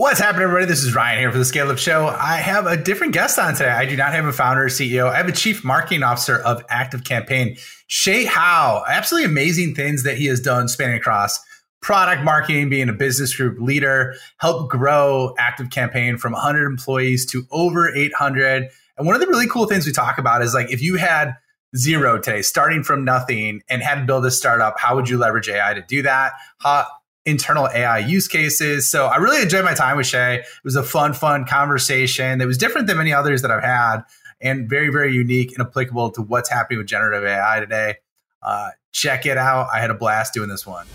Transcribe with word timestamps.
What's 0.00 0.18
happening, 0.18 0.44
everybody? 0.44 0.64
This 0.64 0.82
is 0.82 0.94
Ryan 0.94 1.18
here 1.18 1.30
for 1.30 1.36
the 1.36 1.44
Scale 1.44 1.70
Up 1.70 1.76
Show. 1.76 2.06
I 2.06 2.36
have 2.36 2.64
a 2.64 2.74
different 2.74 3.12
guest 3.12 3.38
on 3.38 3.52
today. 3.52 3.68
I 3.68 3.84
do 3.84 3.98
not 3.98 4.14
have 4.14 4.24
a 4.24 4.32
founder 4.32 4.64
or 4.64 4.68
CEO. 4.68 5.10
I 5.10 5.18
have 5.18 5.28
a 5.28 5.32
chief 5.32 5.62
marketing 5.62 6.02
officer 6.02 6.38
of 6.38 6.66
ActiveCampaign, 6.68 7.60
Shay 7.86 8.24
Howe. 8.24 8.82
Absolutely 8.88 9.30
amazing 9.30 9.74
things 9.74 10.04
that 10.04 10.16
he 10.16 10.24
has 10.24 10.40
done 10.40 10.68
spanning 10.68 10.96
across 10.96 11.38
product 11.82 12.24
marketing, 12.24 12.70
being 12.70 12.88
a 12.88 12.94
business 12.94 13.36
group 13.36 13.60
leader, 13.60 14.14
helped 14.38 14.70
grow 14.70 15.34
ActiveCampaign 15.38 16.18
from 16.18 16.32
100 16.32 16.64
employees 16.64 17.26
to 17.26 17.46
over 17.50 17.94
800. 17.94 18.70
And 18.96 19.06
one 19.06 19.14
of 19.14 19.20
the 19.20 19.26
really 19.26 19.48
cool 19.48 19.66
things 19.66 19.84
we 19.84 19.92
talk 19.92 20.16
about 20.16 20.40
is 20.40 20.54
like 20.54 20.72
if 20.72 20.80
you 20.80 20.96
had 20.96 21.36
zero 21.76 22.18
today, 22.18 22.40
starting 22.40 22.82
from 22.84 23.04
nothing 23.04 23.60
and 23.68 23.82
had 23.82 23.96
to 23.96 24.04
build 24.06 24.24
a 24.24 24.30
startup, 24.30 24.80
how 24.80 24.96
would 24.96 25.10
you 25.10 25.18
leverage 25.18 25.50
AI 25.50 25.74
to 25.74 25.82
do 25.82 26.00
that? 26.00 26.32
How, 26.56 26.86
internal 27.26 27.68
AI 27.68 27.98
use 27.98 28.28
cases. 28.28 28.88
So 28.88 29.06
I 29.06 29.16
really 29.16 29.42
enjoyed 29.42 29.64
my 29.64 29.74
time 29.74 29.96
with 29.96 30.06
Shay. 30.06 30.36
It 30.36 30.64
was 30.64 30.76
a 30.76 30.82
fun, 30.82 31.12
fun 31.12 31.44
conversation 31.44 32.38
that 32.38 32.46
was 32.46 32.58
different 32.58 32.86
than 32.86 32.96
many 32.96 33.12
others 33.12 33.42
that 33.42 33.50
I've 33.50 33.62
had 33.62 34.02
and 34.40 34.68
very, 34.68 34.88
very 34.88 35.14
unique 35.14 35.52
and 35.56 35.66
applicable 35.66 36.12
to 36.12 36.22
what's 36.22 36.48
happening 36.48 36.78
with 36.78 36.86
generative 36.86 37.24
AI 37.24 37.60
today. 37.60 37.96
Uh, 38.42 38.70
check 38.92 39.26
it 39.26 39.36
out. 39.36 39.68
I 39.72 39.80
had 39.80 39.90
a 39.90 39.94
blast 39.94 40.32
doing 40.32 40.48
this 40.48 40.66
one. 40.66 40.86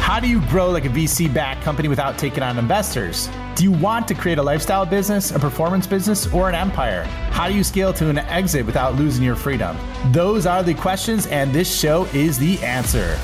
How 0.00 0.18
do 0.18 0.28
you 0.28 0.40
grow 0.48 0.70
like 0.70 0.84
a 0.84 0.88
VC 0.88 1.32
backed 1.32 1.62
company 1.62 1.88
without 1.88 2.18
taking 2.18 2.42
on 2.42 2.58
investors? 2.58 3.28
Do 3.54 3.64
you 3.64 3.70
want 3.70 4.08
to 4.08 4.14
create 4.14 4.38
a 4.38 4.42
lifestyle 4.42 4.86
business, 4.86 5.30
a 5.30 5.38
performance 5.38 5.86
business, 5.86 6.32
or 6.32 6.48
an 6.48 6.54
empire? 6.54 7.04
How 7.30 7.48
do 7.48 7.54
you 7.54 7.62
scale 7.62 7.92
to 7.94 8.08
an 8.08 8.18
exit 8.18 8.66
without 8.66 8.96
losing 8.96 9.22
your 9.22 9.36
freedom? 9.36 9.76
Those 10.10 10.46
are 10.46 10.62
the 10.62 10.74
questions, 10.74 11.26
and 11.26 11.52
this 11.52 11.72
show 11.72 12.06
is 12.06 12.38
the 12.38 12.58
answer. 12.60 13.16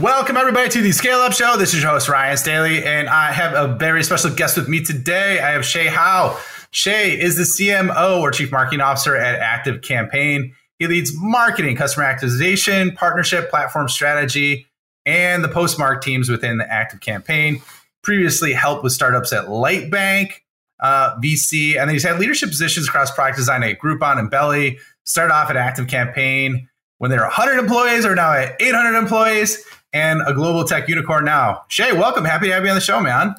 Welcome, 0.00 0.36
everybody, 0.36 0.68
to 0.68 0.80
the 0.80 0.92
Scale 0.92 1.18
Up 1.18 1.32
Show. 1.32 1.56
This 1.56 1.74
is 1.74 1.82
your 1.82 1.90
host, 1.90 2.08
Ryan 2.08 2.36
Staley, 2.36 2.84
and 2.84 3.08
I 3.08 3.32
have 3.32 3.54
a 3.54 3.74
very 3.74 4.04
special 4.04 4.30
guest 4.30 4.56
with 4.56 4.68
me 4.68 4.80
today. 4.80 5.40
I 5.40 5.50
have 5.50 5.64
Shay 5.64 5.86
Howe. 5.86 6.38
Shay 6.70 7.18
is 7.18 7.36
the 7.36 7.42
CMO 7.42 8.20
or 8.20 8.30
Chief 8.30 8.52
Marketing 8.52 8.80
Officer 8.80 9.16
at 9.16 9.40
ActiveCampaign. 9.40 10.52
He 10.78 10.86
leads 10.86 11.10
marketing, 11.16 11.74
customer 11.74 12.06
activation, 12.06 12.92
partnership, 12.92 13.50
platform 13.50 13.88
strategy, 13.88 14.66
and 15.04 15.42
the 15.42 15.48
postmark 15.48 16.00
teams 16.00 16.28
within 16.28 16.58
the 16.58 16.64
ActiveCampaign. 16.64 17.60
Previously 18.02 18.52
helped 18.52 18.84
with 18.84 18.92
startups 18.92 19.32
at 19.32 19.46
Lightbank, 19.46 20.30
uh, 20.78 21.16
VC, 21.16 21.76
and 21.76 21.88
then 21.88 21.94
he's 21.96 22.04
had 22.04 22.20
leadership 22.20 22.50
positions 22.50 22.86
across 22.86 23.10
product 23.10 23.36
design 23.36 23.64
at 23.64 23.80
Groupon 23.80 24.20
and 24.20 24.30
Belly. 24.30 24.78
Started 25.02 25.34
off 25.34 25.50
at 25.50 25.56
ActiveCampaign 25.56 26.68
when 26.98 27.10
they 27.10 27.16
were 27.16 27.24
100 27.24 27.58
employees, 27.58 28.06
or 28.06 28.14
now 28.14 28.32
at 28.32 28.54
800 28.60 28.96
employees 28.96 29.64
and 29.92 30.20
a 30.26 30.34
global 30.34 30.64
tech 30.64 30.88
unicorn 30.88 31.24
now. 31.24 31.64
Shay, 31.68 31.92
welcome. 31.92 32.24
Happy 32.24 32.46
to 32.46 32.52
have 32.52 32.64
you 32.64 32.70
on 32.70 32.74
the 32.74 32.80
show, 32.80 33.00
man. 33.00 33.34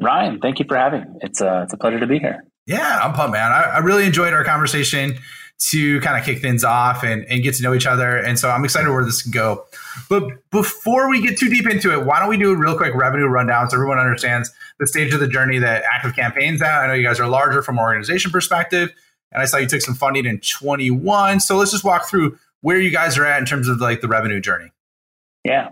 Ryan, 0.00 0.40
thank 0.40 0.58
you 0.58 0.64
for 0.66 0.76
having 0.76 1.00
me. 1.00 1.18
It's 1.22 1.40
a, 1.40 1.58
uh, 1.58 1.62
it's 1.62 1.72
a 1.72 1.76
pleasure 1.76 2.00
to 2.00 2.06
be 2.06 2.18
here. 2.18 2.44
Yeah, 2.66 3.00
I'm 3.02 3.12
pumped, 3.12 3.34
man. 3.34 3.52
I, 3.52 3.62
I 3.62 3.78
really 3.78 4.04
enjoyed 4.04 4.32
our 4.32 4.44
conversation 4.44 5.18
to 5.56 6.00
kind 6.00 6.18
of 6.18 6.24
kick 6.24 6.40
things 6.40 6.64
off 6.64 7.04
and, 7.04 7.24
and 7.26 7.42
get 7.42 7.54
to 7.54 7.62
know 7.62 7.74
each 7.74 7.86
other. 7.86 8.16
And 8.16 8.38
so 8.38 8.50
I'm 8.50 8.64
excited 8.64 8.90
where 8.90 9.04
this 9.04 9.22
can 9.22 9.30
go. 9.30 9.64
But 10.08 10.24
before 10.50 11.08
we 11.08 11.22
get 11.22 11.38
too 11.38 11.48
deep 11.48 11.68
into 11.68 11.92
it, 11.92 12.04
why 12.04 12.18
don't 12.18 12.28
we 12.28 12.36
do 12.36 12.50
a 12.50 12.56
real 12.56 12.76
quick 12.76 12.94
revenue 12.94 13.26
rundown 13.26 13.70
so 13.70 13.76
everyone 13.76 13.98
understands 13.98 14.50
the 14.78 14.86
stage 14.86 15.14
of 15.14 15.20
the 15.20 15.28
journey 15.28 15.58
that 15.58 15.84
ActiveCampaigns 15.84 16.60
at? 16.60 16.82
I 16.82 16.86
know 16.88 16.94
you 16.94 17.06
guys 17.06 17.20
are 17.20 17.28
larger 17.28 17.62
from 17.62 17.78
an 17.78 17.84
organization 17.84 18.30
perspective, 18.30 18.92
and 19.30 19.42
I 19.42 19.44
saw 19.46 19.58
you 19.58 19.68
took 19.68 19.80
some 19.80 19.94
funding 19.94 20.26
in 20.26 20.40
21. 20.40 21.40
So 21.40 21.56
let's 21.56 21.70
just 21.70 21.84
walk 21.84 22.08
through 22.08 22.36
where 22.62 22.78
you 22.78 22.90
guys 22.90 23.16
are 23.16 23.24
at 23.24 23.38
in 23.38 23.46
terms 23.46 23.68
of 23.68 23.80
like 23.80 24.00
the 24.00 24.08
revenue 24.08 24.40
journey. 24.40 24.70
Yeah. 25.44 25.70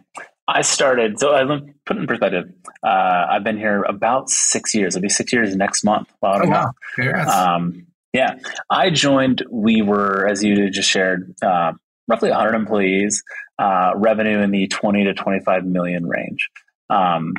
I 0.48 0.62
started, 0.62 1.18
so 1.18 1.34
I 1.34 1.44
put 1.86 1.96
in 1.96 2.06
perspective. 2.06 2.52
Uh, 2.84 3.26
I've 3.30 3.44
been 3.44 3.56
here 3.56 3.82
about 3.82 4.28
six 4.28 4.74
years. 4.74 4.96
It'll 4.96 5.02
be 5.02 5.08
six 5.08 5.32
years 5.32 5.54
next 5.56 5.84
month. 5.84 6.08
Wow. 6.20 6.40
Oh, 6.42 6.48
wow. 6.48 6.72
Congrats. 6.94 7.32
Um, 7.32 7.86
yeah. 8.12 8.36
I 8.68 8.90
joined, 8.90 9.44
we 9.50 9.82
were, 9.82 10.28
as 10.28 10.42
you 10.42 10.68
just 10.68 10.90
shared, 10.90 11.34
uh, 11.42 11.72
roughly 12.08 12.30
100 12.30 12.54
employees, 12.54 13.22
uh, 13.58 13.92
revenue 13.94 14.40
in 14.40 14.50
the 14.50 14.66
20 14.66 15.04
to 15.04 15.14
25 15.14 15.64
million 15.64 16.06
range. 16.06 16.50
Um, 16.90 17.34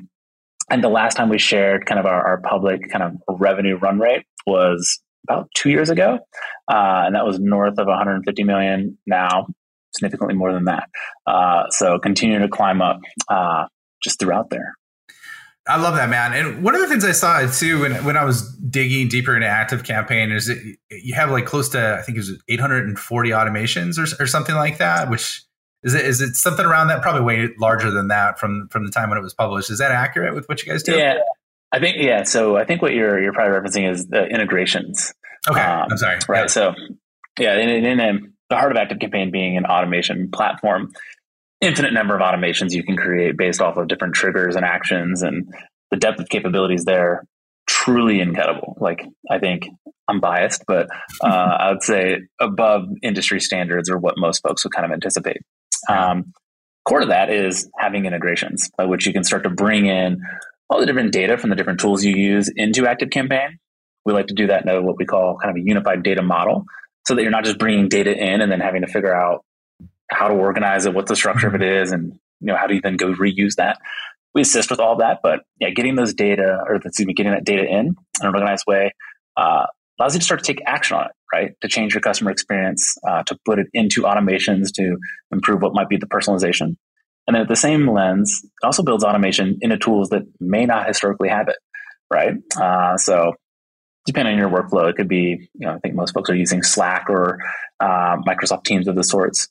and 0.69 0.83
the 0.83 0.89
last 0.89 1.15
time 1.15 1.29
we 1.29 1.37
shared 1.37 1.85
kind 1.85 1.99
of 1.99 2.05
our, 2.05 2.25
our, 2.25 2.41
public 2.41 2.89
kind 2.89 3.03
of 3.03 3.39
revenue 3.39 3.75
run 3.75 3.99
rate 3.99 4.25
was 4.47 4.99
about 5.27 5.49
two 5.55 5.69
years 5.69 5.89
ago. 5.89 6.19
Uh, 6.71 7.03
and 7.05 7.15
that 7.15 7.25
was 7.25 7.39
north 7.39 7.77
of 7.77 7.87
150 7.87 8.43
million 8.43 8.97
now 9.05 9.47
significantly 9.95 10.35
more 10.35 10.53
than 10.53 10.65
that. 10.65 10.89
Uh, 11.25 11.69
so 11.69 11.99
continue 11.99 12.39
to 12.39 12.47
climb 12.47 12.81
up 12.81 12.99
uh, 13.29 13.65
just 14.03 14.19
throughout 14.19 14.49
there. 14.49 14.75
I 15.65 15.77
love 15.77 15.95
that, 15.95 16.09
man. 16.09 16.33
And 16.33 16.63
one 16.63 16.75
of 16.75 16.81
the 16.81 16.87
things 16.87 17.05
I 17.05 17.13
saw 17.13 17.49
too 17.49 17.79
when, 17.79 18.03
when 18.03 18.17
I 18.17 18.25
was 18.25 18.53
digging 18.57 19.07
deeper 19.07 19.33
into 19.33 19.47
ActiveCampaign 19.47 20.33
is 20.35 20.47
that 20.47 20.75
you 20.91 21.13
have 21.13 21.31
like 21.31 21.45
close 21.45 21.69
to 21.69 21.97
I 21.99 22.01
think 22.01 22.17
it 22.17 22.19
was 22.19 22.43
840 22.49 23.29
automations 23.29 23.97
or, 23.97 24.23
or 24.23 24.27
something 24.27 24.55
like 24.55 24.79
that. 24.79 25.09
Which 25.09 25.41
is 25.83 25.93
it? 25.93 26.05
Is 26.05 26.19
it 26.19 26.35
something 26.35 26.65
around 26.65 26.87
that? 26.87 27.01
Probably 27.01 27.21
way 27.21 27.49
larger 27.57 27.91
than 27.91 28.09
that 28.09 28.39
from 28.39 28.67
from 28.69 28.85
the 28.85 28.91
time 28.91 29.09
when 29.09 29.17
it 29.17 29.21
was 29.21 29.33
published. 29.33 29.69
Is 29.69 29.79
that 29.79 29.91
accurate 29.91 30.33
with 30.33 30.47
what 30.47 30.61
you 30.61 30.69
guys 30.69 30.83
do? 30.83 30.97
Yeah, 30.97 31.19
I 31.71 31.79
think 31.79 31.95
yeah. 31.97 32.23
So 32.23 32.57
I 32.57 32.65
think 32.65 32.81
what 32.81 32.93
you're 32.93 33.21
you're 33.21 33.33
probably 33.33 33.57
referencing 33.57 33.89
is 33.89 34.07
the 34.07 34.25
integrations. 34.25 35.13
Okay, 35.47 35.61
um, 35.61 35.87
I'm 35.91 35.97
sorry. 35.97 36.19
Right. 36.27 36.41
Yeah. 36.41 36.47
So 36.47 36.73
yeah, 37.39 37.57
in, 37.57 37.69
in, 37.69 37.99
in 37.99 38.32
the 38.53 38.59
heart 38.59 38.75
of 38.75 38.77
ActiveCampaign 38.77 39.31
being 39.31 39.57
an 39.57 39.65
automation 39.65 40.29
platform, 40.29 40.91
infinite 41.59 41.91
number 41.91 42.15
of 42.15 42.21
automations 42.21 42.71
you 42.71 42.83
can 42.83 42.95
create 42.95 43.35
based 43.35 43.61
off 43.61 43.77
of 43.77 43.87
different 43.87 44.13
triggers 44.13 44.55
and 44.55 44.63
actions, 44.63 45.23
and 45.23 45.51
the 45.89 45.97
depth 45.97 46.19
of 46.19 46.29
capabilities 46.29 46.85
there 46.85 47.23
truly 47.65 48.19
incredible. 48.19 48.77
Like 48.79 49.03
I 49.31 49.39
think 49.39 49.67
I'm 50.07 50.19
biased, 50.19 50.65
but 50.67 50.87
uh, 51.23 51.27
I 51.27 51.71
would 51.71 51.81
say 51.81 52.19
above 52.39 52.89
industry 53.01 53.39
standards 53.39 53.89
or 53.89 53.97
what 53.97 54.15
most 54.17 54.43
folks 54.43 54.63
would 54.63 54.73
kind 54.73 54.85
of 54.85 54.91
anticipate. 54.91 55.41
Um, 55.89 56.31
core 56.85 56.99
to 56.99 57.07
that 57.07 57.31
is 57.31 57.67
having 57.79 58.05
integrations 58.05 58.69
by 58.77 58.85
which 58.85 59.07
you 59.07 59.13
can 59.13 59.23
start 59.23 59.43
to 59.43 59.49
bring 59.49 59.87
in 59.87 60.21
all 60.69 60.79
the 60.79 60.85
different 60.85 61.11
data 61.11 61.39
from 61.39 61.49
the 61.49 61.55
different 61.55 61.79
tools 61.79 62.03
you 62.03 62.15
use 62.15 62.51
into 62.55 62.83
ActiveCampaign. 62.83 63.57
We 64.05 64.13
like 64.13 64.27
to 64.27 64.35
do 64.35 64.47
that 64.47 64.63
in 64.67 64.85
what 64.85 64.97
we 64.99 65.05
call 65.05 65.37
kind 65.41 65.57
of 65.57 65.59
a 65.59 65.65
unified 65.65 66.03
data 66.03 66.21
model 66.21 66.65
so 67.05 67.15
that 67.15 67.21
you're 67.21 67.31
not 67.31 67.43
just 67.43 67.57
bringing 67.57 67.89
data 67.89 68.15
in 68.15 68.41
and 68.41 68.51
then 68.51 68.59
having 68.59 68.81
to 68.81 68.87
figure 68.87 69.13
out 69.13 69.43
how 70.09 70.27
to 70.27 70.33
organize 70.33 70.85
it, 70.85 70.93
what 70.93 71.07
the 71.07 71.15
structure 71.15 71.47
of 71.47 71.55
it 71.55 71.63
is, 71.63 71.91
and 71.91 72.13
you 72.39 72.47
know 72.47 72.55
how 72.55 72.67
do 72.67 72.75
you 72.75 72.81
then 72.81 72.97
go 72.97 73.13
reuse 73.13 73.55
that. 73.55 73.77
We 74.33 74.41
assist 74.41 74.71
with 74.71 74.79
all 74.79 74.97
that, 74.97 75.19
but 75.21 75.41
yeah, 75.59 75.69
getting 75.69 75.95
those 75.95 76.13
data 76.13 76.57
or 76.67 76.75
excuse 76.75 77.05
me, 77.05 77.13
getting 77.13 77.33
that 77.33 77.45
data 77.45 77.63
in 77.63 77.87
in 77.87 77.95
an 78.21 78.27
organized 78.27 78.63
way 78.67 78.93
uh, 79.37 79.65
allows 79.99 80.13
you 80.13 80.19
to 80.19 80.25
start 80.25 80.43
to 80.43 80.53
take 80.53 80.61
action 80.65 80.97
on 80.97 81.05
it, 81.05 81.11
right? 81.31 81.51
To 81.61 81.67
change 81.67 81.93
your 81.93 82.01
customer 82.01 82.31
experience, 82.31 82.97
uh, 83.07 83.23
to 83.23 83.37
put 83.45 83.59
it 83.59 83.67
into 83.73 84.03
automations 84.03 84.71
to 84.75 84.97
improve 85.31 85.61
what 85.61 85.73
might 85.73 85.89
be 85.89 85.97
the 85.97 86.07
personalization. 86.07 86.75
And 87.25 87.35
then 87.35 87.41
at 87.41 87.47
the 87.47 87.55
same 87.55 87.89
lens, 87.89 88.41
it 88.43 88.65
also 88.65 88.83
builds 88.83 89.03
automation 89.03 89.57
into 89.61 89.77
tools 89.77 90.09
that 90.09 90.23
may 90.39 90.65
not 90.65 90.87
historically 90.87 91.29
have 91.29 91.47
it, 91.47 91.55
right? 92.11 92.33
Uh, 92.59 92.97
so 92.97 93.33
depending 94.05 94.33
on 94.33 94.39
your 94.39 94.49
workflow, 94.49 94.89
it 94.89 94.95
could 94.95 95.07
be, 95.07 95.49
you 95.53 95.67
know, 95.67 95.73
I 95.73 95.79
think 95.79 95.95
most 95.95 96.13
folks 96.13 96.29
are 96.29 96.35
using 96.35 96.63
Slack 96.63 97.09
or 97.09 97.39
uh, 97.79 98.17
Microsoft 98.27 98.65
Teams 98.65 98.87
of 98.87 98.95
the 98.95 99.03
sorts. 99.03 99.47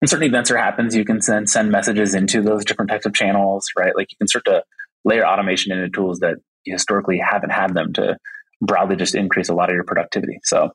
And 0.00 0.08
certain 0.08 0.26
events 0.26 0.50
are 0.50 0.56
happens, 0.56 0.96
you 0.96 1.04
can 1.04 1.20
send 1.20 1.50
send 1.50 1.70
messages 1.70 2.14
into 2.14 2.40
those 2.40 2.64
different 2.64 2.90
types 2.90 3.04
of 3.04 3.12
channels, 3.12 3.66
right? 3.76 3.94
Like 3.94 4.10
you 4.10 4.16
can 4.16 4.28
start 4.28 4.46
to 4.46 4.64
layer 5.04 5.26
automation 5.26 5.72
into 5.72 5.90
tools 5.90 6.20
that 6.20 6.36
you 6.64 6.72
historically 6.72 7.18
haven't 7.18 7.50
had 7.50 7.74
them 7.74 7.92
to 7.94 8.16
broadly 8.62 8.96
just 8.96 9.14
increase 9.14 9.48
a 9.48 9.54
lot 9.54 9.68
of 9.68 9.74
your 9.74 9.84
productivity. 9.84 10.38
So, 10.44 10.70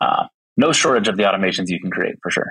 uh, 0.00 0.26
no 0.58 0.72
shortage 0.72 1.08
of 1.08 1.16
the 1.16 1.22
automations 1.22 1.68
you 1.68 1.80
can 1.80 1.90
create 1.90 2.16
for 2.22 2.30
sure. 2.30 2.50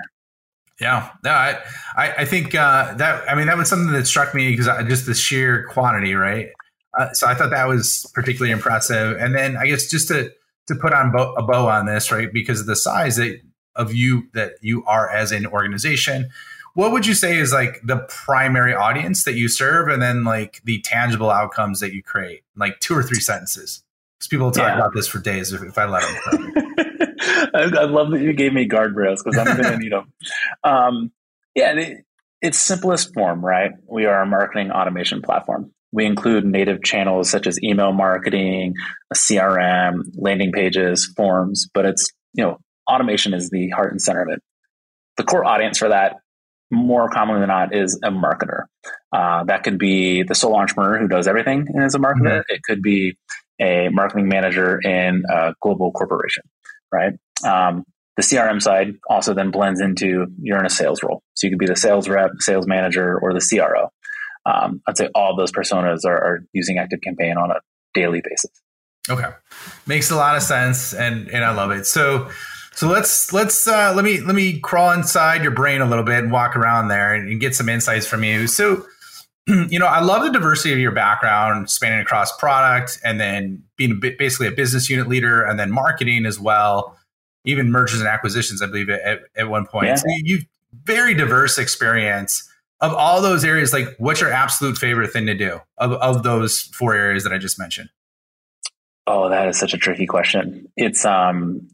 Yeah, 0.80 1.10
no, 1.24 1.30
I, 1.30 1.58
I, 1.96 2.24
think 2.26 2.54
uh, 2.54 2.94
that 2.94 3.28
I 3.30 3.34
mean 3.34 3.46
that 3.46 3.56
was 3.56 3.68
something 3.68 3.92
that 3.92 4.06
struck 4.06 4.34
me 4.34 4.50
because 4.50 4.66
just 4.88 5.06
the 5.06 5.14
sheer 5.14 5.66
quantity, 5.68 6.14
right? 6.14 6.48
Uh, 6.98 7.12
so 7.12 7.26
I 7.26 7.34
thought 7.34 7.50
that 7.50 7.68
was 7.68 8.10
particularly 8.14 8.52
impressive. 8.52 9.18
And 9.18 9.34
then 9.34 9.56
I 9.56 9.66
guess 9.66 9.86
just 9.86 10.08
to 10.08 10.32
to 10.66 10.74
put 10.74 10.92
on 10.92 11.12
bo- 11.12 11.34
a 11.34 11.42
bow 11.42 11.68
on 11.68 11.86
this, 11.86 12.10
right, 12.10 12.32
because 12.32 12.60
of 12.60 12.66
the 12.66 12.76
size 12.76 13.16
that, 13.16 13.40
of 13.76 13.94
you 13.94 14.28
that 14.34 14.54
you 14.62 14.84
are 14.86 15.08
as 15.08 15.30
an 15.30 15.46
organization, 15.46 16.30
what 16.74 16.92
would 16.92 17.06
you 17.06 17.14
say 17.14 17.38
is 17.38 17.52
like 17.52 17.80
the 17.84 17.98
primary 18.08 18.74
audience 18.74 19.24
that 19.24 19.34
you 19.34 19.48
serve, 19.48 19.88
and 19.88 20.02
then 20.02 20.24
like 20.24 20.60
the 20.64 20.80
tangible 20.82 21.30
outcomes 21.30 21.80
that 21.80 21.92
you 21.92 22.02
create, 22.02 22.42
like 22.56 22.80
two 22.80 22.94
or 22.94 23.02
three 23.02 23.20
sentences? 23.20 23.82
Because 24.18 24.28
people 24.28 24.50
talk 24.50 24.68
yeah. 24.68 24.76
about 24.76 24.94
this 24.94 25.06
for 25.06 25.18
days 25.18 25.52
if, 25.52 25.62
if 25.62 25.78
I 25.78 25.84
let 25.86 26.02
them. 26.02 26.52
I, 27.54 27.70
I, 27.80 27.84
love 27.84 28.10
that 28.10 28.20
you 28.20 28.32
gave 28.32 28.52
me 28.52 28.68
guardrails 28.68 29.18
because 29.22 29.38
I'm 29.38 29.56
going 29.56 29.72
to 29.72 29.78
need 29.78 29.92
them. 29.92 30.12
Um, 30.64 31.12
yeah, 31.54 31.72
it, 31.72 32.04
its 32.40 32.58
simplest 32.58 33.12
form, 33.14 33.44
right? 33.44 33.72
We 33.90 34.06
are 34.06 34.22
a 34.22 34.26
marketing 34.26 34.70
automation 34.70 35.22
platform. 35.22 35.72
We 35.96 36.04
include 36.04 36.44
native 36.44 36.82
channels 36.84 37.30
such 37.30 37.46
as 37.46 37.58
email 37.62 37.90
marketing, 37.90 38.74
a 39.10 39.16
CRM, 39.16 40.02
landing 40.14 40.52
pages, 40.52 41.06
forms, 41.16 41.70
but 41.72 41.86
it's, 41.86 42.12
you 42.34 42.44
know, 42.44 42.58
automation 42.86 43.32
is 43.32 43.48
the 43.48 43.70
heart 43.70 43.92
and 43.92 44.02
center 44.02 44.20
of 44.20 44.28
it. 44.28 44.42
The 45.16 45.24
core 45.24 45.46
audience 45.46 45.78
for 45.78 45.88
that 45.88 46.16
more 46.70 47.08
commonly 47.08 47.40
than 47.40 47.48
not 47.48 47.74
is 47.74 47.98
a 48.04 48.10
marketer. 48.10 48.64
Uh, 49.10 49.44
that 49.44 49.62
could 49.62 49.78
be 49.78 50.22
the 50.22 50.34
sole 50.34 50.54
entrepreneur 50.54 50.98
who 50.98 51.08
does 51.08 51.26
everything 51.26 51.66
and 51.66 51.82
is 51.82 51.94
a 51.94 51.98
marketer. 51.98 52.40
Mm-hmm. 52.40 52.54
It 52.54 52.60
could 52.62 52.82
be 52.82 53.16
a 53.58 53.88
marketing 53.90 54.28
manager 54.28 54.78
in 54.78 55.22
a 55.32 55.54
global 55.62 55.92
corporation, 55.92 56.42
right? 56.92 57.14
Um, 57.42 57.84
the 58.16 58.22
CRM 58.22 58.60
side 58.60 58.96
also 59.08 59.32
then 59.32 59.50
blends 59.50 59.80
into 59.80 60.26
you're 60.42 60.58
in 60.58 60.66
a 60.66 60.70
sales 60.70 61.02
role. 61.02 61.22
So 61.34 61.46
you 61.46 61.52
could 61.52 61.58
be 61.58 61.66
the 61.66 61.76
sales 61.76 62.06
rep, 62.06 62.32
sales 62.40 62.66
manager, 62.66 63.18
or 63.18 63.32
the 63.32 63.40
CRO. 63.40 63.88
Um, 64.46 64.80
I'd 64.86 64.96
say 64.96 65.08
all 65.14 65.36
those 65.36 65.50
personas 65.50 66.04
are, 66.06 66.16
are 66.16 66.46
using 66.52 66.76
ActiveCampaign 66.76 67.36
on 67.36 67.50
a 67.50 67.60
daily 67.94 68.22
basis. 68.22 68.50
Okay, 69.10 69.28
makes 69.86 70.10
a 70.10 70.16
lot 70.16 70.36
of 70.36 70.42
sense, 70.42 70.94
and 70.94 71.28
and 71.28 71.44
I 71.44 71.52
love 71.52 71.70
it. 71.70 71.86
So 71.86 72.30
so 72.76 72.88
let's 72.88 73.32
let's 73.32 73.66
uh, 73.66 73.92
let 73.94 74.04
me 74.04 74.20
let 74.20 74.34
me 74.34 74.58
crawl 74.60 74.92
inside 74.92 75.42
your 75.42 75.52
brain 75.52 75.80
a 75.80 75.86
little 75.86 76.04
bit 76.04 76.22
and 76.22 76.32
walk 76.32 76.56
around 76.56 76.88
there 76.88 77.14
and, 77.14 77.28
and 77.28 77.40
get 77.40 77.54
some 77.54 77.68
insights 77.68 78.06
from 78.06 78.22
you. 78.22 78.46
So 78.46 78.84
you 79.46 79.78
know, 79.78 79.86
I 79.86 80.00
love 80.00 80.22
the 80.22 80.30
diversity 80.30 80.72
of 80.72 80.78
your 80.78 80.92
background, 80.92 81.70
spanning 81.70 82.00
across 82.00 82.36
product 82.36 82.98
and 83.04 83.20
then 83.20 83.62
being 83.76 83.92
a 83.92 83.94
bit, 83.94 84.18
basically 84.18 84.48
a 84.48 84.52
business 84.52 84.90
unit 84.90 85.08
leader 85.08 85.42
and 85.42 85.58
then 85.58 85.70
marketing 85.70 86.26
as 86.26 86.40
well, 86.40 86.98
even 87.44 87.70
mergers 87.70 88.00
and 88.00 88.08
acquisitions, 88.08 88.60
I 88.60 88.66
believe 88.66 88.90
at, 88.90 89.20
at 89.36 89.48
one 89.48 89.66
point. 89.66 89.86
Yeah. 89.86 89.94
So 89.96 90.04
you've 90.08 90.44
very 90.84 91.14
diverse 91.14 91.58
experience 91.58 92.46
of 92.80 92.92
all 92.92 93.22
those 93.22 93.44
areas. 93.44 93.72
Like, 93.72 93.88
what's 93.98 94.20
your 94.20 94.32
absolute 94.32 94.78
favorite 94.78 95.12
thing 95.12 95.26
to 95.26 95.34
do 95.34 95.60
of, 95.78 95.92
of 95.92 96.22
those 96.22 96.60
four 96.60 96.94
areas 96.94 97.24
that 97.24 97.32
I 97.32 97.38
just 97.38 97.58
mentioned? 97.58 97.90
Oh, 99.06 99.28
that 99.28 99.48
is 99.48 99.58
such 99.58 99.72
a 99.72 99.78
tricky 99.78 100.06
question. 100.06 100.66
It's 100.76 101.04
um, 101.04 101.68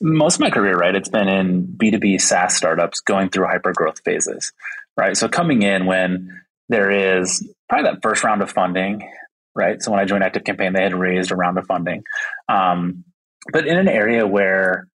most 0.00 0.36
of 0.36 0.40
my 0.40 0.50
career, 0.50 0.76
right? 0.76 0.94
It's 0.94 1.08
been 1.08 1.28
in 1.28 1.66
B2B 1.66 2.20
SaaS 2.20 2.54
startups 2.54 3.00
going 3.00 3.30
through 3.30 3.46
hyper 3.46 3.72
growth 3.72 4.00
phases, 4.04 4.52
right? 4.96 5.16
So 5.16 5.28
coming 5.28 5.62
in 5.62 5.86
when 5.86 6.40
there 6.68 6.90
is 6.90 7.46
probably 7.68 7.90
that 7.90 8.02
first 8.02 8.22
round 8.24 8.42
of 8.42 8.50
funding, 8.50 9.10
right? 9.54 9.82
So 9.82 9.90
when 9.90 10.00
I 10.00 10.04
joined 10.04 10.22
ActiveCampaign, 10.22 10.76
they 10.76 10.82
had 10.82 10.94
raised 10.94 11.32
a 11.32 11.36
round 11.36 11.58
of 11.58 11.66
funding. 11.66 12.04
Um, 12.48 13.04
but 13.52 13.66
in 13.66 13.78
an 13.78 13.88
area 13.88 14.26
where 14.26 14.88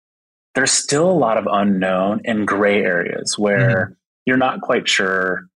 there's 0.56 0.72
still 0.72 1.10
a 1.10 1.14
lot 1.14 1.38
of 1.38 1.48
unknown 1.50 2.22
and 2.26 2.48
gray 2.48 2.84
areas 2.84 3.38
where 3.38 3.86
mm-hmm. 3.86 3.94
you're 4.26 4.38
not 4.38 4.62
quite 4.62 4.88
sure. 4.88 5.48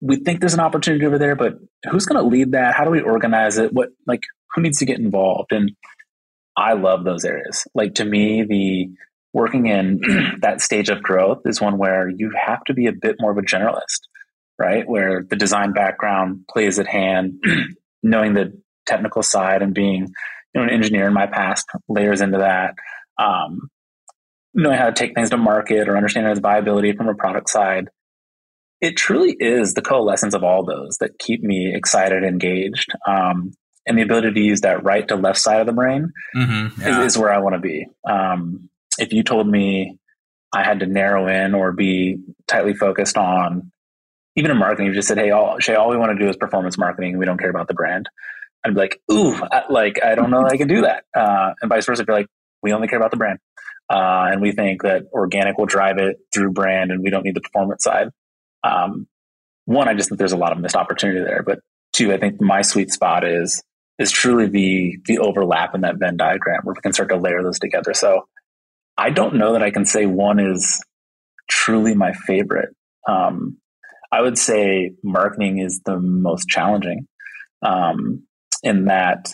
We 0.00 0.16
think 0.16 0.40
there's 0.40 0.54
an 0.54 0.60
opportunity 0.60 1.04
over 1.06 1.18
there, 1.18 1.36
but 1.36 1.54
who's 1.90 2.06
going 2.06 2.22
to 2.22 2.28
lead 2.28 2.52
that? 2.52 2.74
How 2.74 2.84
do 2.84 2.90
we 2.90 3.00
organize 3.00 3.58
it? 3.58 3.72
What, 3.72 3.90
like, 4.06 4.22
who 4.54 4.62
needs 4.62 4.78
to 4.78 4.86
get 4.86 4.98
involved? 4.98 5.52
And 5.52 5.72
I 6.56 6.72
love 6.72 7.04
those 7.04 7.24
areas. 7.24 7.66
Like, 7.74 7.94
to 7.94 8.04
me, 8.04 8.44
the 8.48 8.88
working 9.32 9.66
in 9.66 10.00
that 10.40 10.60
stage 10.60 10.88
of 10.88 11.02
growth 11.02 11.42
is 11.44 11.60
one 11.60 11.78
where 11.78 12.08
you 12.08 12.32
have 12.46 12.64
to 12.64 12.74
be 12.74 12.86
a 12.86 12.92
bit 12.92 13.16
more 13.20 13.30
of 13.30 13.38
a 13.38 13.42
generalist 13.42 14.00
right? 14.60 14.86
Where 14.86 15.24
the 15.28 15.36
design 15.36 15.72
background 15.72 16.44
plays 16.48 16.78
at 16.78 16.86
hand, 16.86 17.42
knowing 18.02 18.34
the 18.34 18.60
technical 18.86 19.22
side 19.22 19.62
and 19.62 19.74
being 19.74 20.08
you 20.54 20.60
know, 20.60 20.62
an 20.62 20.70
engineer 20.70 21.08
in 21.08 21.14
my 21.14 21.26
past 21.26 21.66
layers 21.88 22.20
into 22.20 22.38
that. 22.38 22.74
Um, 23.18 23.70
knowing 24.52 24.76
how 24.76 24.86
to 24.86 24.92
take 24.92 25.14
things 25.14 25.30
to 25.30 25.36
market 25.36 25.88
or 25.88 25.96
understanding 25.96 26.30
its 26.30 26.40
viability 26.40 26.92
from 26.92 27.08
a 27.08 27.14
product 27.14 27.48
side. 27.48 27.88
It 28.80 28.96
truly 28.96 29.36
is 29.38 29.74
the 29.74 29.82
coalescence 29.82 30.34
of 30.34 30.42
all 30.42 30.64
those 30.64 30.96
that 30.98 31.18
keep 31.18 31.42
me 31.42 31.74
excited, 31.74 32.24
engaged, 32.24 32.92
um, 33.06 33.52
and 33.86 33.98
the 33.98 34.02
ability 34.02 34.32
to 34.32 34.40
use 34.40 34.62
that 34.62 34.84
right 34.84 35.06
to 35.08 35.16
left 35.16 35.38
side 35.38 35.60
of 35.60 35.66
the 35.66 35.72
brain 35.72 36.12
mm-hmm, 36.36 36.80
yeah. 36.80 37.00
is, 37.00 37.14
is, 37.14 37.18
where 37.18 37.32
I 37.32 37.38
want 37.38 37.54
to 37.54 37.60
be. 37.60 37.86
Um, 38.08 38.70
if 38.98 39.12
you 39.12 39.22
told 39.22 39.48
me 39.48 39.98
I 40.54 40.64
had 40.64 40.80
to 40.80 40.86
narrow 40.86 41.28
in 41.28 41.54
or 41.54 41.72
be 41.72 42.18
tightly 42.46 42.74
focused 42.74 43.16
on 43.16 43.70
even 44.36 44.50
in 44.50 44.58
marketing, 44.58 44.86
you 44.86 44.94
just 44.94 45.08
said, 45.08 45.18
"Hey, 45.18 45.30
all 45.30 45.58
Shay, 45.58 45.74
all 45.74 45.90
we 45.90 45.96
want 45.96 46.16
to 46.16 46.24
do 46.24 46.30
is 46.30 46.36
performance 46.36 46.78
marketing. 46.78 47.18
We 47.18 47.26
don't 47.26 47.38
care 47.38 47.50
about 47.50 47.68
the 47.68 47.74
brand." 47.74 48.08
I'd 48.64 48.74
be 48.74 48.80
like, 48.80 49.00
"Ooh, 49.10 49.34
I, 49.34 49.64
like 49.70 50.02
I 50.04 50.14
don't 50.14 50.30
know 50.30 50.44
I 50.46 50.56
can 50.56 50.68
do 50.68 50.82
that," 50.82 51.04
uh, 51.16 51.52
and 51.60 51.68
vice 51.68 51.86
versa. 51.86 52.02
If 52.02 52.08
you're 52.08 52.16
like, 52.16 52.28
"We 52.62 52.72
only 52.72 52.88
care 52.88 52.98
about 52.98 53.10
the 53.10 53.16
brand," 53.16 53.38
uh, 53.90 54.28
and 54.30 54.40
we 54.40 54.52
think 54.52 54.82
that 54.82 55.04
organic 55.12 55.58
will 55.58 55.66
drive 55.66 55.98
it 55.98 56.18
through 56.32 56.52
brand, 56.52 56.90
and 56.90 57.02
we 57.02 57.10
don't 57.10 57.24
need 57.24 57.34
the 57.34 57.40
performance 57.40 57.82
side. 57.82 58.08
Um, 58.64 59.06
one, 59.64 59.88
I 59.88 59.94
just 59.94 60.08
think 60.08 60.18
there's 60.18 60.32
a 60.32 60.36
lot 60.36 60.52
of 60.52 60.58
missed 60.58 60.76
opportunity 60.76 61.20
there. 61.20 61.42
But 61.42 61.60
two, 61.92 62.12
I 62.12 62.18
think 62.18 62.40
my 62.40 62.62
sweet 62.62 62.90
spot 62.90 63.24
is 63.24 63.62
is 63.98 64.10
truly 64.10 64.48
the 64.48 64.98
the 65.06 65.18
overlap 65.18 65.74
in 65.74 65.82
that 65.82 65.98
Venn 65.98 66.16
diagram 66.16 66.60
where 66.64 66.74
we 66.74 66.80
can 66.80 66.92
start 66.92 67.10
to 67.10 67.16
layer 67.16 67.42
those 67.42 67.58
together. 67.58 67.94
So 67.94 68.26
I 68.96 69.10
don't 69.10 69.36
know 69.36 69.52
that 69.52 69.62
I 69.62 69.70
can 69.70 69.84
say 69.84 70.06
one 70.06 70.40
is 70.40 70.82
truly 71.48 71.94
my 71.94 72.12
favorite. 72.12 72.74
Um, 73.08 73.58
I 74.12 74.20
would 74.20 74.38
say 74.38 74.92
marketing 75.02 75.58
is 75.58 75.80
the 75.84 75.98
most 75.98 76.48
challenging 76.48 77.06
um, 77.62 78.24
in 78.62 78.86
that. 78.86 79.32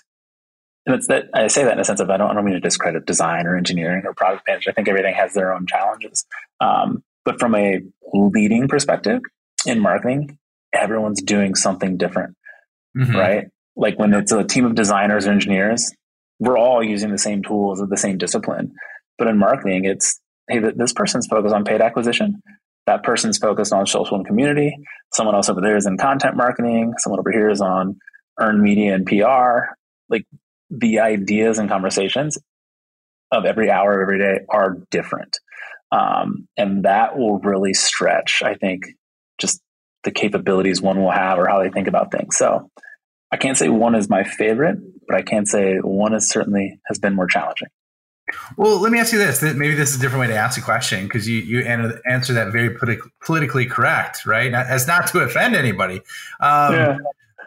And 0.85 0.95
it's 0.95 1.09
that 1.09 1.31
I 1.35 1.49
say 1.49 1.65
that 1.65 1.73
in 1.73 1.81
a 1.81 1.85
sense 1.85 2.01
of 2.01 2.11
I 2.11 2.17
don't, 2.17 2.31
I 2.31 2.35
don't 2.35 2.45
mean 2.45 2.55
to 2.55 2.61
discredit 2.61 3.07
design 3.07 3.47
or 3.47 3.57
engineering 3.57 4.03
or 4.05 4.15
product 4.15 4.47
management. 4.47 4.75
I 4.75 4.77
think 4.77 4.89
everything 4.89 5.15
has 5.15 5.35
their 5.35 5.53
own 5.53 5.67
challenges. 5.67 6.25
Um, 6.61 7.03
but 7.27 7.39
from 7.39 7.55
a 7.55 7.81
leading 8.15 8.69
perspective 8.69 9.21
in 9.67 9.81
marketing, 9.81 10.39
everyone's 10.73 11.21
doing 11.21 11.55
something 11.55 11.99
different, 11.99 12.35
mm-hmm. 12.97 13.15
right? 13.15 13.49
Like 13.77 13.99
when 13.99 14.15
it's 14.15 14.33
a 14.33 14.45
team 14.45 14.65
of 14.65 14.75
designers 14.75 15.27
or 15.27 15.33
engineers, 15.33 15.93
we're 16.39 16.59
all 16.59 16.83
using 16.83 17.13
the 17.13 17.19
same 17.19 17.43
tools 17.43 17.83
of 17.83 17.91
the 17.91 17.99
same 17.99 18.17
discipline. 18.17 18.73
But 19.19 19.29
in 19.29 19.37
marketing, 19.37 19.85
it's 19.85 20.19
hey, 20.49 20.61
this 20.75 20.95
person's 20.95 21.27
focused 21.27 21.55
on 21.55 21.65
paid 21.65 21.83
acquisition 21.83 22.41
that 22.87 23.03
person's 23.03 23.39
focused 23.39 23.73
on 23.73 23.87
social 23.87 24.17
and 24.17 24.27
community. 24.27 24.77
Someone 25.13 25.35
else 25.35 25.49
over 25.49 25.61
there 25.61 25.77
is 25.77 25.87
in 25.87 25.99
content 25.99 26.37
marketing. 26.37 26.95
Someone 26.99 27.21
over 27.21 27.33
here 27.33 27.51
is 27.51 27.61
on 27.61 27.97
earned 28.39 28.63
media 28.63 28.95
and 28.95 29.07
PR. 29.07 29.75
Like 30.09 30.25
the 30.71 31.01
ideas 31.01 31.59
and 31.59 31.69
conversations 31.69 32.39
of 33.33 33.45
every 33.45 33.71
hour 33.71 34.01
of 34.01 34.03
every 34.03 34.19
day 34.19 34.45
are 34.49 34.79
different. 34.91 35.37
Um, 35.93 36.49
and 36.57 36.85
that 36.85 37.17
will 37.17 37.39
really 37.39 37.75
stretch, 37.75 38.43
I 38.45 38.55
think, 38.55 38.85
just 39.39 39.61
the 40.05 40.11
capabilities 40.11 40.83
one 40.83 41.01
will 41.01 41.11
have 41.11 41.39
or 41.39 41.49
how 41.49 41.63
they 41.63 41.71
think 41.71 41.89
about 41.89 42.11
things. 42.11 42.37
So 42.37 42.71
I 43.31 43.37
can't 43.37 43.57
say 43.57 43.69
one 43.69 43.95
is 43.95 44.09
my 44.09 44.25
favorite, 44.25 44.79
but 45.07 45.17
I 45.17 45.23
can 45.23 45.47
say 45.47 45.79
one 45.79 46.15
is 46.15 46.29
certainly 46.29 46.81
has 46.87 46.99
been 46.99 47.15
more 47.15 47.27
challenging. 47.27 47.69
Well, 48.57 48.81
let 48.81 48.91
me 48.91 48.99
ask 48.99 49.13
you 49.13 49.19
this. 49.19 49.41
Maybe 49.41 49.75
this 49.75 49.91
is 49.91 49.97
a 49.97 50.01
different 50.01 50.23
way 50.23 50.27
to 50.27 50.37
ask 50.37 50.57
the 50.57 50.65
question 50.65 51.05
because 51.05 51.29
you, 51.29 51.39
you 51.39 51.61
answer 51.61 52.33
that 52.33 52.51
very 52.51 52.71
politi- 52.71 53.09
politically 53.25 53.67
correct, 53.67 54.27
right? 54.27 54.53
As 54.53 54.89
not 54.89 55.07
to 55.09 55.21
offend 55.21 55.55
anybody. 55.55 56.01
Um, 56.41 56.75
yeah. 56.75 56.99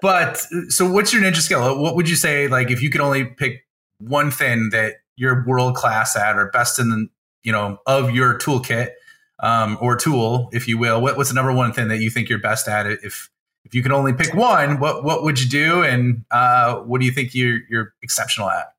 But 0.01 0.37
so 0.69 0.89
what's 0.89 1.11
your 1.11 1.21
ninja 1.21 1.41
skill? 1.41 1.81
What 1.81 1.97
would 1.97 2.07
you 2.07 2.15
say, 2.15 2.47
like, 2.47 2.71
if 2.71 2.81
you 2.81 2.89
could 2.89 3.01
only 3.01 3.25
pick 3.25 3.65
one 3.99 4.31
thing 4.31 4.69
that 4.71 4.95
you're 5.17 5.45
world 5.45 5.75
class 5.75 6.15
at 6.15 6.37
or 6.37 6.49
best 6.51 6.79
in 6.79 6.89
the, 6.89 7.07
you 7.43 7.51
know, 7.51 7.79
of 7.85 8.11
your 8.11 8.37
toolkit 8.37 8.91
um, 9.39 9.77
or 9.81 9.95
tool, 9.95 10.49
if 10.51 10.67
you 10.67 10.77
will, 10.77 11.01
what, 11.01 11.17
what's 11.17 11.29
the 11.29 11.35
number 11.35 11.53
one 11.53 11.73
thing 11.73 11.87
that 11.87 11.99
you 11.99 12.09
think 12.09 12.29
you're 12.29 12.39
best 12.39 12.67
at? 12.67 12.85
If, 12.85 13.29
if 13.65 13.73
you 13.73 13.83
can 13.83 13.91
only 13.91 14.13
pick 14.13 14.33
one, 14.33 14.79
what, 14.79 15.03
what 15.03 15.23
would 15.23 15.41
you 15.41 15.49
do? 15.49 15.83
And 15.83 16.25
uh, 16.31 16.75
what 16.79 16.99
do 16.99 17.05
you 17.05 17.11
think 17.11 17.33
you're, 17.35 17.59
you're 17.69 17.93
exceptional 18.01 18.49
at? 18.49 18.73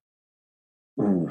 Ooh. 1.00 1.30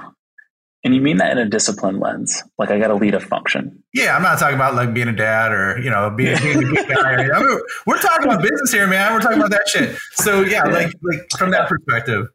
And 0.84 0.96
you 0.96 1.02
mean 1.02 1.18
that 1.18 1.32
in 1.32 1.38
a 1.38 1.46
discipline 1.46 2.00
lens? 2.00 2.42
Like 2.58 2.72
I 2.72 2.80
got 2.80 2.88
to 2.88 2.96
lead 2.96 3.14
a 3.14 3.20
function? 3.20 3.84
Yeah, 3.94 4.16
I'm 4.16 4.22
not 4.22 4.40
talking 4.40 4.56
about 4.56 4.76
like 4.76 4.94
being 4.94 5.10
a 5.10 5.16
dad 5.16 5.52
or 5.52 5.78
you 5.80 5.90
know 5.90 6.10
being, 6.10 6.38
being 6.42 6.58
a 6.58 6.62
good 6.62 6.88
guy. 6.88 7.30
I 7.34 7.44
mean, 7.44 7.60
we're 7.86 8.00
talking 8.00 8.26
about 8.26 8.42
business 8.42 8.72
here, 8.72 8.88
man. 8.88 9.14
We're 9.14 9.20
talking 9.20 9.40
about 9.40 9.52
that 9.52 9.68
shit. 9.68 9.98
So 10.14 10.42
yeah, 10.42 10.64
yeah. 10.66 10.72
like 10.72 10.94
like 11.04 11.28
from 11.38 11.52
that 11.52 11.68
perspective. 11.68 12.28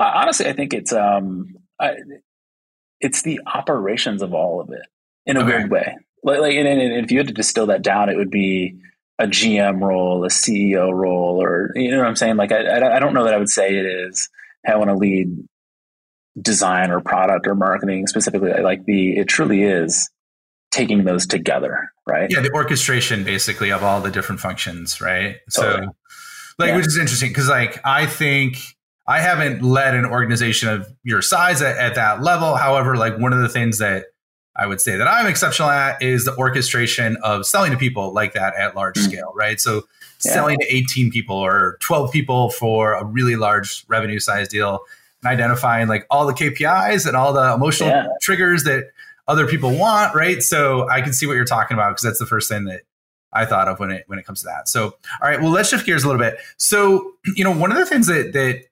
Honestly, 0.00 0.46
I 0.46 0.54
think 0.54 0.72
it's 0.72 0.94
um, 0.94 1.56
I, 1.78 1.96
it's 3.00 3.22
the 3.22 3.40
operations 3.46 4.22
of 4.22 4.34
all 4.34 4.60
of 4.60 4.70
it 4.70 4.86
in 5.26 5.36
a 5.36 5.40
okay. 5.40 5.48
weird 5.48 5.70
way. 5.70 5.96
Like, 6.24 6.40
like 6.40 6.54
and, 6.54 6.66
and 6.66 7.04
if 7.04 7.12
you 7.12 7.18
had 7.18 7.28
to 7.28 7.34
distill 7.34 7.66
that 7.66 7.82
down, 7.82 8.08
it 8.08 8.16
would 8.16 8.30
be 8.30 8.78
a 9.18 9.26
GM 9.26 9.80
role, 9.80 10.24
a 10.24 10.28
CEO 10.28 10.92
role, 10.92 11.42
or 11.42 11.72
you 11.74 11.90
know 11.90 11.98
what 11.98 12.06
I'm 12.06 12.16
saying. 12.16 12.36
Like 12.36 12.52
I, 12.52 12.96
I 12.96 12.98
don't 12.98 13.14
know 13.14 13.24
that 13.24 13.34
I 13.34 13.38
would 13.38 13.48
say 13.48 13.70
it 13.76 13.86
is. 13.86 14.28
I 14.66 14.76
want 14.76 14.90
to 14.90 14.96
lead 14.96 15.48
design 16.40 16.90
or 16.90 17.00
product 17.00 17.46
or 17.46 17.54
marketing 17.54 18.06
specifically 18.06 18.52
like 18.62 18.84
the 18.84 19.16
it 19.18 19.28
truly 19.28 19.62
is 19.62 20.10
taking 20.70 21.04
those 21.04 21.26
together 21.26 21.90
right 22.06 22.30
yeah 22.30 22.40
the 22.40 22.52
orchestration 22.52 23.24
basically 23.24 23.70
of 23.70 23.82
all 23.82 24.00
the 24.00 24.10
different 24.10 24.40
functions 24.40 25.00
right 25.00 25.36
totally. 25.52 25.86
so 25.86 25.92
like 26.58 26.68
yeah. 26.68 26.76
which 26.76 26.86
is 26.86 26.96
interesting 26.96 27.30
because 27.30 27.48
like 27.48 27.80
i 27.84 28.06
think 28.06 28.76
i 29.08 29.18
haven't 29.18 29.62
led 29.62 29.94
an 29.94 30.04
organization 30.04 30.68
of 30.68 30.86
your 31.02 31.20
size 31.20 31.60
at, 31.60 31.76
at 31.76 31.96
that 31.96 32.22
level 32.22 32.54
however 32.54 32.96
like 32.96 33.18
one 33.18 33.32
of 33.32 33.40
the 33.40 33.48
things 33.48 33.78
that 33.78 34.04
i 34.54 34.66
would 34.66 34.80
say 34.80 34.96
that 34.96 35.08
i'm 35.08 35.26
exceptional 35.26 35.68
at 35.68 36.00
is 36.00 36.24
the 36.24 36.36
orchestration 36.36 37.16
of 37.24 37.44
selling 37.44 37.72
to 37.72 37.76
people 37.76 38.12
like 38.12 38.34
that 38.34 38.54
at 38.54 38.76
large 38.76 38.94
mm-hmm. 38.94 39.10
scale 39.10 39.32
right 39.34 39.60
so 39.60 39.82
yeah. 40.24 40.32
selling 40.32 40.58
to 40.58 40.66
18 40.74 41.10
people 41.10 41.36
or 41.36 41.76
12 41.80 42.12
people 42.12 42.50
for 42.50 42.94
a 42.94 43.04
really 43.04 43.36
large 43.36 43.84
revenue 43.88 44.18
size 44.18 44.48
deal 44.48 44.80
and 45.22 45.32
identifying 45.32 45.88
like 45.88 46.06
all 46.10 46.26
the 46.26 46.32
KPIs 46.32 47.06
and 47.06 47.16
all 47.16 47.32
the 47.32 47.52
emotional 47.54 47.90
yeah. 47.90 48.06
triggers 48.20 48.64
that 48.64 48.90
other 49.26 49.46
people 49.46 49.76
want, 49.76 50.14
right? 50.14 50.42
So 50.42 50.88
I 50.88 51.00
can 51.00 51.12
see 51.12 51.26
what 51.26 51.34
you're 51.34 51.44
talking 51.44 51.76
about 51.76 51.90
because 51.90 52.02
that's 52.02 52.18
the 52.18 52.26
first 52.26 52.48
thing 52.48 52.64
that 52.64 52.82
I 53.32 53.44
thought 53.44 53.68
of 53.68 53.78
when 53.78 53.90
it 53.90 54.04
when 54.06 54.18
it 54.18 54.24
comes 54.24 54.40
to 54.40 54.46
that. 54.46 54.68
So, 54.68 54.84
all 54.86 55.28
right, 55.28 55.40
well, 55.40 55.50
let's 55.50 55.68
shift 55.68 55.84
gears 55.84 56.02
a 56.02 56.06
little 56.06 56.20
bit. 56.20 56.38
So, 56.56 57.12
you 57.36 57.44
know, 57.44 57.54
one 57.54 57.70
of 57.70 57.76
the 57.76 57.84
things 57.84 58.06
that 58.06 58.32
that 58.32 58.64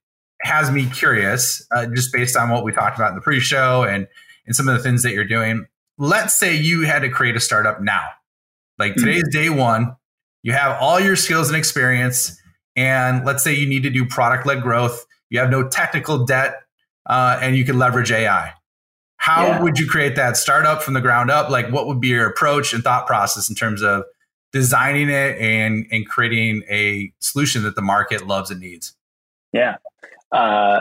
has 0.47 0.71
me 0.71 0.87
curious, 0.87 1.67
uh, 1.75 1.87
just 1.87 2.13
based 2.13 2.37
on 2.37 2.51
what 2.51 2.65
we 2.65 2.73
talked 2.73 2.97
about 2.97 3.11
in 3.11 3.17
the 3.17 3.21
pre-show 3.21 3.83
and 3.83 4.07
and 4.47 4.55
some 4.55 4.69
of 4.69 4.77
the 4.77 4.83
things 4.83 5.03
that 5.03 5.13
you're 5.13 5.25
doing. 5.25 5.67
Let's 5.99 6.39
say 6.39 6.55
you 6.55 6.83
had 6.83 7.01
to 7.01 7.09
create 7.09 7.37
a 7.37 7.41
startup 7.41 7.83
now, 7.83 8.07
like 8.79 8.93
mm-hmm. 8.93 9.05
today's 9.05 9.29
day 9.31 9.51
one. 9.51 9.97
You 10.43 10.53
have 10.53 10.81
all 10.81 11.01
your 11.01 11.17
skills 11.17 11.49
and 11.49 11.57
experience, 11.57 12.41
and 12.77 13.25
let's 13.27 13.43
say 13.43 13.55
you 13.55 13.69
need 13.69 13.83
to 13.83 13.91
do 13.91 14.07
product-led 14.07 14.63
growth. 14.63 15.05
You 15.29 15.41
have 15.41 15.51
no 15.51 15.69
technical 15.69 16.25
debt, 16.25 16.55
uh, 17.07 17.39
and 17.43 17.57
you 17.57 17.65
can 17.65 17.79
leverage 17.79 18.13
AI. 18.13 18.53
How 19.17 19.47
yeah. 19.47 19.63
would 19.63 19.79
you 19.79 19.89
create 19.89 20.15
that 20.17 20.37
startup 20.37 20.83
from 20.83 20.95
the 20.95 21.01
ground 21.01 21.31
up? 21.31 21.51
Like, 21.51 21.71
what 21.71 21.89
would 21.89 22.01
be 22.01 22.09
your 22.09 22.29
approach 22.29 22.73
and 22.73 22.85
thought 22.85 23.09
process 23.09 23.49
in 23.49 23.57
terms 23.57 23.83
of 23.83 24.05
designing 24.53 25.09
it 25.09 25.37
and 25.39 25.87
and 25.91 26.09
creating 26.09 26.63
a 26.71 27.13
solution 27.19 27.65
that 27.65 27.75
the 27.75 27.83
market 27.83 28.27
loves 28.27 28.53
and 28.53 28.61
needs? 28.61 28.95
Yeah, 29.53 29.77
uh, 30.33 30.81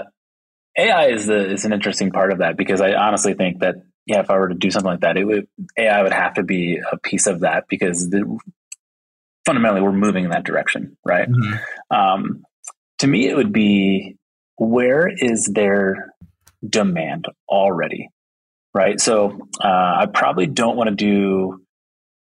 AI 0.78 1.08
is 1.08 1.26
the 1.26 1.52
is 1.52 1.66
an 1.66 1.74
interesting 1.74 2.12
part 2.12 2.32
of 2.32 2.40
that 2.40 2.58
because 2.58 2.82
I 2.82 2.94
honestly 2.94 3.34
think 3.34 3.60
that 3.60 3.76
yeah, 4.06 4.20
if 4.20 4.30
I 4.30 4.38
were 4.38 4.50
to 4.50 4.56
do 4.56 4.70
something 4.70 4.92
like 4.92 5.02
that, 5.02 5.18
it 5.18 5.26
would 5.26 5.48
AI 5.78 6.04
would 6.04 6.14
have 6.14 6.36
to 6.36 6.44
be 6.44 6.80
a 6.80 6.98
piece 6.98 7.28
of 7.28 7.42
that 7.42 7.66
because 7.70 8.10
the, 8.10 8.38
fundamentally 9.46 9.82
we're 9.82 9.92
moving 9.92 10.26
in 10.26 10.32
that 10.32 10.44
direction, 10.44 10.98
right? 11.06 11.30
Mm-hmm. 11.30 11.96
Um, 11.96 12.44
to 13.00 13.08
me, 13.08 13.28
it 13.28 13.36
would 13.36 13.54
be 13.54 14.18
where 14.58 15.08
is 15.08 15.46
there 15.46 16.14
demand 16.68 17.26
already, 17.48 18.10
right? 18.74 19.00
So 19.00 19.40
uh, 19.64 19.68
I 20.00 20.08
probably 20.14 20.46
don't 20.46 20.78
want 20.78 20.90
to 20.90 20.96
do 20.96 21.62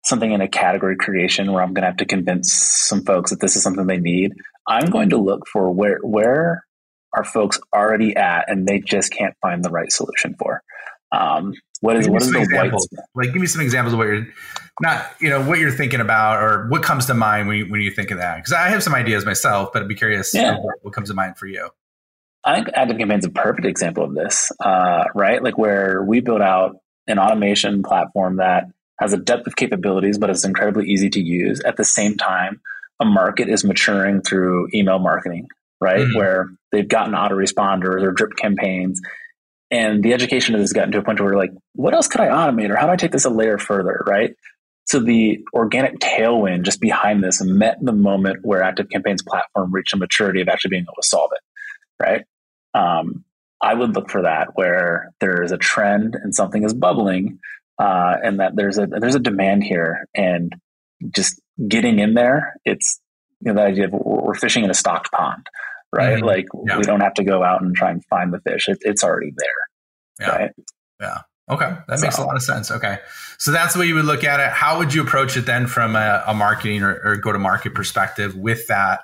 something 0.04 0.30
in 0.30 0.40
a 0.40 0.48
category 0.48 0.96
creation 0.96 1.52
where 1.52 1.62
I'm 1.62 1.74
going 1.74 1.82
to 1.82 1.88
have 1.88 1.98
to 1.98 2.06
convince 2.06 2.52
some 2.52 3.04
folks 3.04 3.30
that 3.30 3.40
this 3.40 3.56
is 3.56 3.62
something 3.62 3.86
they 3.86 3.98
need. 3.98 4.32
I'm 4.66 4.90
going 4.90 5.10
to 5.10 5.18
look 5.18 5.46
for 5.46 5.70
where 5.70 5.98
where 6.02 6.64
are 7.12 7.24
folks 7.24 7.58
already 7.74 8.14
at 8.16 8.50
and 8.50 8.66
they 8.66 8.80
just 8.80 9.12
can't 9.12 9.34
find 9.42 9.64
the 9.64 9.70
right 9.70 9.90
solution 9.90 10.34
for? 10.38 10.62
Um, 11.12 11.54
what 11.80 11.96
is 11.96 12.08
what 12.08 12.22
is 12.22 12.30
the 12.30 12.40
examples. 12.40 12.88
white? 12.90 13.04
Like, 13.14 13.32
give 13.32 13.40
me 13.40 13.46
some 13.46 13.62
examples 13.62 13.94
of 13.94 13.98
what 13.98 14.08
you're 14.08 14.26
not, 14.80 15.06
you 15.20 15.30
know, 15.30 15.42
what 15.42 15.58
you're 15.58 15.70
thinking 15.70 16.00
about, 16.00 16.42
or 16.42 16.68
what 16.68 16.82
comes 16.82 17.06
to 17.06 17.14
mind 17.14 17.48
when 17.48 17.58
you, 17.58 17.66
when 17.70 17.80
you 17.80 17.90
think 17.90 18.10
of 18.10 18.18
that. 18.18 18.36
Because 18.36 18.52
I 18.52 18.68
have 18.68 18.82
some 18.82 18.94
ideas 18.94 19.24
myself, 19.24 19.70
but 19.72 19.82
I'd 19.82 19.88
be 19.88 19.94
curious 19.94 20.32
yeah. 20.34 20.58
what, 20.58 20.76
what, 20.82 20.94
comes 20.94 21.08
to 21.08 21.14
mind 21.14 21.38
for 21.38 21.46
you. 21.46 21.70
I 22.44 22.56
think 22.56 22.68
ActiveCampaign 22.68 23.18
is 23.18 23.24
a 23.24 23.30
perfect 23.30 23.66
example 23.66 24.04
of 24.04 24.14
this, 24.14 24.50
uh, 24.60 25.04
right? 25.14 25.42
Like 25.42 25.58
where 25.58 26.02
we 26.02 26.20
build 26.20 26.40
out 26.40 26.76
an 27.06 27.18
automation 27.18 27.82
platform 27.82 28.36
that 28.36 28.64
has 28.98 29.12
a 29.12 29.18
depth 29.18 29.46
of 29.46 29.56
capabilities, 29.56 30.18
but 30.18 30.30
is 30.30 30.44
incredibly 30.44 30.88
easy 30.88 31.10
to 31.10 31.20
use. 31.20 31.60
At 31.60 31.76
the 31.76 31.84
same 31.84 32.16
time, 32.16 32.60
a 33.00 33.04
market 33.04 33.48
is 33.48 33.64
maturing 33.64 34.20
through 34.20 34.68
email 34.74 34.98
marketing, 34.98 35.48
right? 35.80 36.00
Mm-hmm. 36.00 36.18
Where 36.18 36.48
they've 36.72 36.88
gotten 36.88 37.14
autoresponders 37.14 38.02
or 38.02 38.12
drip 38.12 38.36
campaigns. 38.36 39.00
And 39.70 40.02
the 40.02 40.12
education 40.12 40.56
has 40.56 40.72
gotten 40.72 40.92
to 40.92 40.98
a 40.98 41.02
point 41.02 41.20
where 41.20 41.30
we're 41.30 41.38
like, 41.38 41.52
what 41.74 41.94
else 41.94 42.08
could 42.08 42.20
I 42.20 42.28
automate 42.28 42.70
or 42.70 42.76
how 42.76 42.86
do 42.86 42.92
I 42.92 42.96
take 42.96 43.12
this 43.12 43.24
a 43.24 43.30
layer 43.30 43.56
further, 43.56 44.02
right? 44.06 44.34
So 44.86 44.98
the 44.98 45.38
organic 45.54 46.00
tailwind 46.00 46.64
just 46.64 46.80
behind 46.80 47.22
this 47.22 47.40
met 47.40 47.78
the 47.80 47.92
moment 47.92 48.38
where 48.42 48.62
ActiveCampaign's 48.62 49.22
platform 49.22 49.72
reached 49.72 49.94
a 49.94 49.96
maturity 49.96 50.40
of 50.40 50.48
actually 50.48 50.70
being 50.70 50.82
able 50.82 51.00
to 51.00 51.06
solve 51.06 51.30
it, 51.32 52.02
right? 52.02 52.24
Um, 52.74 53.24
I 53.62 53.74
would 53.74 53.94
look 53.94 54.10
for 54.10 54.22
that 54.22 54.48
where 54.54 55.12
there 55.20 55.42
is 55.42 55.52
a 55.52 55.58
trend 55.58 56.16
and 56.20 56.34
something 56.34 56.64
is 56.64 56.74
bubbling, 56.74 57.38
uh, 57.78 58.16
and 58.22 58.40
that 58.40 58.56
there's 58.56 58.78
a 58.78 58.86
there's 58.86 59.14
a 59.14 59.20
demand 59.20 59.64
here, 59.64 60.08
and 60.14 60.54
just 61.14 61.40
getting 61.68 61.98
in 61.98 62.14
there, 62.14 62.54
it's 62.64 63.00
you 63.40 63.52
know 63.52 63.60
the 63.60 63.66
idea 63.66 63.84
of 63.86 63.92
we're 63.92 64.34
fishing 64.34 64.64
in 64.64 64.70
a 64.70 64.74
stocked 64.74 65.12
pond, 65.12 65.46
right? 65.92 66.16
Mm-hmm. 66.16 66.26
Like 66.26 66.46
yeah. 66.66 66.78
we 66.78 66.84
don't 66.84 67.00
have 67.00 67.14
to 67.14 67.24
go 67.24 67.42
out 67.42 67.62
and 67.62 67.74
try 67.74 67.90
and 67.90 68.04
find 68.06 68.32
the 68.32 68.40
fish; 68.40 68.68
it, 68.68 68.78
it's 68.82 69.04
already 69.04 69.32
there, 69.36 70.26
yeah. 70.26 70.36
right? 70.36 70.50
Yeah. 71.00 71.18
Okay, 71.48 71.76
that 71.88 71.98
so. 71.98 72.06
makes 72.06 72.18
a 72.18 72.24
lot 72.24 72.36
of 72.36 72.42
sense. 72.42 72.70
Okay, 72.70 72.98
so 73.38 73.50
that's 73.50 73.74
the 73.74 73.80
way 73.80 73.86
you 73.86 73.96
would 73.96 74.04
look 74.04 74.22
at 74.22 74.38
it. 74.38 74.50
How 74.50 74.78
would 74.78 74.94
you 74.94 75.02
approach 75.02 75.36
it 75.36 75.46
then, 75.46 75.66
from 75.66 75.96
a, 75.96 76.22
a 76.26 76.34
marketing 76.34 76.82
or, 76.82 77.00
or 77.04 77.16
go 77.16 77.32
to 77.32 77.38
market 77.38 77.74
perspective, 77.74 78.36
with 78.36 78.68
that, 78.68 79.00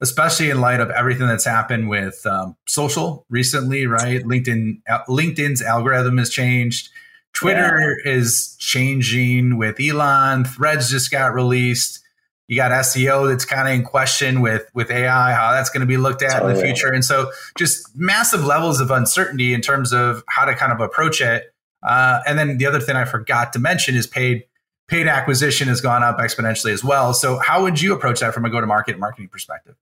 especially 0.00 0.50
in 0.50 0.60
light 0.60 0.80
of 0.80 0.90
everything 0.90 1.28
that's 1.28 1.44
happened 1.44 1.88
with 1.88 2.26
um, 2.26 2.56
social 2.66 3.24
recently? 3.30 3.86
Right, 3.86 4.22
LinkedIn 4.24 4.80
LinkedIn's 5.08 5.62
algorithm 5.62 6.18
has 6.18 6.30
changed. 6.30 6.90
Twitter 7.32 7.98
yeah. 8.04 8.12
is 8.12 8.56
changing 8.58 9.58
with 9.58 9.78
Elon. 9.78 10.44
Threads 10.44 10.90
just 10.90 11.10
got 11.10 11.34
released 11.34 12.00
you 12.48 12.56
got 12.56 12.70
SEO 12.70 13.28
that's 13.28 13.44
kind 13.44 13.68
of 13.68 13.74
in 13.74 13.82
question 13.82 14.40
with 14.40 14.70
with 14.74 14.90
AI, 14.90 15.32
how 15.32 15.52
that's 15.52 15.70
going 15.70 15.80
to 15.80 15.86
be 15.86 15.96
looked 15.96 16.22
at 16.22 16.40
totally. 16.40 16.52
in 16.52 16.56
the 16.56 16.62
future, 16.62 16.92
and 16.92 17.04
so 17.04 17.30
just 17.56 17.96
massive 17.96 18.44
levels 18.44 18.80
of 18.80 18.90
uncertainty 18.90 19.52
in 19.52 19.60
terms 19.60 19.92
of 19.92 20.22
how 20.28 20.44
to 20.44 20.54
kind 20.54 20.72
of 20.72 20.80
approach 20.80 21.20
it. 21.20 21.52
Uh, 21.82 22.20
and 22.26 22.38
then 22.38 22.58
the 22.58 22.66
other 22.66 22.80
thing 22.80 22.96
I 22.96 23.04
forgot 23.04 23.52
to 23.54 23.58
mention 23.58 23.94
is 23.94 24.06
paid 24.06 24.44
paid 24.88 25.08
acquisition 25.08 25.68
has 25.68 25.80
gone 25.80 26.02
up 26.02 26.18
exponentially 26.18 26.72
as 26.72 26.84
well. 26.84 27.12
So 27.12 27.38
how 27.38 27.62
would 27.62 27.80
you 27.80 27.92
approach 27.92 28.20
that 28.20 28.32
from 28.32 28.44
a 28.44 28.50
go 28.50 28.60
to 28.60 28.66
market 28.66 28.98
marketing 28.98 29.28
perspective? 29.28 29.74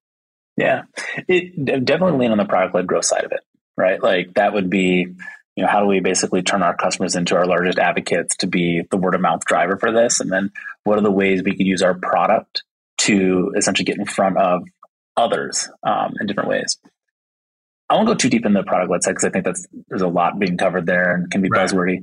Yeah, 0.57 0.83
it 1.29 1.85
definitely 1.85 2.19
lean 2.19 2.31
on 2.31 2.39
the 2.39 2.45
product 2.45 2.75
led 2.75 2.87
growth 2.87 3.05
side 3.05 3.25
of 3.25 3.33
it, 3.33 3.41
right? 3.77 4.03
Like 4.03 4.35
that 4.35 4.55
would 4.55 4.71
be 4.71 5.09
you 5.57 5.63
know, 5.63 5.71
how 5.71 5.81
do 5.81 5.87
we 5.87 6.01
basically 6.01 6.43
turn 6.43 6.63
our 6.63 6.77
customers 6.77 7.15
into 7.15 7.37
our 7.37 7.47
largest 7.47 7.79
advocates 7.79 8.37
to 8.39 8.47
be 8.47 8.83
the 8.91 8.97
word 8.97 9.15
of 9.15 9.21
mouth 9.21 9.45
driver 9.45 9.77
for 9.77 9.93
this? 9.93 10.21
And 10.21 10.31
then 10.31 10.51
what 10.83 10.99
are 10.99 11.03
the 11.03 11.11
ways 11.11 11.43
we 11.43 11.57
could 11.57 11.67
use 11.67 11.83
our 11.83 11.95
product 11.95 12.65
to 12.99 13.53
essentially 13.57 13.85
get 13.85 13.99
in 13.99 14.07
front 14.07 14.37
of 14.37 14.65
others 15.17 15.69
um, 15.85 16.15
in 16.21 16.27
different 16.27 16.49
ways? 16.49 16.79
I 17.89 17.95
won't 17.95 18.09
go 18.09 18.15
too 18.15 18.31
deep 18.31 18.47
in 18.47 18.53
the 18.55 18.63
product 18.63 18.91
led 18.91 19.03
side 19.05 19.13
because 19.13 19.25
I 19.25 19.31
think 19.31 19.45
that's 19.45 19.67
there's 19.89 20.03
a 20.03 20.09
lot 20.09 20.39
being 20.39 20.57
covered 20.57 20.87
there 20.87 21.15
and 21.15 21.31
can 21.31 21.43
be 21.43 21.49
right. 21.51 21.69
buzzwordy. 21.69 22.01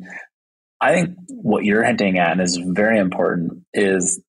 I 0.80 0.94
think 0.94 1.18
what 1.28 1.66
you're 1.66 1.84
hinting 1.84 2.18
at 2.18 2.32
and 2.32 2.42
is 2.42 2.58
very 2.58 3.00
important 3.00 3.64
is 3.74 4.22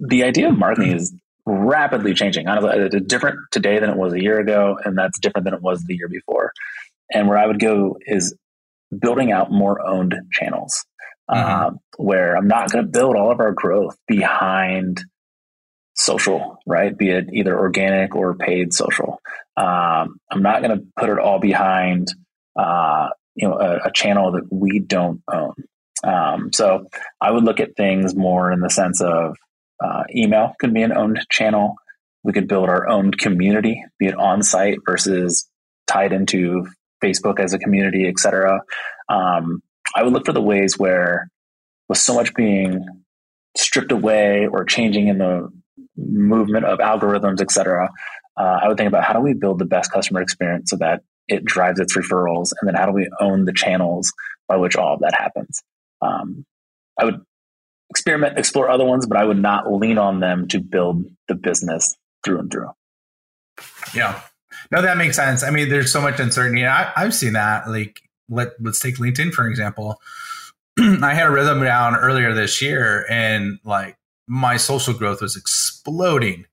the 0.00 0.24
idea 0.24 0.48
of 0.48 0.58
marketing 0.58 0.92
is 0.92 1.14
rapidly 1.46 2.14
changing. 2.14 2.48
Honestly, 2.48 2.70
it's 2.92 3.06
different 3.06 3.38
today 3.52 3.78
than 3.78 3.90
it 3.90 3.96
was 3.96 4.12
a 4.12 4.22
year 4.22 4.40
ago, 4.40 4.76
and 4.84 4.98
that's 4.98 5.18
different 5.18 5.44
than 5.44 5.54
it 5.54 5.62
was 5.62 5.84
the 5.84 5.94
year 5.94 6.08
before. 6.08 6.52
And 7.12 7.28
where 7.28 7.38
I 7.38 7.46
would 7.46 7.60
go 7.60 7.96
is 8.06 8.34
building 8.96 9.32
out 9.32 9.50
more 9.50 9.84
owned 9.86 10.14
channels, 10.32 10.84
mm-hmm. 11.30 11.66
uh, 11.66 11.70
where 11.96 12.36
I'm 12.36 12.48
not 12.48 12.70
going 12.70 12.84
to 12.84 12.90
build 12.90 13.16
all 13.16 13.30
of 13.30 13.40
our 13.40 13.52
growth 13.52 13.96
behind 14.06 15.02
social, 15.94 16.58
right? 16.66 16.96
Be 16.96 17.10
it 17.10 17.30
either 17.32 17.58
organic 17.58 18.14
or 18.14 18.34
paid 18.34 18.72
social. 18.74 19.20
Um, 19.56 20.18
I'm 20.30 20.42
not 20.42 20.62
going 20.62 20.78
to 20.78 20.84
put 20.98 21.08
it 21.08 21.18
all 21.18 21.40
behind, 21.40 22.08
uh, 22.58 23.08
you 23.34 23.48
know, 23.48 23.58
a, 23.58 23.86
a, 23.86 23.92
channel 23.92 24.32
that 24.32 24.52
we 24.52 24.78
don't 24.78 25.22
own. 25.32 25.54
Um, 26.04 26.50
so 26.52 26.86
I 27.20 27.30
would 27.30 27.44
look 27.44 27.60
at 27.60 27.76
things 27.76 28.14
more 28.14 28.52
in 28.52 28.60
the 28.60 28.68
sense 28.68 29.00
of 29.00 29.36
uh, 29.82 30.04
email 30.14 30.52
could 30.60 30.74
be 30.74 30.82
an 30.82 30.96
owned 30.96 31.24
channel. 31.30 31.76
We 32.22 32.34
could 32.34 32.48
build 32.48 32.68
our 32.68 32.88
own 32.88 33.12
community, 33.12 33.82
be 33.98 34.06
it 34.06 34.14
on 34.14 34.42
site 34.42 34.78
versus 34.86 35.48
tied 35.86 36.12
into 36.12 36.66
Facebook 37.02 37.40
as 37.40 37.52
a 37.52 37.58
community, 37.58 38.06
et 38.08 38.18
cetera. 38.18 38.60
Um, 39.08 39.62
I 39.94 40.02
would 40.02 40.12
look 40.12 40.26
for 40.26 40.32
the 40.32 40.42
ways 40.42 40.78
where, 40.78 41.28
with 41.88 41.98
so 41.98 42.14
much 42.14 42.34
being 42.34 42.84
stripped 43.56 43.92
away 43.92 44.46
or 44.50 44.64
changing 44.64 45.08
in 45.08 45.18
the 45.18 45.48
movement 45.96 46.64
of 46.64 46.78
algorithms, 46.78 47.40
et 47.40 47.50
cetera, 47.50 47.90
uh, 48.36 48.58
I 48.62 48.68
would 48.68 48.76
think 48.76 48.88
about 48.88 49.04
how 49.04 49.14
do 49.14 49.20
we 49.20 49.32
build 49.32 49.58
the 49.58 49.64
best 49.64 49.90
customer 49.90 50.20
experience 50.20 50.70
so 50.70 50.76
that 50.76 51.02
it 51.28 51.44
drives 51.44 51.80
its 51.80 51.96
referrals, 51.96 52.52
and 52.60 52.68
then 52.68 52.74
how 52.74 52.86
do 52.86 52.92
we 52.92 53.08
own 53.20 53.44
the 53.44 53.52
channels 53.52 54.12
by 54.48 54.56
which 54.56 54.76
all 54.76 54.94
of 54.94 55.00
that 55.00 55.14
happens. 55.16 55.62
Um, 56.00 56.44
I 57.00 57.04
would 57.04 57.20
experiment, 57.90 58.38
explore 58.38 58.68
other 58.68 58.84
ones, 58.84 59.06
but 59.06 59.16
I 59.16 59.24
would 59.24 59.40
not 59.40 59.72
lean 59.72 59.98
on 59.98 60.20
them 60.20 60.48
to 60.48 60.60
build 60.60 61.04
the 61.28 61.34
business 61.34 61.96
through 62.24 62.40
and 62.40 62.50
through. 62.50 62.70
Yeah, 63.94 64.20
no, 64.70 64.82
that 64.82 64.96
makes 64.96 65.16
sense. 65.16 65.42
I 65.42 65.50
mean, 65.50 65.68
there's 65.68 65.92
so 65.92 66.00
much 66.00 66.20
uncertainty. 66.20 66.66
I, 66.66 66.92
have 66.96 67.14
seen 67.14 67.34
that. 67.34 67.68
Like, 67.68 68.02
let 68.28 68.52
let's 68.60 68.80
take 68.80 68.96
LinkedIn 68.96 69.32
for 69.32 69.46
example. 69.46 70.00
I 70.78 71.14
had 71.14 71.26
a 71.26 71.30
rhythm 71.30 71.62
down 71.62 71.96
earlier 71.96 72.34
this 72.34 72.60
year, 72.60 73.06
and 73.08 73.58
like 73.64 73.96
my 74.26 74.56
social 74.56 74.94
growth 74.94 75.20
was 75.20 75.36
exploding. 75.36 76.46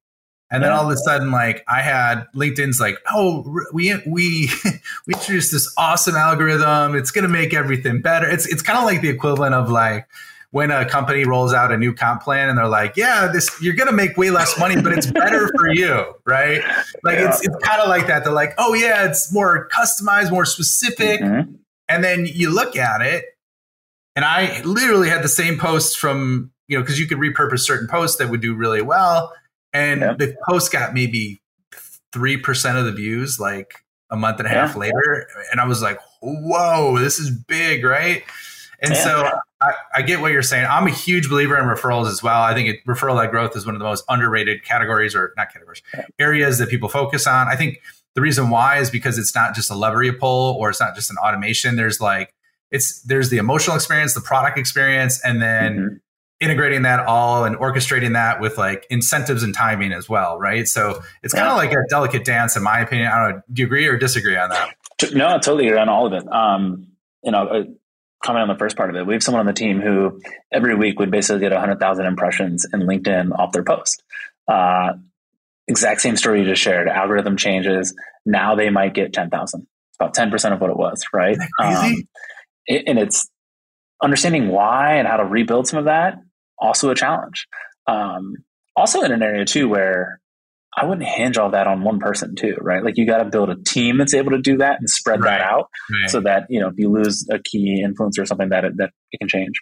And 0.52 0.62
then 0.62 0.72
all 0.72 0.86
of 0.86 0.92
a 0.92 0.98
sudden, 0.98 1.32
like 1.32 1.64
I 1.68 1.82
had 1.82 2.28
LinkedIn's 2.36 2.80
like, 2.80 3.00
oh, 3.12 3.44
we 3.74 3.96
we 4.06 4.50
we 5.08 5.14
introduced 5.16 5.52
this 5.52 5.74
awesome 5.78 6.16
algorithm. 6.16 6.96
It's 6.96 7.10
gonna 7.10 7.28
make 7.28 7.56
everything 7.56 8.02
better. 8.02 8.30
It's 8.30 8.46
it's 8.46 8.62
kind 8.62 8.78
of 8.78 8.86
like 8.86 9.02
the 9.02 9.10
equivalent 9.10 9.56
of 9.56 9.72
like 9.72 10.08
when 10.54 10.70
a 10.70 10.88
company 10.88 11.26
rolls 11.26 11.52
out 11.52 11.72
a 11.72 11.78
new 11.78 11.92
comp 11.92 12.22
plan 12.22 12.48
and 12.48 12.60
they're 12.60 12.68
like, 12.68 12.96
yeah, 12.96 13.28
this 13.28 13.50
you're 13.60 13.74
gonna 13.74 13.92
make 13.92 14.18
way 14.18 14.30
less 14.30 14.58
money, 14.60 14.80
but 14.80 14.94
it's 14.94 15.10
better 15.10 15.50
for 15.58 15.74
you, 15.74 16.14
right? 16.28 16.62
Like 17.04 17.18
yeah. 17.18 17.30
it's 17.30 17.42
it's 17.42 17.58
kind 17.66 17.82
of 17.82 17.90
like 17.90 18.06
that. 18.06 18.24
They're 18.24 18.32
like, 18.32 18.54
oh 18.60 18.76
yeah, 18.76 19.10
it's 19.10 19.34
more 19.34 19.68
customized, 19.70 20.30
more 20.30 20.46
specific. 20.46 21.22
Mm-hmm. 21.22 21.56
And 21.90 22.04
then 22.04 22.28
you 22.28 22.52
look 22.52 22.76
at 22.76 23.02
it, 23.02 23.26
and 24.16 24.24
I 24.24 24.62
literally 24.62 25.10
had 25.10 25.24
the 25.24 25.28
same 25.28 25.58
post 25.58 25.98
from 25.98 26.52
you 26.68 26.78
know, 26.78 26.84
because 26.84 27.00
you 27.00 27.08
could 27.08 27.18
repurpose 27.18 27.62
certain 27.62 27.88
posts 27.88 28.18
that 28.18 28.30
would 28.30 28.42
do 28.42 28.54
really 28.54 28.84
well. 28.84 29.34
And 29.74 30.02
yeah. 30.02 30.14
the 30.14 30.36
post 30.48 30.72
got 30.72 30.94
maybe 30.94 31.42
3% 32.14 32.80
of 32.80 32.86
the 32.86 32.92
views 32.92 33.40
like 33.40 33.74
a 34.12 34.16
month 34.16 34.38
and 34.38 34.48
a 34.48 34.52
half 34.52 34.74
yeah. 34.74 34.82
later. 34.82 35.28
And 35.52 35.60
I 35.60 35.66
was 35.66 35.82
like, 35.82 35.98
whoa, 36.22 37.00
this 37.00 37.18
is 37.18 37.32
big, 37.32 37.84
right? 37.84 38.24
And 38.84 38.94
yeah. 38.94 39.04
so 39.04 39.30
I, 39.64 40.00
I, 40.00 40.02
get 40.02 40.20
what 40.20 40.32
you're 40.32 40.42
saying. 40.42 40.68
I'm 40.70 40.88
a 40.88 40.92
huge 40.92 41.30
believer 41.30 41.58
in 41.58 41.66
referrals 41.66 42.08
as 42.08 42.22
well. 42.22 42.42
I 42.42 42.54
think 42.54 42.70
it, 42.70 42.86
referral 42.86 43.16
led 43.16 43.32
growth 43.32 43.56
is 43.56 43.66
one 43.66 43.76
of 43.76 43.80
the 43.80 43.86
most 43.86 44.04
underrated 44.10 44.64
categories, 44.64 45.16
or 45.16 45.34
not 45.38 45.52
categories, 45.52 45.82
areas 46.20 46.58
that 46.58 46.70
people 46.70 46.90
focus 46.90 47.26
on. 47.26 47.48
I 47.48 47.56
think 47.56 47.80
the 48.16 48.22
reason 48.22 48.50
why 48.50 48.78
is 48.78 48.90
because 48.90 49.18
it's 49.18 49.34
not 49.34 49.56
just 49.56 49.72
a 49.72 49.76
lever 49.76 50.04
you 50.04 50.14
pull, 50.14 50.56
or 50.60 50.70
it's 50.70 50.80
not 50.80 50.96
just 50.96 51.10
an 51.10 51.18
automation. 51.18 51.76
There's 51.76 52.00
like 52.00 52.34
it's 52.72 53.02
there's 53.04 53.30
the 53.30 53.38
emotional 53.38 53.76
experience, 53.76 54.14
the 54.14 54.22
product 54.22 54.58
experience, 54.58 55.22
and 55.24 55.42
then 55.42 55.78
mm-hmm. 55.78 55.96
integrating 56.40 56.82
that 56.84 57.06
all 57.06 57.46
and 57.46 57.56
orchestrating 57.58 58.14
that 58.14 58.42
with 58.42 58.58
like 58.58 58.86
incentives 58.90 59.44
and 59.44 59.54
timing 59.54 59.94
as 59.94 60.10
well, 60.10 60.38
right? 60.38 60.68
So 60.68 61.02
it's 61.22 61.34
kind 61.34 61.48
of 61.48 61.58
like 61.58 61.72
a 61.72 61.84
delicate 61.90 62.26
dance, 62.26 62.56
in 62.56 62.64
my 62.64 62.80
opinion. 62.80 63.08
I 63.08 63.24
don't 63.24 63.36
know. 63.36 63.42
Do 63.54 63.62
you 63.62 63.68
agree 63.68 63.88
or 63.88 63.98
disagree 63.98 64.38
on 64.38 64.50
that? 64.50 64.76
No, 65.14 65.28
I 65.28 65.34
totally 65.34 65.68
agree 65.68 65.80
on 65.80 65.90
all 65.90 66.06
of 66.06 66.14
it. 66.14 66.32
Um, 66.32 66.88
you 67.24 67.32
know, 67.32 67.48
uh, 67.48 67.64
comment 68.24 68.44
on 68.44 68.48
the 68.48 68.58
first 68.58 68.78
part 68.78 68.90
of 68.90 68.96
it. 68.96 69.06
We 69.06 69.14
have 69.14 69.22
someone 69.24 69.42
on 69.42 69.46
the 69.46 69.54
team 69.54 69.82
who 69.82 70.22
every 70.52 70.76
week 70.76 71.00
would 71.00 71.12
basically 71.12 71.42
get 71.42 71.52
100,000 71.52 72.06
impressions 72.06 72.66
in 72.74 72.82
LinkedIn 72.82 73.38
off 73.38 73.52
their 73.52 73.64
post. 73.64 74.02
Uh, 74.48 74.94
exact 75.68 76.02
same 76.02 76.18
story 76.18 76.40
you 76.40 76.46
just 76.46 76.62
shared. 76.62 76.88
Algorithm 76.88 77.38
changes. 77.38 77.94
Now 78.26 78.56
they 78.56 78.70
might 78.70 78.94
get 78.94 79.14
10,000. 79.14 79.62
It's 79.62 79.98
about 80.00 80.16
10% 80.16 80.54
of 80.54 80.62
what 80.62 80.70
it 80.70 80.78
was, 80.78 81.04
right? 81.14 81.38
Um, 81.62 82.04
it, 82.66 82.84
and 82.88 82.98
it's 82.98 83.30
understanding 84.02 84.48
why 84.48 84.96
and 84.96 85.08
how 85.08 85.18
to 85.18 85.26
rebuild 85.26 85.68
some 85.68 85.80
of 85.80 85.86
that. 85.86 86.16
Also 86.58 86.90
a 86.90 86.96
challenge. 86.96 87.48
Um, 87.88 88.36
also 88.76 89.02
in 89.02 89.12
an 89.12 89.22
area 89.22 89.46
too 89.46 89.68
where 89.68 90.22
I 90.76 90.86
wouldn't 90.86 91.08
hinge 91.08 91.38
all 91.38 91.52
that 91.52 91.68
on 91.68 91.84
one 91.84 92.00
person 92.00 92.36
too, 92.36 92.56
right? 92.60 92.84
Like 92.84 92.98
you 92.98 93.06
got 93.06 93.20
to 93.20 93.26
build 93.26 93.50
a 93.50 93.56
team 93.56 93.98
that's 93.98 94.14
able 94.14 94.32
to 94.32 94.42
do 94.42 94.58
that 94.58 94.80
and 94.80 94.90
spread 94.90 95.22
right. 95.22 95.38
that 95.38 95.42
out 95.42 95.70
right. 95.92 96.10
so 96.10 96.22
that, 96.22 96.48
you 96.50 96.60
know, 96.60 96.68
if 96.68 96.76
you 96.78 96.92
lose 96.92 97.28
a 97.30 97.40
key 97.40 97.86
influencer 97.86 98.20
or 98.20 98.26
something 98.26 98.50
that, 98.50 98.66
it, 98.66 98.78
that 98.78 98.90
it 99.12 99.18
can 99.20 99.28
change. 99.28 99.54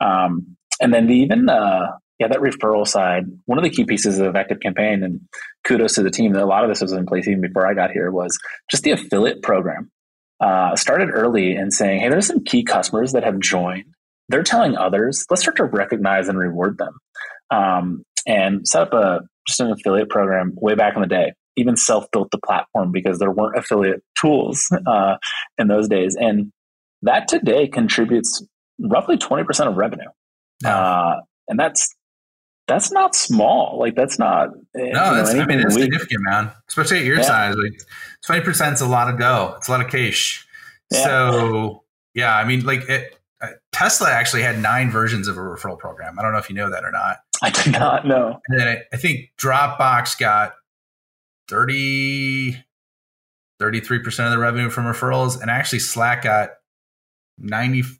Um, 0.00 0.56
and 0.80 0.92
then 0.92 1.06
the, 1.06 1.14
even, 1.14 1.48
uh, 1.48 1.92
yeah, 2.18 2.28
that 2.28 2.38
referral 2.38 2.86
side, 2.86 3.26
one 3.46 3.58
of 3.58 3.64
the 3.64 3.70
key 3.70 3.84
pieces 3.84 4.18
of 4.18 4.34
ActiveCampaign 4.34 5.04
and 5.04 5.20
kudos 5.64 5.94
to 5.94 6.02
the 6.02 6.10
team 6.10 6.32
that 6.32 6.42
a 6.42 6.46
lot 6.46 6.64
of 6.64 6.70
this 6.70 6.80
was 6.80 6.92
in 6.92 7.06
place 7.06 7.28
even 7.28 7.40
before 7.40 7.66
I 7.66 7.74
got 7.74 7.92
here 7.92 8.10
was 8.10 8.36
just 8.70 8.82
the 8.82 8.90
affiliate 8.92 9.42
program. 9.42 9.90
Uh, 10.40 10.74
started 10.76 11.10
early 11.12 11.54
and 11.54 11.72
saying, 11.72 12.00
hey, 12.00 12.08
there's 12.08 12.26
some 12.26 12.44
key 12.44 12.64
customers 12.64 13.12
that 13.12 13.24
have 13.24 13.38
joined. 13.38 13.84
They're 14.28 14.42
telling 14.42 14.76
others, 14.76 15.24
let's 15.30 15.42
start 15.42 15.56
to 15.56 15.64
recognize 15.64 16.28
and 16.28 16.38
reward 16.38 16.78
them. 16.78 16.98
Um, 17.50 18.02
and 18.26 18.68
set 18.68 18.82
up 18.82 18.92
a 18.92 19.20
an 19.60 19.70
affiliate 19.70 20.08
program 20.08 20.52
way 20.56 20.74
back 20.74 20.94
in 20.94 21.02
the 21.02 21.08
day. 21.08 21.32
Even 21.56 21.76
self 21.76 22.10
built 22.12 22.30
the 22.30 22.38
platform 22.38 22.92
because 22.92 23.18
there 23.18 23.30
weren't 23.30 23.58
affiliate 23.58 24.02
tools 24.20 24.68
uh, 24.86 25.16
in 25.58 25.68
those 25.68 25.88
days, 25.88 26.16
and 26.18 26.52
that 27.02 27.28
today 27.28 27.66
contributes 27.66 28.44
roughly 28.78 29.16
twenty 29.16 29.44
percent 29.44 29.68
of 29.68 29.76
revenue, 29.76 30.08
uh, 30.64 31.16
and 31.48 31.58
that's 31.58 31.94
that's 32.68 32.92
not 32.92 33.16
small. 33.16 33.78
Like 33.80 33.96
that's 33.96 34.18
not 34.18 34.50
eh, 34.76 34.90
no. 34.92 35.14
That's, 35.14 35.34
know, 35.34 35.40
I 35.40 35.46
mean, 35.46 35.60
it's 35.60 35.74
significant, 35.74 36.20
man. 36.28 36.52
Especially 36.68 36.98
at 36.98 37.04
your 37.04 37.16
yeah. 37.16 37.22
size, 37.22 37.54
like 37.56 37.80
twenty 38.24 38.42
percent 38.42 38.74
is 38.74 38.80
a 38.80 38.86
lot 38.86 39.12
of 39.12 39.18
go. 39.18 39.54
It's 39.56 39.68
a 39.68 39.72
lot 39.72 39.80
of 39.80 39.90
cash. 39.90 40.46
Yeah. 40.92 41.04
So 41.04 41.82
yeah, 42.14 42.36
I 42.36 42.44
mean, 42.44 42.64
like 42.64 42.88
it, 42.88 43.18
uh, 43.40 43.48
Tesla 43.72 44.10
actually 44.10 44.42
had 44.42 44.60
nine 44.60 44.90
versions 44.90 45.28
of 45.28 45.36
a 45.36 45.40
referral 45.40 45.78
program. 45.78 46.18
I 46.18 46.22
don't 46.22 46.32
know 46.32 46.38
if 46.38 46.50
you 46.50 46.56
know 46.56 46.70
that 46.70 46.84
or 46.84 46.92
not. 46.92 47.18
I 47.42 47.50
did 47.50 47.72
not 47.72 48.06
know. 48.06 48.40
And 48.48 48.60
then 48.60 48.68
I, 48.68 48.82
I 48.92 48.96
think 48.96 49.30
Dropbox 49.40 50.18
got 50.18 50.54
30, 51.48 52.56
33% 53.60 54.24
of 54.24 54.30
the 54.30 54.38
revenue 54.38 54.70
from 54.70 54.84
referrals. 54.84 55.40
And 55.40 55.50
actually, 55.50 55.78
Slack 55.80 56.22
got 56.22 56.50
95% 57.40 57.98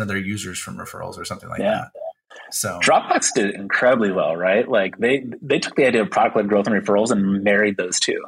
of 0.00 0.08
their 0.08 0.18
users 0.18 0.58
from 0.58 0.76
referrals 0.76 1.18
or 1.18 1.24
something 1.24 1.48
like 1.48 1.60
yeah. 1.60 1.86
that. 1.94 2.02
So 2.50 2.78
Dropbox 2.82 3.34
did 3.34 3.54
incredibly 3.54 4.12
well, 4.12 4.36
right? 4.36 4.68
Like 4.68 4.98
they 4.98 5.24
they 5.42 5.58
took 5.58 5.74
the 5.76 5.86
idea 5.86 6.02
of 6.02 6.10
product 6.10 6.36
led 6.36 6.48
growth 6.48 6.66
and 6.66 6.76
referrals 6.76 7.10
and 7.10 7.42
married 7.44 7.76
those 7.76 8.00
two, 8.00 8.24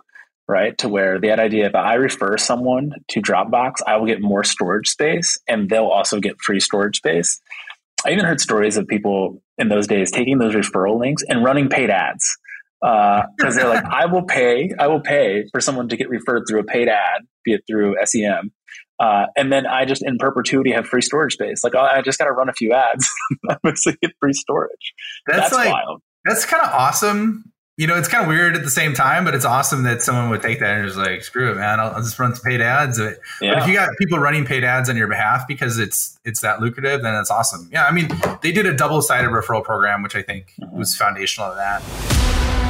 right? 0.48 0.76
To 0.78 0.88
where 0.88 1.18
they 1.18 1.28
had 1.28 1.40
idea 1.40 1.66
if 1.66 1.74
I 1.74 1.94
refer 1.94 2.36
someone 2.36 2.92
to 3.08 3.22
Dropbox, 3.22 3.76
I 3.86 3.96
will 3.96 4.06
get 4.06 4.20
more 4.20 4.44
storage 4.44 4.88
space 4.88 5.38
and 5.48 5.70
they'll 5.70 5.86
also 5.86 6.20
get 6.20 6.40
free 6.40 6.60
storage 6.60 6.96
space. 6.96 7.40
I 8.04 8.10
even 8.10 8.24
heard 8.24 8.40
stories 8.40 8.76
of 8.76 8.86
people 8.86 9.42
in 9.58 9.68
those 9.68 9.86
days 9.86 10.10
taking 10.10 10.38
those 10.38 10.54
referral 10.54 10.98
links 10.98 11.22
and 11.28 11.44
running 11.44 11.68
paid 11.68 11.90
ads 11.90 12.36
because 12.80 13.28
uh, 13.42 13.50
they're 13.52 13.68
like, 13.68 13.84
I 13.84 14.06
will 14.06 14.22
pay, 14.22 14.70
I 14.78 14.86
will 14.86 15.00
pay 15.00 15.44
for 15.52 15.60
someone 15.60 15.88
to 15.88 15.96
get 15.96 16.08
referred 16.08 16.44
through 16.48 16.60
a 16.60 16.64
paid 16.64 16.88
ad, 16.88 17.22
be 17.44 17.52
it 17.52 17.62
through 17.68 17.96
SEM, 18.04 18.52
uh, 18.98 19.26
and 19.36 19.52
then 19.52 19.66
I 19.66 19.84
just 19.84 20.02
in 20.04 20.16
perpetuity 20.18 20.72
have 20.72 20.86
free 20.86 21.02
storage 21.02 21.34
space. 21.34 21.62
Like 21.62 21.74
I 21.74 22.00
just 22.02 22.18
got 22.18 22.24
to 22.26 22.32
run 22.32 22.48
a 22.48 22.54
few 22.54 22.72
ads, 22.72 23.08
I 23.50 23.56
basically 23.62 23.98
get 24.00 24.12
free 24.18 24.32
storage. 24.32 24.94
That's, 25.26 25.40
that's 25.40 25.54
like, 25.54 25.72
wild. 25.72 26.00
That's 26.24 26.46
kind 26.46 26.62
of 26.62 26.70
awesome 26.70 27.52
you 27.80 27.86
know, 27.86 27.96
it's 27.96 28.08
kind 28.08 28.22
of 28.22 28.28
weird 28.28 28.56
at 28.56 28.62
the 28.62 28.68
same 28.68 28.92
time, 28.92 29.24
but 29.24 29.34
it's 29.34 29.46
awesome 29.46 29.84
that 29.84 30.02
someone 30.02 30.28
would 30.28 30.42
take 30.42 30.60
that 30.60 30.76
and 30.76 30.86
just 30.86 30.98
like, 30.98 31.24
screw 31.24 31.50
it, 31.50 31.54
man. 31.54 31.80
I'll, 31.80 31.92
I'll 31.92 32.02
just 32.02 32.18
run 32.18 32.34
some 32.34 32.44
paid 32.44 32.60
ads. 32.60 32.98
But, 32.98 33.16
yeah. 33.40 33.54
but 33.54 33.62
if 33.62 33.68
you 33.68 33.72
got 33.72 33.88
people 33.98 34.18
running 34.18 34.44
paid 34.44 34.64
ads 34.64 34.90
on 34.90 34.98
your 34.98 35.08
behalf 35.08 35.48
because 35.48 35.78
it's 35.78 36.18
it's 36.26 36.40
that 36.40 36.60
lucrative, 36.60 37.00
then 37.00 37.14
it's 37.14 37.30
awesome. 37.30 37.70
Yeah, 37.72 37.86
I 37.86 37.92
mean, 37.92 38.10
they 38.42 38.52
did 38.52 38.66
a 38.66 38.76
double 38.76 39.00
sided 39.00 39.30
referral 39.30 39.64
program, 39.64 40.02
which 40.02 40.14
I 40.14 40.20
think 40.20 40.52
mm-hmm. 40.60 40.76
was 40.76 40.94
foundational 40.94 41.48
to 41.48 41.56
that. 41.56 42.69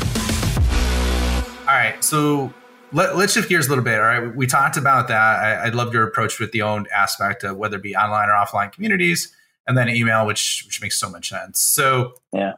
Right, 1.91 2.03
so 2.03 2.53
let, 2.93 3.09
us 3.15 3.33
shift 3.33 3.49
gears 3.49 3.67
a 3.67 3.69
little 3.69 3.83
bit. 3.83 3.95
All 3.95 4.05
right, 4.05 4.35
we 4.35 4.47
talked 4.47 4.77
about 4.77 5.07
that. 5.09 5.17
I, 5.17 5.67
I 5.67 5.69
love 5.69 5.93
your 5.93 6.03
approach 6.03 6.39
with 6.39 6.51
the 6.51 6.61
owned 6.61 6.87
aspect 6.93 7.43
of 7.43 7.57
whether 7.57 7.77
it 7.77 7.83
be 7.83 7.95
online 7.95 8.29
or 8.29 8.33
offline 8.33 8.71
communities, 8.71 9.33
and 9.67 9.77
then 9.77 9.89
email, 9.89 10.25
which 10.25 10.63
which 10.65 10.81
makes 10.81 10.97
so 10.97 11.09
much 11.09 11.29
sense. 11.29 11.59
So 11.59 12.13
yeah, 12.33 12.53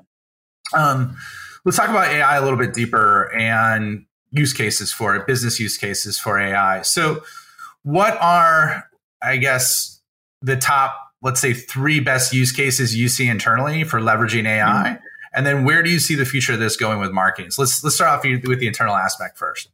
um, 0.75 1.17
let's 1.65 1.77
talk 1.77 1.89
about 1.89 2.07
AI 2.07 2.37
a 2.37 2.41
little 2.41 2.59
bit 2.59 2.73
deeper 2.73 3.33
and 3.33 4.05
use 4.31 4.53
cases 4.53 4.93
for 4.93 5.15
it, 5.15 5.27
business 5.27 5.59
use 5.59 5.77
cases 5.77 6.19
for 6.19 6.39
AI. 6.39 6.81
So, 6.83 7.23
what 7.83 8.17
are 8.21 8.89
I 9.21 9.37
guess 9.37 9.99
the 10.41 10.57
top, 10.57 10.95
let's 11.21 11.41
say, 11.41 11.53
three 11.53 11.99
best 11.99 12.33
use 12.33 12.51
cases 12.51 12.95
you 12.95 13.07
see 13.07 13.27
internally 13.27 13.83
for 13.83 13.99
leveraging 13.99 14.45
AI? 14.45 14.63
Mm-hmm 14.63 15.02
and 15.33 15.45
then 15.45 15.63
where 15.63 15.83
do 15.83 15.89
you 15.89 15.99
see 15.99 16.15
the 16.15 16.25
future 16.25 16.53
of 16.53 16.59
this 16.59 16.75
going 16.77 16.99
with 16.99 17.11
marketing? 17.11 17.51
So 17.51 17.63
let's 17.63 17.83
let's 17.83 17.95
start 17.95 18.17
off 18.17 18.23
with 18.23 18.59
the 18.59 18.67
internal 18.67 18.95
aspect 18.95 19.37
first. 19.37 19.69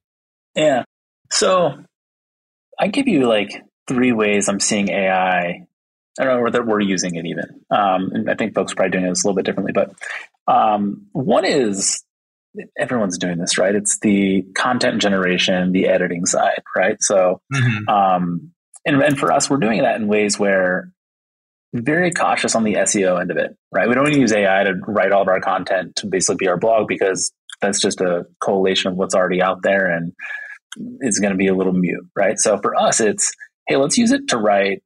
Yeah. 0.56 0.84
So 1.32 1.84
I 2.80 2.88
give 2.88 3.08
you 3.08 3.28
like 3.28 3.64
three 3.88 4.12
ways 4.12 4.48
I'm 4.48 4.60
seeing 4.60 4.90
AI. 4.90 5.66
I 6.20 6.24
don't 6.24 6.38
know 6.38 6.44
whether 6.44 6.64
we're 6.64 6.80
using 6.80 7.16
it 7.16 7.26
even. 7.26 7.62
Um, 7.70 8.12
and 8.14 8.30
I 8.30 8.36
think 8.36 8.54
folks 8.56 8.74
are 8.74 8.76
probably 8.76 8.92
doing 8.92 9.10
this 9.10 9.24
a 9.24 9.28
little 9.28 9.36
bit 9.36 9.46
differently. 9.46 9.74
But 9.74 9.94
um, 10.48 11.08
one 11.12 11.46
is 11.46 12.04
everyone's 12.78 13.18
doing 13.18 13.38
this, 13.38 13.58
right? 13.58 13.76
It's 13.76 14.00
the 14.00 14.44
content 14.56 15.02
generation, 15.02 15.72
the 15.72 15.88
editing 15.88 16.26
side, 16.26 16.64
right? 16.76 17.02
So, 17.02 17.42
mm-hmm. 17.54 17.88
um, 17.88 18.52
and, 18.86 19.02
and 19.02 19.18
for 19.18 19.32
us, 19.32 19.50
we're 19.50 19.58
doing 19.58 19.82
that 19.84 19.98
in 19.98 20.08
ways 20.08 20.40
where 20.40 20.92
very 21.74 22.12
cautious 22.12 22.56
on 22.56 22.64
the 22.64 22.76
SEO 22.76 23.20
end 23.20 23.32
of 23.32 23.38
it, 23.38 23.56
right? 23.72 23.88
We 23.88 23.96
don't 23.96 24.12
use 24.12 24.32
AI 24.32 24.64
to 24.64 24.74
write 24.88 25.12
all 25.12 25.22
of 25.22 25.28
our 25.28 25.40
content 25.40 25.96
to 25.98 26.08
basically 26.08 26.38
be 26.38 26.48
our 26.48 26.58
blog 26.58 26.88
because 26.88 27.32
that's 27.62 27.80
just 27.80 28.02
a 28.02 28.26
collation 28.42 28.92
of 28.92 28.98
what's 28.98 29.16
already 29.16 29.42
out 29.42 29.62
there 29.62 29.86
and 29.86 30.14
it's 31.02 31.20
going 31.20 31.32
to 31.32 31.38
be 31.38 31.48
a 31.48 31.56
little 31.56 31.74
mute, 31.74 32.08
right? 32.16 32.40
So 32.40 32.58
for 32.58 32.76
us, 32.76 33.00
it's, 33.00 33.32
hey, 33.68 33.76
let's 33.76 33.98
use 33.98 34.12
it 34.12 34.28
to 34.30 34.38
write 34.38 34.82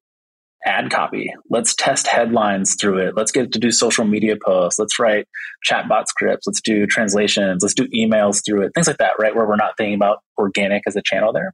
ad 0.65 0.89
copy. 0.89 1.33
Let's 1.49 1.75
test 1.75 2.07
headlines 2.07 2.75
through 2.75 2.99
it. 2.99 3.15
Let's 3.15 3.31
get 3.31 3.45
it 3.45 3.51
to 3.53 3.59
do 3.59 3.71
social 3.71 4.05
media 4.05 4.35
posts. 4.43 4.79
Let's 4.79 4.97
write 4.97 5.27
chatbot 5.69 6.07
scripts. 6.07 6.47
Let's 6.47 6.61
do 6.61 6.85
translations. 6.85 7.61
Let's 7.61 7.73
do 7.73 7.87
emails 7.89 8.43
through 8.45 8.63
it. 8.63 8.71
Things 8.73 8.87
like 8.87 8.97
that, 8.97 9.13
right? 9.19 9.35
Where 9.35 9.45
we're 9.45 9.55
not 9.55 9.75
thinking 9.77 9.95
about 9.95 10.19
organic 10.37 10.83
as 10.87 10.95
a 10.95 11.01
channel 11.03 11.33
there. 11.33 11.53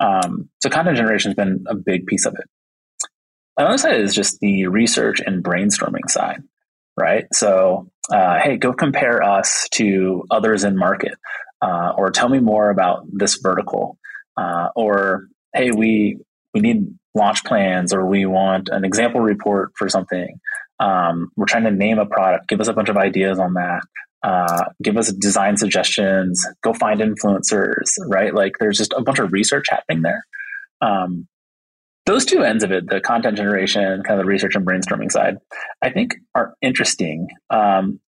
Um, 0.00 0.50
so 0.60 0.68
content 0.68 0.96
generation 0.96 1.30
has 1.30 1.36
been 1.36 1.64
a 1.66 1.74
big 1.74 2.06
piece 2.06 2.26
of 2.26 2.34
it. 2.34 2.44
Another 3.62 3.78
side 3.78 4.00
is 4.00 4.12
just 4.12 4.40
the 4.40 4.66
research 4.66 5.20
and 5.24 5.44
brainstorming 5.44 6.08
side, 6.08 6.42
right? 6.96 7.26
So, 7.32 7.92
uh, 8.12 8.40
hey, 8.40 8.56
go 8.56 8.72
compare 8.72 9.22
us 9.22 9.68
to 9.74 10.24
others 10.32 10.64
in 10.64 10.76
market, 10.76 11.14
uh, 11.64 11.92
or 11.96 12.10
tell 12.10 12.28
me 12.28 12.40
more 12.40 12.70
about 12.70 13.06
this 13.12 13.36
vertical, 13.36 13.98
uh, 14.36 14.70
or 14.74 15.28
hey, 15.54 15.70
we 15.70 16.18
we 16.52 16.60
need 16.60 16.88
launch 17.14 17.44
plans 17.44 17.94
or 17.94 18.04
we 18.04 18.26
want 18.26 18.68
an 18.68 18.84
example 18.84 19.20
report 19.20 19.70
for 19.76 19.88
something. 19.88 20.40
Um, 20.80 21.30
we're 21.36 21.46
trying 21.46 21.64
to 21.64 21.70
name 21.70 22.00
a 22.00 22.06
product. 22.06 22.48
Give 22.48 22.60
us 22.60 22.66
a 22.66 22.72
bunch 22.72 22.88
of 22.88 22.96
ideas 22.96 23.38
on 23.38 23.54
that. 23.54 23.82
Uh, 24.24 24.64
give 24.82 24.96
us 24.96 25.12
design 25.12 25.56
suggestions. 25.56 26.44
Go 26.64 26.72
find 26.72 27.00
influencers, 27.00 27.92
right? 28.08 28.34
Like 28.34 28.54
there's 28.58 28.78
just 28.78 28.92
a 28.96 29.02
bunch 29.02 29.20
of 29.20 29.32
research 29.32 29.66
happening 29.70 30.02
there. 30.02 30.24
Um, 30.80 31.28
those 32.06 32.24
two 32.24 32.42
ends 32.42 32.64
of 32.64 32.72
it, 32.72 32.88
the 32.88 33.00
content 33.00 33.36
generation, 33.36 34.02
kind 34.02 34.18
of 34.18 34.24
the 34.24 34.28
research 34.28 34.54
and 34.54 34.66
brainstorming 34.66 35.10
side, 35.10 35.36
I 35.80 35.90
think 35.90 36.16
are 36.34 36.54
interesting. 36.60 37.28
Um, 37.50 38.00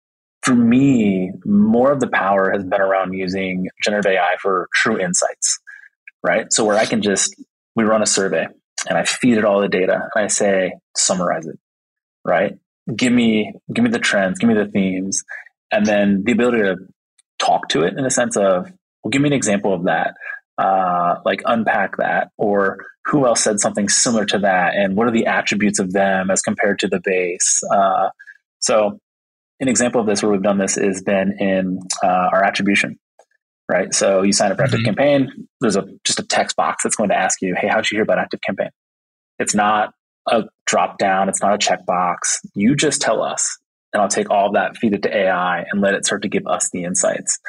for 0.42 0.56
me, 0.56 1.32
more 1.46 1.92
of 1.92 2.00
the 2.00 2.08
power 2.08 2.52
has 2.52 2.64
been 2.64 2.82
around 2.82 3.14
using 3.14 3.68
generative 3.84 4.12
AI 4.12 4.36
for 4.42 4.68
true 4.74 5.00
insights, 5.00 5.60
right? 6.24 6.52
So 6.52 6.66
where 6.66 6.78
I 6.78 6.86
can 6.86 7.02
just, 7.02 7.36
we 7.76 7.84
run 7.84 8.02
a 8.02 8.08
survey 8.08 8.48
and 8.90 8.98
I 8.98 9.06
feed 9.06 9.38
it 9.38 9.46
all 9.46 9.62
the 9.62 9.70
data 9.70 10.10
and 10.14 10.26
I 10.26 10.28
say, 10.28 10.74
summarize 10.98 11.48
it, 11.48 11.58
right? 12.26 12.54
Give 12.94 13.14
me, 13.14 13.54
give 13.74 13.84
me 13.84 13.92
the 13.92 14.00
trends, 14.00 14.40
give 14.40 14.50
me 14.50 14.56
the 14.56 14.70
themes, 14.70 15.24
and 15.72 15.86
then 15.86 16.24
the 16.26 16.34
ability 16.34 16.60
to 16.64 16.76
talk 17.40 17.70
to 17.70 17.84
it 17.84 17.98
in 17.98 18.04
the 18.04 18.12
sense 18.12 18.36
of, 18.36 18.72
well, 19.04 19.10
give 19.12 19.22
me 19.22 19.30
an 19.30 19.34
example 19.34 19.74
of 19.74 19.86
that, 19.86 20.16
uh, 20.58 21.16
like 21.24 21.42
unpack 21.46 21.98
that, 21.98 22.30
or 22.38 22.80
who 23.06 23.26
else 23.26 23.44
said 23.44 23.60
something 23.60 23.90
similar 23.90 24.26
to 24.26 24.40
that, 24.40 24.76
and 24.76 24.96
what 24.96 25.08
are 25.08 25.12
the 25.12 25.26
attributes 25.26 25.80
of 25.80 25.92
them 25.94 26.32
as 26.32 26.42
compared 26.42 26.80
to 26.80 26.88
the 26.88 27.02
base. 27.04 27.62
Uh, 27.72 28.10
so, 28.60 29.00
an 29.60 29.68
example 29.68 30.02
of 30.02 30.08
this 30.08 30.24
where 30.24 30.32
we've 30.32 30.42
done 30.42 30.58
this 30.58 30.76
has 30.76 31.02
been 31.02 31.36
in 31.40 31.80
uh, 32.04 32.30
our 32.32 32.44
attribution 32.44 32.98
right? 33.70 33.94
So 33.94 34.22
you 34.22 34.34
sign 34.34 34.52
up 34.52 34.58
for 34.58 34.64
Active 34.64 34.80
mm-hmm. 34.80 34.86
Campaign. 34.86 35.48
There's 35.62 35.76
a 35.76 35.86
just 36.04 36.20
a 36.20 36.24
text 36.24 36.56
box 36.56 36.84
that's 36.84 36.96
going 36.96 37.10
to 37.10 37.18
ask 37.18 37.42
you, 37.42 37.56
"Hey, 37.58 37.68
how'd 37.68 37.90
you 37.90 37.98
hear 37.98 38.04
about 38.04 38.18
ActiveCampaign?" 38.18 38.70
It's 39.40 39.56
not 39.56 39.94
a 40.30 40.44
drop 40.66 40.98
down. 40.98 41.30
It's 41.30 41.42
not 41.42 41.54
a 41.54 41.58
checkbox. 41.58 42.40
You 42.54 42.76
just 42.76 43.02
tell 43.02 43.22
us, 43.22 43.58
and 43.92 44.02
I'll 44.02 44.10
take 44.10 44.30
all 44.30 44.48
of 44.48 44.54
that, 44.54 44.78
feed 44.78 44.94
it 44.94 45.04
to 45.04 45.16
AI, 45.16 45.66
and 45.72 45.82
let 45.82 45.96
it 45.96 46.06
start 46.06 46.22
to 46.24 46.30
give 46.30 46.46
us 46.48 46.70
the 46.72 46.84
insights. 46.84 47.40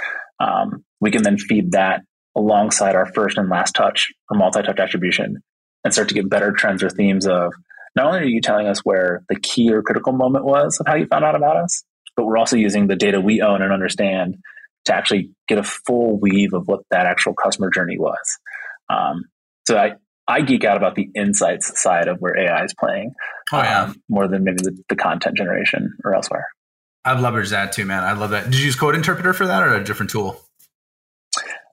Um, 0.40 0.84
we 1.00 1.10
can 1.10 1.22
then 1.22 1.38
feed 1.38 1.72
that 1.72 2.02
alongside 2.36 2.94
our 2.94 3.06
first 3.06 3.38
and 3.38 3.48
last 3.48 3.74
touch 3.74 4.12
or 4.30 4.36
multi-touch 4.36 4.78
attribution, 4.78 5.42
and 5.84 5.92
start 5.92 6.08
to 6.08 6.14
get 6.14 6.28
better 6.28 6.52
trends 6.52 6.82
or 6.82 6.90
themes 6.90 7.26
of 7.26 7.52
not 7.96 8.06
only 8.06 8.20
are 8.20 8.24
you 8.24 8.40
telling 8.40 8.66
us 8.66 8.80
where 8.80 9.22
the 9.28 9.38
key 9.38 9.72
or 9.72 9.82
critical 9.82 10.12
moment 10.12 10.44
was 10.44 10.78
of 10.80 10.86
how 10.86 10.94
you 10.94 11.06
found 11.06 11.24
out 11.24 11.36
about 11.36 11.56
us, 11.56 11.84
but 12.16 12.24
we're 12.24 12.38
also 12.38 12.56
using 12.56 12.86
the 12.86 12.96
data 12.96 13.20
we 13.20 13.40
own 13.40 13.62
and 13.62 13.72
understand 13.72 14.36
to 14.86 14.94
actually 14.94 15.30
get 15.48 15.58
a 15.58 15.62
full 15.62 16.18
weave 16.18 16.52
of 16.52 16.66
what 16.66 16.80
that 16.90 17.06
actual 17.06 17.34
customer 17.34 17.70
journey 17.70 17.98
was. 17.98 18.38
Um, 18.90 19.24
so 19.66 19.78
I, 19.78 19.92
I 20.26 20.42
geek 20.42 20.64
out 20.64 20.76
about 20.76 20.94
the 20.94 21.08
insights 21.14 21.80
side 21.80 22.08
of 22.08 22.18
where 22.18 22.38
AI 22.38 22.64
is 22.64 22.74
playing 22.78 23.12
oh, 23.52 23.58
yeah. 23.58 23.84
um, 23.84 24.02
more 24.08 24.28
than 24.28 24.44
maybe 24.44 24.58
the, 24.62 24.76
the, 24.88 24.96
content 24.96 25.36
generation 25.36 25.94
or 26.04 26.14
elsewhere. 26.14 26.46
I've 27.04 27.18
leveraged 27.18 27.50
that 27.50 27.72
too, 27.72 27.84
man. 27.84 28.04
I 28.04 28.12
love 28.12 28.30
that. 28.30 28.44
Did 28.44 28.58
you 28.58 28.66
use 28.66 28.76
Code 28.76 28.94
Interpreter 28.94 29.32
for 29.32 29.46
that 29.46 29.62
or 29.62 29.74
a 29.74 29.84
different 29.84 30.10
tool? 30.10 30.40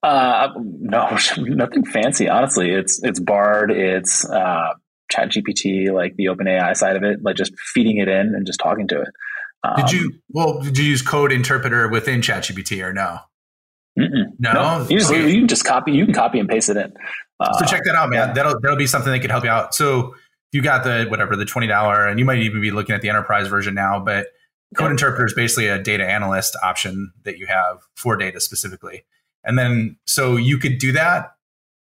Uh, 0.03 0.49
no, 0.57 1.17
nothing 1.37 1.85
fancy. 1.85 2.27
Honestly, 2.27 2.71
it's 2.71 3.01
it's 3.03 3.19
Bard, 3.19 3.71
it's 3.71 4.29
uh, 4.29 4.73
ChatGPT, 5.11 5.91
like 5.91 6.15
the 6.15 6.25
OpenAI 6.25 6.75
side 6.75 6.95
of 6.95 7.03
it, 7.03 7.19
like 7.21 7.35
just 7.35 7.57
feeding 7.59 7.97
it 7.97 8.07
in 8.07 8.33
and 8.35 8.45
just 8.45 8.59
talking 8.59 8.87
to 8.87 9.01
it. 9.01 9.09
Um, 9.63 9.75
did 9.77 9.91
you 9.91 10.13
well? 10.29 10.59
Did 10.61 10.77
you 10.77 10.85
use 10.85 11.01
Code 11.01 11.31
Interpreter 11.31 11.87
within 11.87 12.21
ChatGPT 12.21 12.83
or 12.83 12.93
no? 12.93 13.19
No, 13.95 14.53
no. 14.53 14.87
You, 14.89 14.99
just, 14.99 15.13
you, 15.13 15.39
can 15.39 15.47
just 15.47 15.65
copy. 15.65 15.91
You 15.91 16.05
can 16.05 16.13
copy 16.13 16.39
and 16.39 16.47
paste 16.47 16.69
it 16.69 16.77
in. 16.77 16.93
Uh, 17.39 17.53
so 17.59 17.65
check 17.65 17.83
that 17.85 17.95
out, 17.95 18.09
man. 18.09 18.29
Yeah. 18.29 18.33
That'll 18.33 18.59
that'll 18.59 18.77
be 18.77 18.87
something 18.87 19.11
that 19.11 19.19
could 19.19 19.31
help 19.31 19.43
you 19.43 19.49
out. 19.49 19.75
So 19.75 20.15
you 20.51 20.61
got 20.61 20.83
the 20.83 21.05
whatever 21.09 21.35
the 21.35 21.45
twenty 21.45 21.67
dollar, 21.67 22.07
and 22.07 22.17
you 22.17 22.25
might 22.25 22.39
even 22.39 22.61
be 22.61 22.71
looking 22.71 22.95
at 22.95 23.01
the 23.01 23.09
enterprise 23.09 23.47
version 23.47 23.75
now. 23.75 23.99
But 23.99 24.27
Code 24.75 24.85
yeah. 24.85 24.91
Interpreter 24.91 25.25
is 25.25 25.33
basically 25.33 25.67
a 25.67 25.77
data 25.77 26.05
analyst 26.05 26.55
option 26.63 27.11
that 27.23 27.37
you 27.37 27.47
have 27.47 27.79
for 27.95 28.15
data 28.15 28.39
specifically, 28.39 29.03
and 29.43 29.57
then 29.57 29.97
so 30.05 30.35
you 30.35 30.57
could 30.57 30.77
do 30.77 30.91
that 30.91 31.35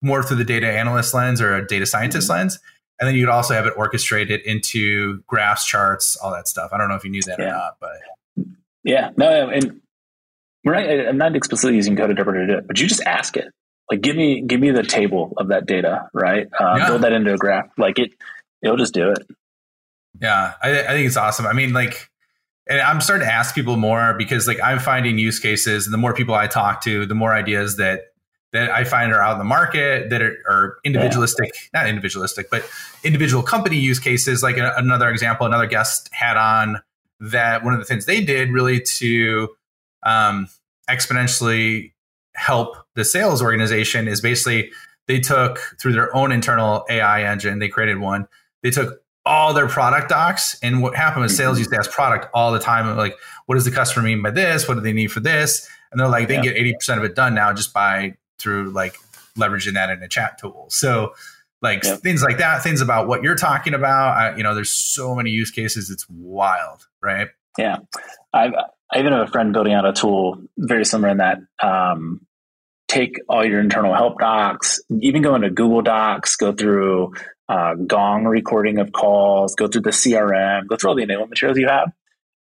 more 0.03 0.23
through 0.23 0.37
the 0.37 0.45
data 0.45 0.71
analyst 0.71 1.15
lens 1.15 1.41
or 1.41 1.55
a 1.55 1.67
data 1.67 1.87
scientist 1.87 2.29
mm-hmm. 2.29 2.39
lens 2.39 2.59
and 2.99 3.07
then 3.07 3.15
you 3.15 3.25
could 3.25 3.33
also 3.33 3.55
have 3.55 3.67
it 3.67 3.75
orchestrated 3.77 4.41
into 4.43 5.23
graphs, 5.27 5.67
charts, 5.67 6.17
all 6.17 6.31
that 6.33 6.49
stuff. 6.49 6.71
I 6.73 6.79
don't 6.79 6.89
know 6.89 6.95
if 6.95 7.05
you 7.05 7.11
knew 7.11 7.23
that 7.23 7.39
yeah. 7.39 7.45
or 7.45 7.53
not, 7.53 7.77
but 7.81 8.47
yeah, 8.85 9.11
no, 9.17 9.51
and 9.51 9.81
we're 10.65 10.75
not, 10.75 11.09
I'm 11.09 11.19
not 11.19 11.37
explicitly 11.37 11.77
using 11.77 11.97
code 11.97 12.11
interpreter 12.11 12.47
to 12.47 12.53
do 12.53 12.59
it, 12.59 12.67
but 12.67 12.81
you 12.81 12.87
just 12.87 13.03
ask 13.03 13.37
it. 13.37 13.49
Like, 13.91 14.01
give 14.01 14.17
me 14.17 14.43
give 14.43 14.61
me 14.61 14.71
the 14.71 14.83
table 14.83 15.33
of 15.37 15.49
that 15.49 15.67
data, 15.67 16.09
right? 16.13 16.49
Uh, 16.59 16.77
yeah. 16.79 16.87
Build 16.89 17.03
that 17.03 17.13
into 17.13 17.33
a 17.33 17.37
graph. 17.37 17.69
Like 17.79 17.99
it, 17.99 18.13
it'll 18.63 18.77
just 18.77 18.95
do 18.95 19.11
it. 19.11 19.19
Yeah, 20.21 20.55
I, 20.63 20.81
I 20.81 20.89
think 20.89 21.07
it's 21.07 21.17
awesome. 21.17 21.47
I 21.47 21.53
mean, 21.53 21.73
like, 21.73 22.11
and 22.69 22.81
I'm 22.81 23.01
starting 23.01 23.27
to 23.27 23.33
ask 23.33 23.55
people 23.55 23.77
more 23.77 24.15
because, 24.15 24.47
like, 24.47 24.59
I'm 24.63 24.79
finding 24.79 25.19
use 25.19 25.39
cases, 25.39 25.87
and 25.87 25.95
the 25.95 25.99
more 25.99 26.15
people 26.15 26.35
I 26.35 26.47
talk 26.47 26.83
to, 26.83 27.07
the 27.07 27.15
more 27.15 27.33
ideas 27.33 27.77
that 27.77 28.13
that 28.53 28.71
I 28.71 28.85
find 28.85 29.13
are 29.13 29.21
out 29.21 29.33
in 29.33 29.39
the 29.39 29.45
market 29.45 30.09
that 30.11 30.23
are, 30.23 30.37
are 30.49 30.79
individualistic, 30.85 31.51
yeah. 31.55 31.81
not 31.81 31.89
individualistic, 31.89 32.49
but 32.49 32.69
individual 33.05 33.43
company 33.43 33.77
use 33.77 33.99
cases. 33.99 34.43
Like 34.43 34.57
a, 34.57 34.73
another 34.77 35.11
example, 35.11 35.47
another 35.47 35.67
guest 35.67 36.09
had 36.13 36.37
on 36.37 36.81
that 37.21 37.65
one 37.65 37.75
of 37.75 37.81
the 37.81 37.85
things 37.85 38.07
they 38.07 38.25
did 38.25 38.51
really 38.51 38.81
to 38.81 39.49
um, 40.05 40.49
exponentially 40.89 41.93
help 42.35 42.77
the 42.95 43.05
sales 43.05 43.43
organization 43.43 44.09
is 44.09 44.21
basically 44.21 44.71
they 45.07 45.21
took 45.21 45.59
through 45.81 45.93
their 45.93 46.15
own 46.15 46.33
internal 46.33 46.85
AI 46.89 47.23
engine, 47.23 47.59
they 47.59 47.69
created 47.69 47.99
one. 47.99 48.27
They 48.63 48.71
took 48.71 49.01
all 49.27 49.53
their 49.53 49.69
product 49.69 50.09
docs. 50.09 50.57
And 50.63 50.81
what 50.83 50.97
happened 50.97 51.25
was 51.25 51.37
sales 51.37 51.59
used 51.59 51.71
to 51.71 51.77
ask 51.77 51.91
product 51.91 52.29
all 52.33 52.53
the 52.53 52.59
time. 52.59 52.97
Like, 52.97 53.17
what 53.47 53.57
does 53.57 53.65
the 53.65 53.71
customer 53.71 54.07
mean 54.07 54.23
by 54.23 54.31
this? 54.31 54.67
What 54.67 54.75
do 54.75 54.81
they 54.81 54.93
need 54.93 55.09
for 55.13 55.21
this? 55.21 55.69
And 55.91 56.01
they're 56.01 56.09
like, 56.09 56.29
they 56.29 56.37
yeah. 56.37 56.53
get 56.53 56.57
80% 56.57 56.99
of 56.99 57.05
it 57.05 57.15
done 57.15 57.35
now 57.35 57.53
just 57.53 57.75
by 57.75 58.17
through 58.39 58.71
like 58.71 58.97
leveraging 59.37 59.75
that 59.75 59.91
in 59.91 60.03
a 60.03 60.09
chat 60.09 60.39
tool. 60.39 60.67
So 60.71 61.15
like 61.63 61.83
things 61.83 62.23
like 62.23 62.39
that, 62.39 62.63
things 62.63 62.81
about 62.81 63.09
what 63.09 63.23
you're 63.23 63.37
talking 63.37 63.75
about. 63.75 64.17
I, 64.17 64.37
you 64.37 64.43
know, 64.43 64.55
there's 64.55 64.71
so 64.71 65.15
many 65.15 65.31
use 65.31 65.51
cases. 65.51 65.91
It's 65.91 66.07
wild, 66.09 66.87
right? 67.03 67.29
Yeah, 67.59 67.79
I've 68.33 68.53
I 68.93 69.01
even 69.01 69.13
have 69.13 69.29
a 69.29 69.31
friend 69.31 69.53
building 69.53 69.73
out 69.73 69.85
a 69.85 69.93
tool 69.93 70.41
very 70.57 70.85
similar 70.85 71.09
in 71.11 71.19
that. 71.19 71.39
Um, 71.63 72.27
take 72.89 73.19
all 73.29 73.45
your 73.45 73.61
internal 73.61 73.95
help 73.95 74.21
docs, 74.21 74.81
even 75.01 75.23
go 75.23 75.35
into 75.35 75.51
Google 75.51 75.83
Docs, 75.83 76.37
go 76.37 76.53
through 76.53 77.13
uh, 77.49 77.75
Gong 77.75 78.25
recording 78.25 78.79
of 78.79 78.93
calls, 78.93 79.55
go 79.55 79.69
through 79.69 79.83
the 79.83 79.91
CRM, 79.91 80.67
go 80.67 80.77
through 80.77 80.91
all 80.91 80.97
the 80.97 81.05
enablement 81.05 81.31
materials 81.31 81.59
you 81.59 81.69
have, 81.69 81.93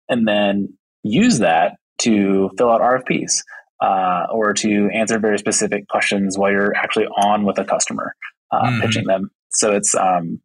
and 0.09 0.27
then 0.27 0.77
use 1.03 1.39
that 1.39 1.77
to 1.99 2.49
fill 2.57 2.71
out 2.71 2.81
RFPs 2.81 3.41
uh, 3.81 4.27
or 4.31 4.53
to 4.53 4.89
answer 4.93 5.19
very 5.19 5.37
specific 5.37 5.87
questions 5.87 6.37
while 6.37 6.51
you're 6.51 6.75
actually 6.75 7.05
on 7.05 7.45
with 7.45 7.57
a 7.59 7.65
customer, 7.65 8.15
uh, 8.51 8.63
mm-hmm. 8.63 8.81
pitching 8.81 9.05
them. 9.05 9.29
So 9.49 9.73
it's, 9.73 9.95
um, 9.95 10.41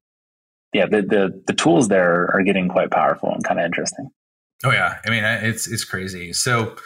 yeah, 0.72 0.86
the, 0.86 1.02
the, 1.02 1.42
the 1.46 1.54
tools 1.54 1.88
there 1.88 2.30
are 2.34 2.42
getting 2.42 2.68
quite 2.68 2.90
powerful 2.90 3.32
and 3.32 3.42
kind 3.42 3.58
of 3.58 3.66
interesting. 3.66 4.10
Oh 4.64 4.70
yeah, 4.70 4.98
I 5.06 5.10
mean 5.10 5.24
it's 5.24 5.66
it's 5.66 5.84
crazy. 5.84 6.32
So 6.32 6.76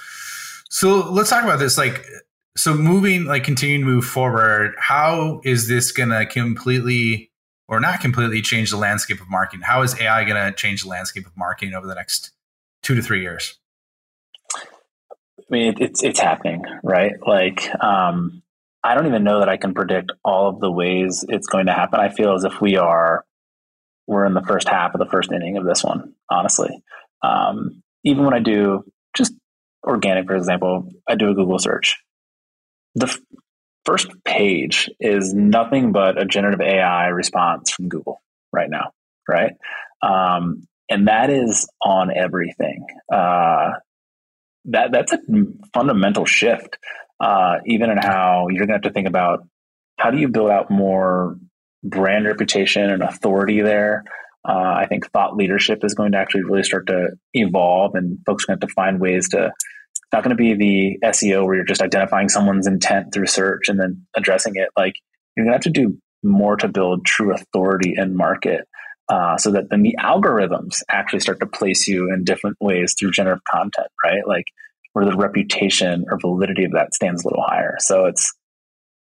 so 0.71 1.11
let's 1.11 1.31
talk 1.31 1.45
about 1.45 1.59
this. 1.59 1.77
Like 1.77 2.05
so, 2.57 2.75
moving 2.75 3.25
like 3.25 3.43
continuing 3.45 3.81
to 3.81 3.87
move 3.87 4.05
forward. 4.05 4.75
How 4.79 5.41
is 5.45 5.69
this 5.69 5.91
going 5.91 6.11
to 6.11 6.25
completely 6.25 7.33
or 7.69 7.81
not 7.81 8.01
completely 8.01 8.43
change 8.43 8.71
the 8.71 8.77
landscape 8.77 9.21
of 9.21 9.31
marketing? 9.31 9.63
How 9.63 9.83
is 9.83 9.99
AI 10.01 10.25
going 10.25 10.37
to 10.37 10.57
change 10.57 10.83
the 10.83 10.89
landscape 10.89 11.27
of 11.27 11.37
marketing 11.37 11.75
over 11.75 11.87
the 11.87 11.95
next 11.95 12.33
two 12.83 12.95
to 12.95 13.03
three 13.03 13.23
years? 13.23 13.59
I 14.57 15.47
mean, 15.51 15.75
it's 15.79 16.03
it's 16.03 16.21
happening, 16.21 16.63
right? 16.83 17.13
Like, 17.27 17.69
um, 17.83 18.43
I 18.83 18.95
don't 18.95 19.07
even 19.07 19.25
know 19.25 19.41
that 19.41 19.49
I 19.49 19.57
can 19.57 19.75
predict 19.75 20.13
all 20.25 20.49
of 20.49 20.61
the 20.61 20.71
ways 20.71 21.25
it's 21.29 21.47
going 21.47 21.67
to 21.67 21.73
happen. 21.73 22.01
I 22.01 22.09
feel 22.09 22.35
as 22.35 22.45
if 22.45 22.61
we 22.61 22.77
are 22.77 23.25
we're 24.07 24.27
in 24.27 24.35
the 24.35 24.43
first 24.43 24.69
half 24.69 24.95
of 24.95 24.99
the 24.99 25.11
first 25.11 25.33
inning 25.33 25.57
of 25.57 25.65
this 25.65 25.83
one. 25.83 26.15
Honestly, 26.31 26.71
um, 27.23 27.83
even 28.05 28.25
when 28.25 28.35
I 28.35 28.41
do 28.41 28.85
just 29.17 29.33
organic, 29.83 30.27
for 30.27 30.37
example, 30.37 30.89
I 31.09 31.15
do 31.15 31.31
a 31.31 31.35
Google 31.35 31.59
search. 31.59 31.97
The 32.95 33.19
first 33.85 34.09
page 34.25 34.91
is 35.01 35.35
nothing 35.35 35.93
but 35.93 36.21
a 36.21 36.25
generative 36.25 36.61
AI 36.61 37.07
response 37.09 37.71
from 37.71 37.89
Google 37.89 38.23
right 38.53 38.71
now. 38.71 38.93
right? 39.29 39.53
Um, 40.03 40.67
and 40.89 41.09
that 41.09 41.31
is 41.31 41.69
on 41.83 42.11
everything. 42.15 42.87
Uh, 43.13 43.73
that 44.67 44.93
that's 44.93 45.13
a 45.13 45.19
fundamental 45.73 46.25
shift, 46.25 46.79
uh, 47.21 47.57
even 47.67 47.91
in 47.91 47.99
how 47.99 48.47
you're 48.49 48.67
going 48.67 48.69
to 48.69 48.75
have 48.75 48.83
to 48.83 48.91
think 48.91 49.09
about 49.09 49.47
how 49.99 50.11
do 50.11 50.19
you 50.19 50.29
build 50.29 50.51
out 50.51 50.71
more 50.71 51.37
brand 51.83 52.27
reputation 52.27 52.91
and 52.91 53.03
authority 53.03 53.61
there. 53.61 54.05
Uh, 54.47 54.53
I 54.77 54.87
think 54.89 55.11
thought 55.11 55.37
leadership 55.37 55.85
is 55.85 55.95
going 55.95 56.13
to 56.13 56.19
actually 56.19 56.45
really 56.45 56.65
start 56.65 56.87
to 56.89 57.11
evolve, 57.33 57.95
and 57.95 58.19
folks 58.27 58.45
are 58.45 58.49
going 58.49 58.61
to 58.61 58.67
have 58.67 58.71
to 58.71 58.75
find 58.75 59.01
ways 59.01 59.29
to. 59.31 59.53
Not 60.15 60.23
going 60.23 60.37
to 60.37 60.41
be 60.41 60.55
the 60.55 61.09
SEO 61.09 61.45
where 61.45 61.57
you're 61.57 61.65
just 61.65 61.83
identifying 61.83 62.29
someone's 62.29 62.69
intent 62.69 63.13
through 63.13 63.27
search 63.27 63.69
and 63.69 63.81
then 63.81 64.07
addressing 64.17 64.53
it. 64.55 64.69
Like 64.77 64.95
you're 65.37 65.45
going 65.45 65.51
to 65.51 65.57
have 65.57 65.75
to 65.75 65.81
do 65.81 65.99
more 66.23 66.55
to 66.55 66.69
build 66.69 67.05
true 67.05 67.35
authority 67.35 67.95
in 67.97 68.17
market. 68.17 68.69
Uh, 69.09 69.37
so 69.37 69.51
that 69.51 69.71
then 69.71 69.83
the 69.83 69.97
algorithms 69.99 70.83
actually 70.89 71.19
start 71.19 71.41
to 71.41 71.47
place 71.47 71.89
you 71.89 72.13
in 72.15 72.23
different 72.23 72.57
ways 72.61 72.95
through 72.97 73.11
generative 73.11 73.43
content, 73.51 73.89
right? 74.05 74.25
Like 74.25 74.45
where 74.93 75.05
the 75.05 75.17
reputation 75.17 76.05
or 76.09 76.17
validity 76.21 76.63
of 76.63 76.71
that 76.75 76.95
stands 76.95 77.25
a 77.25 77.27
little 77.27 77.43
higher. 77.45 77.75
So 77.81 78.05
it's 78.05 78.33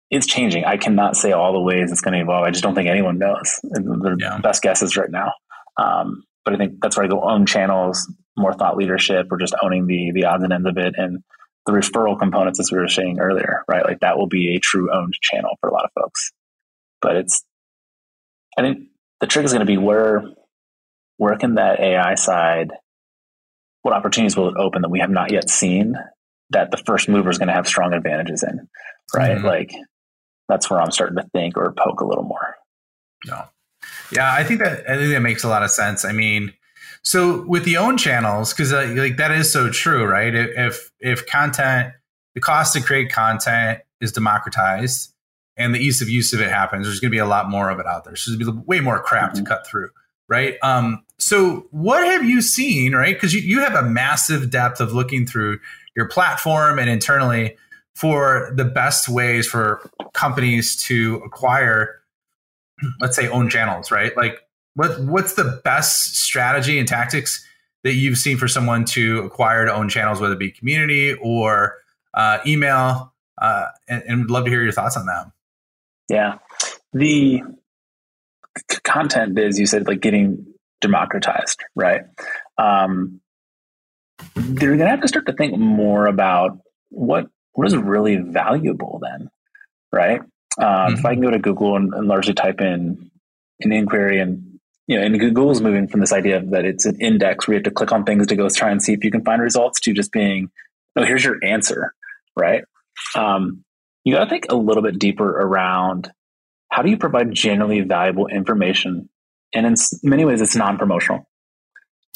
it's 0.09 0.25
changing. 0.25 0.63
I 0.63 0.77
cannot 0.77 1.17
say 1.17 1.33
all 1.33 1.51
the 1.51 1.59
ways 1.59 1.91
it's 1.91 1.99
going 1.99 2.13
to 2.13 2.21
evolve. 2.21 2.45
I 2.45 2.51
just 2.51 2.63
don't 2.63 2.75
think 2.75 2.87
anyone 2.87 3.17
knows. 3.17 3.59
The 3.63 4.15
yeah. 4.21 4.39
best 4.41 4.61
guesses 4.61 4.95
right 4.95 5.11
now. 5.11 5.33
Um, 5.75 6.23
but 6.45 6.53
I 6.53 6.57
think 6.57 6.75
that's 6.81 6.95
where 6.95 7.05
I 7.05 7.09
go 7.09 7.21
own 7.21 7.45
channels, 7.45 8.09
more 8.35 8.53
thought 8.53 8.77
leadership, 8.77 9.27
or 9.31 9.37
just 9.37 9.55
owning 9.61 9.87
the 9.87 10.11
the 10.13 10.25
odds 10.25 10.43
and 10.43 10.53
ends 10.53 10.67
of 10.67 10.77
it, 10.77 10.95
and 10.97 11.23
the 11.65 11.71
referral 11.71 12.19
components, 12.19 12.59
as 12.59 12.71
we 12.71 12.77
were 12.77 12.87
saying 12.87 13.19
earlier, 13.19 13.63
right? 13.67 13.85
Like 13.85 14.01
that 14.01 14.17
will 14.17 14.27
be 14.27 14.55
a 14.55 14.59
true 14.59 14.93
owned 14.93 15.13
channel 15.21 15.51
for 15.61 15.69
a 15.69 15.73
lot 15.73 15.85
of 15.85 15.91
folks. 15.95 16.31
But 17.01 17.15
it's, 17.15 17.43
I 18.57 18.61
think 18.61 18.87
the 19.19 19.27
trick 19.27 19.45
is 19.45 19.53
going 19.53 19.65
to 19.65 19.71
be 19.71 19.77
where 19.77 20.23
where 21.17 21.37
can 21.37 21.55
that 21.55 21.79
AI 21.79 22.15
side, 22.15 22.71
what 23.81 23.93
opportunities 23.93 24.35
will 24.35 24.49
it 24.49 24.57
open 24.57 24.81
that 24.81 24.89
we 24.89 24.99
have 24.99 25.09
not 25.09 25.31
yet 25.31 25.49
seen 25.49 25.95
that 26.49 26.71
the 26.71 26.77
first 26.77 27.07
mover 27.07 27.29
is 27.29 27.37
going 27.37 27.47
to 27.47 27.53
have 27.53 27.67
strong 27.67 27.93
advantages 27.93 28.43
in, 28.43 28.67
right? 29.15 29.37
Mm-hmm. 29.37 29.45
Like 29.45 29.73
that's 30.49 30.69
where 30.69 30.81
I'm 30.81 30.91
starting 30.91 31.17
to 31.17 31.29
think 31.33 31.57
or 31.57 31.73
poke 31.77 32.01
a 32.01 32.05
little 32.05 32.23
more. 32.23 32.55
No. 33.25 33.43
Yeah, 34.11 34.31
I 34.33 34.43
think 34.43 34.59
that 34.59 34.89
I 34.89 34.97
think 34.97 35.11
that 35.13 35.21
makes 35.21 35.43
a 35.43 35.49
lot 35.49 35.63
of 35.63 35.71
sense. 35.71 36.05
I 36.05 36.11
mean, 36.11 36.53
so 37.03 37.45
with 37.45 37.65
the 37.65 37.77
own 37.77 37.97
channels, 37.97 38.53
because 38.53 38.71
uh, 38.71 38.93
like 38.95 39.17
that 39.17 39.31
is 39.31 39.51
so 39.51 39.69
true, 39.69 40.05
right? 40.05 40.33
If 40.33 40.91
if 40.99 41.25
content, 41.27 41.93
the 42.33 42.41
cost 42.41 42.73
to 42.73 42.81
create 42.81 43.11
content 43.11 43.81
is 43.99 44.11
democratized, 44.11 45.13
and 45.57 45.75
the 45.75 45.79
ease 45.79 46.01
of 46.01 46.09
use 46.09 46.33
of 46.33 46.41
it 46.41 46.49
happens, 46.49 46.87
there's 46.87 46.99
going 46.99 47.11
to 47.11 47.15
be 47.15 47.19
a 47.19 47.25
lot 47.25 47.49
more 47.49 47.69
of 47.69 47.79
it 47.79 47.85
out 47.85 48.05
there. 48.05 48.15
So 48.15 48.31
there's 48.31 48.43
going 48.43 48.55
to 48.55 48.61
be 48.61 48.65
way 48.65 48.79
more 48.79 49.01
crap 49.01 49.33
mm-hmm. 49.33 49.43
to 49.43 49.49
cut 49.49 49.67
through, 49.67 49.89
right? 50.29 50.57
Um, 50.63 51.03
so 51.19 51.67
what 51.71 52.05
have 52.05 52.25
you 52.25 52.41
seen, 52.41 52.93
right? 52.93 53.15
Because 53.15 53.33
you, 53.33 53.41
you 53.41 53.59
have 53.59 53.75
a 53.75 53.87
massive 53.87 54.49
depth 54.49 54.79
of 54.79 54.93
looking 54.93 55.25
through 55.25 55.59
your 55.95 56.07
platform 56.07 56.79
and 56.79 56.89
internally 56.89 57.57
for 57.95 58.51
the 58.55 58.65
best 58.65 59.07
ways 59.07 59.47
for 59.47 59.87
companies 60.13 60.75
to 60.75 61.21
acquire, 61.25 62.01
let's 62.99 63.15
say, 63.15 63.27
own 63.27 63.49
channels, 63.49 63.91
right? 63.91 64.15
Like, 64.17 64.42
what 64.75 64.99
what's 65.01 65.33
the 65.33 65.61
best 65.63 66.17
strategy 66.17 66.79
and 66.79 66.87
tactics 66.87 67.45
that 67.83 67.93
you've 67.93 68.17
seen 68.17 68.37
for 68.37 68.47
someone 68.47 68.85
to 68.85 69.19
acquire 69.19 69.65
to 69.65 69.73
own 69.73 69.89
channels, 69.89 70.19
whether 70.19 70.33
it 70.33 70.39
be 70.39 70.51
community 70.51 71.13
or 71.13 71.77
uh, 72.13 72.39
email? 72.45 73.13
Uh, 73.37 73.65
and, 73.87 74.03
and 74.07 74.19
would 74.21 74.31
love 74.31 74.45
to 74.45 74.51
hear 74.51 74.61
your 74.61 74.71
thoughts 74.71 74.95
on 74.95 75.07
that. 75.07 75.25
Yeah. 76.07 76.37
The 76.93 77.41
content 78.83 79.37
is, 79.39 79.59
you 79.59 79.65
said, 79.65 79.87
like 79.87 80.01
getting 80.01 80.45
democratized, 80.81 81.63
right? 81.75 82.01
Um, 82.57 83.21
they're 84.35 84.69
going 84.69 84.79
to 84.79 84.89
have 84.89 85.01
to 85.01 85.07
start 85.07 85.25
to 85.25 85.33
think 85.33 85.57
more 85.57 86.05
about 86.05 86.59
what 86.89 87.27
what 87.53 87.67
is 87.67 87.75
really 87.75 88.17
valuable 88.17 88.99
then, 89.01 89.29
right? 89.91 90.19
Um, 90.21 90.27
mm-hmm. 90.57 90.93
If 90.95 91.05
I 91.05 91.13
can 91.13 91.21
go 91.21 91.31
to 91.31 91.39
Google 91.39 91.75
and, 91.75 91.93
and, 91.93 92.07
largely 92.07 92.33
type 92.33 92.61
in 92.61 93.11
an 93.59 93.71
inquiry 93.71 94.19
and 94.19 94.52
you 94.87 94.97
know, 94.97 95.05
and 95.05 95.19
Google's 95.19 95.61
moving 95.61 95.87
from 95.87 96.01
this 96.01 96.11
idea 96.11 96.41
that 96.51 96.65
it's 96.65 96.85
an 96.85 96.99
index 96.99 97.47
where 97.47 97.53
you 97.53 97.57
have 97.59 97.63
to 97.63 97.71
click 97.71 97.91
on 97.91 98.03
things 98.03 98.27
to 98.27 98.35
go 98.35 98.49
try 98.49 98.69
and 98.69 98.81
see 98.81 98.93
if 98.93 99.03
you 99.03 99.11
can 99.11 99.23
find 99.23 99.41
results 99.41 99.79
to 99.81 99.93
just 99.93 100.11
being, 100.11 100.49
oh, 100.95 101.05
here's 101.05 101.23
your 101.23 101.37
answer, 101.43 101.93
right? 102.35 102.63
Um, 103.15 103.63
you 104.03 104.13
got 104.13 104.25
to 104.25 104.29
think 104.29 104.47
a 104.49 104.55
little 104.55 104.83
bit 104.83 104.99
deeper 104.99 105.29
around 105.29 106.11
how 106.69 106.81
do 106.81 106.89
you 106.89 106.97
provide 106.97 107.31
genuinely 107.31 107.81
valuable 107.81 108.27
information? 108.27 109.09
And 109.53 109.65
in 109.65 109.75
many 110.01 110.25
ways, 110.25 110.41
it's 110.41 110.55
non 110.55 110.77
promotional, 110.77 111.29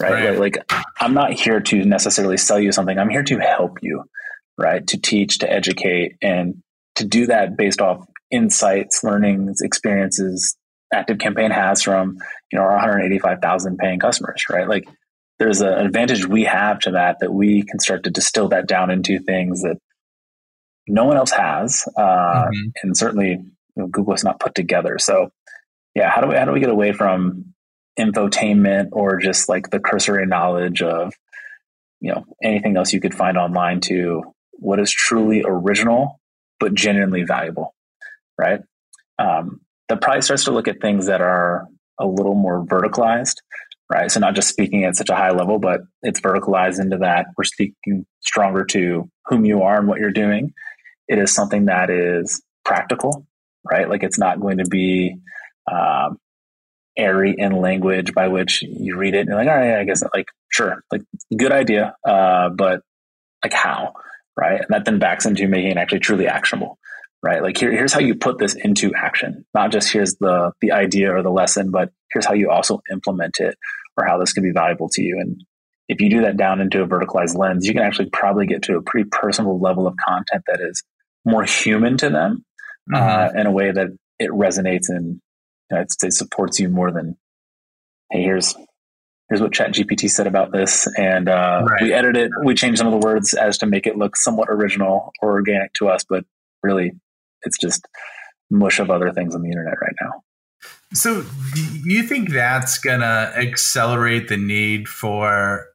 right? 0.02 0.12
right? 0.12 0.40
Like, 0.40 0.58
like, 0.58 0.72
I'm 1.00 1.14
not 1.14 1.34
here 1.34 1.62
to 1.62 1.86
necessarily 1.86 2.38
sell 2.38 2.60
you 2.60 2.72
something, 2.72 2.98
I'm 2.98 3.10
here 3.10 3.24
to 3.24 3.38
help 3.38 3.78
you, 3.82 4.04
right? 4.58 4.86
To 4.88 5.00
teach, 5.00 5.40
to 5.40 5.52
educate, 5.52 6.16
and 6.22 6.62
to 6.96 7.06
do 7.06 7.28
that 7.28 7.56
based 7.56 7.80
off 7.80 8.06
insights, 8.32 9.04
learnings, 9.04 9.62
experiences 9.62 10.58
ActiveCampaign 10.94 11.52
has 11.52 11.82
from 11.82 12.18
you 12.52 12.58
know 12.58 12.64
our 12.64 12.74
185,000 12.74 13.78
paying 13.78 14.00
customers, 14.00 14.44
right? 14.50 14.68
Like 14.68 14.88
there's 15.40 15.62
an 15.62 15.74
advantage 15.74 16.26
we 16.26 16.46
have 16.46 16.80
to 16.80 16.92
that 16.92 17.18
that 17.20 17.34
we 17.34 17.64
can 17.64 17.80
start 17.80 18.04
to 18.04 18.10
distill 18.10 18.50
that 18.50 18.68
down 18.68 18.90
into 18.90 19.20
things 19.20 19.62
that 19.62 19.78
no 20.88 21.06
one 21.06 21.18
else 21.18 21.32
has, 21.32 21.84
uh, 21.98 22.02
mm-hmm. 22.02 22.70
and 22.84 22.98
certainly 22.98 23.30
you 23.32 23.44
know, 23.76 23.88
Google 23.88 24.14
has 24.14 24.24
not 24.24 24.40
put 24.40 24.56
together. 24.56 24.98
So, 24.98 25.30
yeah, 25.94 26.10
how 26.10 26.22
do 26.22 26.30
we 26.30 26.36
how 26.36 26.46
do 26.46 26.52
we 26.52 26.60
get 26.60 26.70
away 26.70 26.94
from 26.94 27.54
infotainment 28.00 28.90
or 28.92 29.20
just 29.20 29.50
like 29.50 29.70
the 29.70 29.80
cursory 29.80 30.26
knowledge 30.26 30.82
of 30.82 31.14
you 32.00 32.14
know 32.14 32.26
anything 32.42 32.78
else 32.78 32.94
you 32.94 33.02
could 33.02 33.16
find 33.16 33.38
online 33.38 33.82
to 33.82 34.24
what 34.54 34.80
is 34.80 34.92
truly 34.92 35.44
original 35.46 36.20
but 36.60 36.74
genuinely 36.74 37.24
valuable, 37.24 37.76
right? 38.38 38.62
Um, 39.20 39.62
that 39.90 40.02
probably 40.02 40.22
starts 40.22 40.46
to 40.46 40.52
look 40.52 40.68
at 40.68 40.82
things 40.82 41.08
that 41.08 41.22
are 41.22 41.68
a 42.00 42.06
little 42.06 42.36
more 42.36 42.66
verticalized, 42.66 43.36
right? 43.92 44.12
So 44.12 44.20
not 44.20 44.36
just 44.36 44.50
speaking 44.50 44.84
at 44.84 44.96
such 44.96 45.10
a 45.10 45.16
high 45.16 45.32
level, 45.32 45.60
but 45.60 45.82
it's 46.02 46.20
verticalized 46.20 46.80
into 46.80 46.98
that 46.98 47.28
we're 47.38 47.44
speaking 47.44 48.06
stronger 48.22 48.66
to 48.66 49.10
whom 49.26 49.46
you 49.46 49.64
are 49.64 49.78
and 49.78 49.88
what 49.88 50.00
you're 50.00 50.12
doing, 50.12 50.54
it 51.08 51.18
is 51.18 51.34
something 51.34 51.66
that 51.66 51.90
is 51.90 52.42
practical, 52.66 53.26
right? 53.70 53.90
Like 53.90 54.04
it's 54.04 54.20
not 54.20 54.40
going 54.40 54.58
to 54.58 54.66
be 54.66 55.18
um, 55.72 56.18
airy 56.98 57.36
in 57.38 57.54
language 57.54 58.14
by 58.14 58.28
which 58.28 58.62
you 58.62 58.98
read 58.98 59.14
it 59.14 59.20
and 59.20 59.30
you're 59.30 59.38
like, 59.38 59.48
all 59.48 59.56
right, 59.56 59.80
I 59.80 59.84
guess 59.84 60.04
like 60.14 60.28
sure, 60.50 60.84
like 60.92 61.02
good 61.36 61.52
idea, 61.52 61.96
uh, 62.08 62.50
but 62.50 62.82
like 63.44 63.54
how, 63.54 63.94
right? 64.36 64.60
And 64.62 64.70
that 64.70 64.86
then 64.86 65.00
backs 65.00 65.26
into 65.26 65.48
making 65.48 65.72
it 65.72 65.78
actually 65.78 66.00
truly 66.00 66.28
actionable, 66.28 66.78
right? 67.28 67.44
Like 67.44 67.58
here, 67.58 67.72
here's 67.72 67.92
how 67.92 68.00
you 68.00 68.16
put 68.16 68.40
this 68.40 68.56
into 68.56 68.94
action. 68.96 69.46
Not 69.54 69.72
just 69.72 69.92
here's 69.92 70.16
the 70.16 70.54
the 70.62 70.72
idea 70.72 71.14
or 71.14 71.22
the 71.22 71.30
lesson, 71.30 71.72
but 71.72 71.92
here's 72.14 72.26
how 72.26 72.34
you 72.34 72.50
also 72.50 72.80
implement 72.90 73.36
it 73.40 73.56
or 73.98 74.06
how 74.06 74.18
this 74.18 74.32
can 74.32 74.44
be 74.44 74.52
valuable 74.52 74.88
to 74.94 75.02
you. 75.02 75.18
And 75.20 75.44
if 75.90 76.00
you 76.00 76.10
do 76.10 76.22
that 76.22 76.38
down 76.38 76.62
into 76.62 76.82
a 76.82 76.88
verticalized 76.88 77.38
lens, 77.38 77.68
you 77.68 77.74
can 77.74 77.84
actually 77.84 78.10
probably 78.12 78.46
get 78.46 78.64
to 78.64 78.78
a 78.78 78.82
pretty 78.82 79.10
personal 79.12 79.60
level 79.60 79.88
of 79.88 79.96
content 80.08 80.44
that 80.48 80.62
is 80.62 80.84
more 81.26 81.44
human 81.44 81.98
to 81.98 82.10
them 82.10 82.46
uh, 82.94 82.98
mm-hmm. 82.98 83.38
uh, 83.38 83.42
in 83.42 83.46
a 83.46 83.52
way 83.52 83.72
that 83.72 83.88
it 84.20 84.32
resonates 84.32 84.88
and 84.88 85.20
you 85.70 85.78
know, 85.78 85.82
it 85.82 86.14
supports 86.14 86.62
you 86.62 86.70
more 86.70 86.92
than 86.92 87.18
hey 88.10 88.22
here's 88.22 88.56
here's 89.28 89.42
what 89.42 89.52
ChatGPT 89.52 90.10
said 90.10 90.28
about 90.28 90.54
this 90.54 90.88
and 90.98 91.28
uh, 91.28 91.62
right. 91.70 91.82
we 91.82 91.92
edited 91.92 92.28
it 92.28 92.32
we 92.46 92.56
changed 92.56 92.78
some 92.78 92.88
of 92.88 92.94
the 92.94 93.06
words 93.06 93.34
as 93.34 93.58
to 93.58 93.66
make 93.66 93.86
it 93.86 93.98
look 93.98 94.16
somewhat 94.16 94.48
original 94.50 95.12
or 95.22 95.32
organic 95.32 95.74
to 95.74 95.90
us 95.90 96.06
but 96.10 96.24
really 96.64 96.94
it's 97.48 97.58
just 97.58 97.88
mush 98.52 98.80
of 98.80 98.92
other 98.92 99.12
things 99.12 99.34
on 99.34 99.42
the 99.42 99.50
internet 99.50 99.76
right 99.82 99.96
now 100.02 100.12
so 100.94 101.24
do 101.54 101.62
you 101.86 102.04
think 102.04 102.30
that's 102.30 102.78
gonna 102.78 103.32
accelerate 103.36 104.28
the 104.28 104.38
need 104.38 104.88
for 104.88 105.66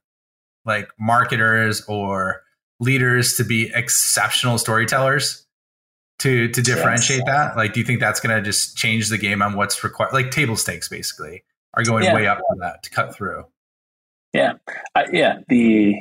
like 0.64 0.88
marketers 0.98 1.82
or 1.86 2.42
leaders 2.80 3.36
to 3.36 3.44
be 3.44 3.70
exceptional 3.74 4.58
storytellers 4.58 5.46
to 6.22 6.48
to 6.48 6.62
differentiate 6.62 7.22
yes. 7.26 7.26
that? 7.26 7.56
Like, 7.56 7.72
do 7.72 7.80
you 7.80 7.86
think 7.86 8.00
that's 8.00 8.20
going 8.20 8.34
to 8.34 8.42
just 8.42 8.76
change 8.76 9.08
the 9.08 9.18
game 9.18 9.42
on 9.42 9.54
what's 9.54 9.82
required? 9.82 10.12
Like 10.12 10.30
table 10.30 10.56
stakes, 10.56 10.88
basically, 10.88 11.44
are 11.74 11.84
going 11.84 12.04
yeah. 12.04 12.14
way 12.14 12.26
up 12.26 12.38
for 12.38 12.56
that 12.60 12.82
to 12.84 12.90
cut 12.90 13.14
through. 13.14 13.44
Yeah, 14.32 14.54
uh, 14.94 15.04
yeah. 15.12 15.40
The 15.48 15.94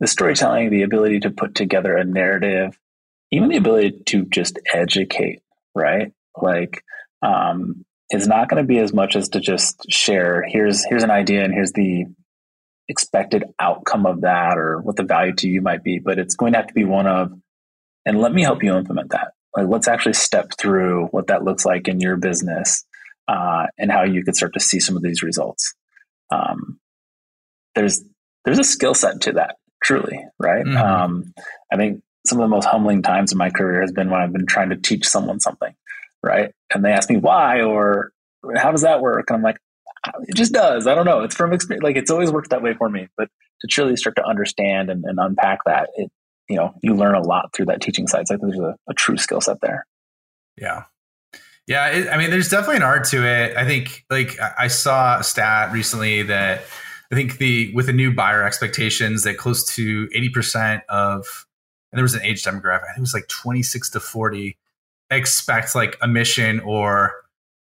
the 0.00 0.06
storytelling, 0.06 0.70
the 0.70 0.82
ability 0.82 1.20
to 1.20 1.30
put 1.30 1.54
together 1.54 1.96
a 1.96 2.04
narrative, 2.04 2.78
even 3.30 3.48
the 3.48 3.56
ability 3.56 4.02
to 4.06 4.24
just 4.26 4.58
educate, 4.72 5.42
right? 5.74 6.12
Like, 6.40 6.82
um, 7.22 7.84
it's 8.10 8.26
not 8.26 8.48
going 8.48 8.62
to 8.62 8.66
be 8.66 8.78
as 8.78 8.92
much 8.92 9.16
as 9.16 9.28
to 9.30 9.40
just 9.40 9.90
share. 9.90 10.42
Here's 10.42 10.84
here's 10.84 11.02
an 11.02 11.10
idea, 11.10 11.44
and 11.44 11.52
here's 11.52 11.72
the 11.72 12.06
expected 12.88 13.44
outcome 13.60 14.06
of 14.06 14.22
that, 14.22 14.56
or 14.56 14.80
what 14.80 14.96
the 14.96 15.02
value 15.02 15.34
to 15.34 15.48
you 15.48 15.60
might 15.60 15.82
be. 15.82 15.98
But 15.98 16.18
it's 16.18 16.36
going 16.36 16.52
to 16.52 16.58
have 16.58 16.68
to 16.68 16.74
be 16.74 16.84
one 16.84 17.06
of, 17.06 17.32
and 18.06 18.20
let 18.20 18.32
me 18.32 18.42
help 18.42 18.62
you 18.62 18.74
implement 18.74 19.10
that 19.10 19.32
like 19.56 19.68
let's 19.68 19.88
actually 19.88 20.14
step 20.14 20.52
through 20.58 21.06
what 21.06 21.28
that 21.28 21.42
looks 21.42 21.64
like 21.64 21.88
in 21.88 22.00
your 22.00 22.16
business 22.16 22.84
uh, 23.26 23.66
and 23.78 23.90
how 23.90 24.04
you 24.04 24.24
could 24.24 24.36
start 24.36 24.54
to 24.54 24.60
see 24.60 24.80
some 24.80 24.96
of 24.96 25.02
these 25.02 25.22
results. 25.22 25.74
Um, 26.30 26.78
there's 27.74 28.02
there's 28.44 28.58
a 28.58 28.64
skill 28.64 28.94
set 28.94 29.22
to 29.22 29.32
that, 29.32 29.56
truly, 29.82 30.24
right? 30.38 30.64
Mm-hmm. 30.64 30.76
Um, 30.76 31.34
I 31.72 31.76
think 31.76 32.02
some 32.28 32.38
of 32.38 32.44
the 32.44 32.48
most 32.48 32.66
humbling 32.66 33.02
times 33.02 33.32
in 33.32 33.38
my 33.38 33.50
career 33.50 33.80
has 33.80 33.92
been 33.92 34.10
when 34.10 34.20
I've 34.20 34.32
been 34.32 34.46
trying 34.46 34.70
to 34.70 34.76
teach 34.76 35.06
someone 35.06 35.40
something, 35.40 35.74
right? 36.22 36.52
And 36.74 36.84
they 36.84 36.90
ask 36.90 37.08
me 37.10 37.16
why 37.16 37.62
or 37.62 38.12
how 38.56 38.70
does 38.70 38.82
that 38.82 39.00
work? 39.00 39.30
And 39.30 39.36
I'm 39.36 39.42
like, 39.42 39.58
it 40.26 40.34
just 40.34 40.52
does. 40.52 40.86
I 40.86 40.94
don't 40.94 41.06
know. 41.06 41.22
It's 41.22 41.34
from 41.34 41.52
experience. 41.52 41.82
Like 41.82 41.96
it's 41.96 42.10
always 42.10 42.30
worked 42.30 42.50
that 42.50 42.62
way 42.62 42.74
for 42.74 42.88
me. 42.88 43.08
But 43.16 43.28
to 43.60 43.66
truly 43.66 43.96
start 43.96 44.16
to 44.16 44.24
understand 44.24 44.90
and, 44.90 45.04
and 45.04 45.18
unpack 45.18 45.58
that, 45.66 45.90
it 45.96 46.10
you 46.48 46.56
know 46.56 46.74
you 46.82 46.94
learn 46.94 47.14
a 47.14 47.22
lot 47.22 47.50
through 47.54 47.66
that 47.66 47.80
teaching 47.80 48.06
side. 48.06 48.28
So 48.28 48.34
I 48.34 48.38
think 48.38 48.52
there's 48.52 48.64
a, 48.64 48.76
a 48.88 48.94
true 48.94 49.16
skill 49.16 49.40
set 49.40 49.60
there. 49.60 49.86
Yeah. 50.56 50.84
Yeah, 51.66 51.88
it, 51.88 52.08
I 52.08 52.16
mean, 52.16 52.30
there's 52.30 52.48
definitely 52.48 52.76
an 52.76 52.82
art 52.82 53.04
to 53.10 53.26
it. 53.26 53.54
I 53.54 53.66
think, 53.66 54.06
like, 54.08 54.38
I 54.40 54.68
saw 54.68 55.18
a 55.18 55.22
stat 55.22 55.70
recently 55.70 56.22
that 56.22 56.62
I 57.12 57.14
think 57.14 57.36
the 57.36 57.74
with 57.74 57.86
the 57.86 57.92
new 57.92 58.14
buyer 58.14 58.42
expectations 58.42 59.24
that 59.24 59.36
close 59.36 59.64
to 59.74 60.08
80% 60.08 60.80
of, 60.88 61.46
and 61.90 61.98
there 61.98 62.02
was 62.02 62.14
an 62.14 62.22
age 62.22 62.42
demographic, 62.42 62.84
I 62.84 62.88
think 62.88 62.98
it 62.98 63.00
was 63.00 63.14
like 63.14 63.28
26 63.28 63.90
to 63.90 64.00
40, 64.00 64.56
expect 65.10 65.74
like 65.74 65.96
a 66.02 66.08
mission 66.08 66.60
or 66.60 67.14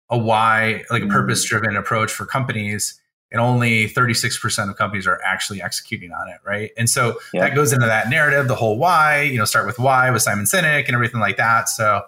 a 0.10 0.18
why, 0.18 0.84
like 0.90 1.04
a 1.04 1.06
mm. 1.06 1.12
purpose 1.12 1.44
driven 1.46 1.76
approach 1.76 2.12
for 2.12 2.26
companies. 2.26 3.00
And 3.30 3.42
only 3.42 3.90
36% 3.90 4.70
of 4.70 4.78
companies 4.78 5.06
are 5.06 5.22
actually 5.22 5.62
executing 5.62 6.14
on 6.14 6.30
it. 6.30 6.38
Right. 6.46 6.72
And 6.78 6.90
so 6.90 7.20
yeah. 7.34 7.42
that 7.42 7.56
goes 7.56 7.74
into 7.74 7.86
that 7.86 8.10
narrative, 8.10 8.48
the 8.48 8.56
whole 8.56 8.78
why, 8.78 9.22
you 9.22 9.38
know, 9.38 9.44
start 9.44 9.66
with 9.66 9.80
why 9.80 10.10
with 10.12 10.22
Simon 10.22 10.46
Sinek 10.46 10.86
and 10.86 10.96
everything 10.96 11.20
like 11.20 11.36
that. 11.36 11.68
So 11.68 12.04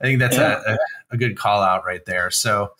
I 0.00 0.04
think 0.04 0.18
that's 0.18 0.36
yeah. 0.36 0.60
a, 0.66 0.72
a, 0.72 0.78
a, 1.12 1.16
good 1.16 1.38
call 1.38 1.62
out 1.62 1.86
right 1.86 2.04
there. 2.04 2.30
So 2.30 2.72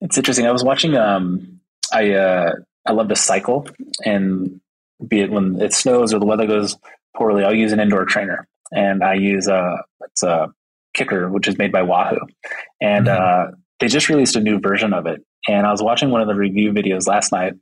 it's 0.00 0.18
interesting. 0.18 0.46
I 0.46 0.50
was 0.50 0.64
watching, 0.64 0.96
um, 0.96 1.60
I, 1.92 2.12
uh, 2.12 2.52
I 2.84 2.92
love 2.92 3.08
to 3.08 3.16
cycle 3.16 3.68
and 4.04 4.60
be 5.06 5.20
it 5.20 5.30
when 5.30 5.60
it 5.60 5.72
snows 5.72 6.12
or 6.12 6.18
the 6.18 6.26
weather 6.26 6.46
goes 6.46 6.76
poorly, 7.16 7.44
I'll 7.44 7.54
use 7.54 7.72
an 7.72 7.80
indoor 7.80 8.04
trainer 8.04 8.46
and 8.72 9.02
I 9.02 9.14
use 9.14 9.48
a, 9.48 9.76
it's 10.02 10.22
a 10.22 10.48
KICKR, 10.96 11.30
which 11.30 11.48
is 11.48 11.58
made 11.58 11.72
by 11.72 11.82
Wahoo. 11.82 12.18
And 12.80 13.06
mm-hmm. 13.06 13.52
uh, 13.52 13.56
they 13.80 13.88
just 13.88 14.08
released 14.08 14.36
a 14.36 14.40
new 14.40 14.58
version 14.58 14.92
of 14.92 15.06
it. 15.06 15.20
And 15.48 15.66
I 15.66 15.70
was 15.70 15.82
watching 15.82 16.10
one 16.10 16.20
of 16.20 16.28
the 16.28 16.34
review 16.34 16.72
videos 16.72 17.06
last 17.06 17.32
night. 17.32 17.54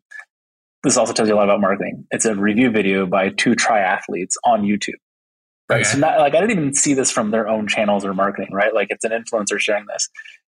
This 0.82 0.96
also 0.96 1.12
tells 1.12 1.28
you 1.28 1.34
a 1.34 1.36
lot 1.36 1.44
about 1.44 1.60
marketing. 1.60 2.06
It's 2.10 2.24
a 2.24 2.34
review 2.34 2.70
video 2.70 3.06
by 3.06 3.30
two 3.30 3.52
triathletes 3.52 4.34
on 4.44 4.62
YouTube. 4.62 4.94
Right. 5.68 5.80
Okay. 5.80 5.84
So 5.84 5.98
not 5.98 6.18
like 6.18 6.34
I 6.34 6.40
didn't 6.40 6.58
even 6.58 6.74
see 6.74 6.92
this 6.92 7.10
from 7.10 7.30
their 7.30 7.48
own 7.48 7.68
channels 7.68 8.04
or 8.04 8.12
marketing, 8.12 8.50
right? 8.52 8.74
Like 8.74 8.88
it's 8.90 9.04
an 9.04 9.12
influencer 9.12 9.58
sharing 9.58 9.86
this. 9.86 10.08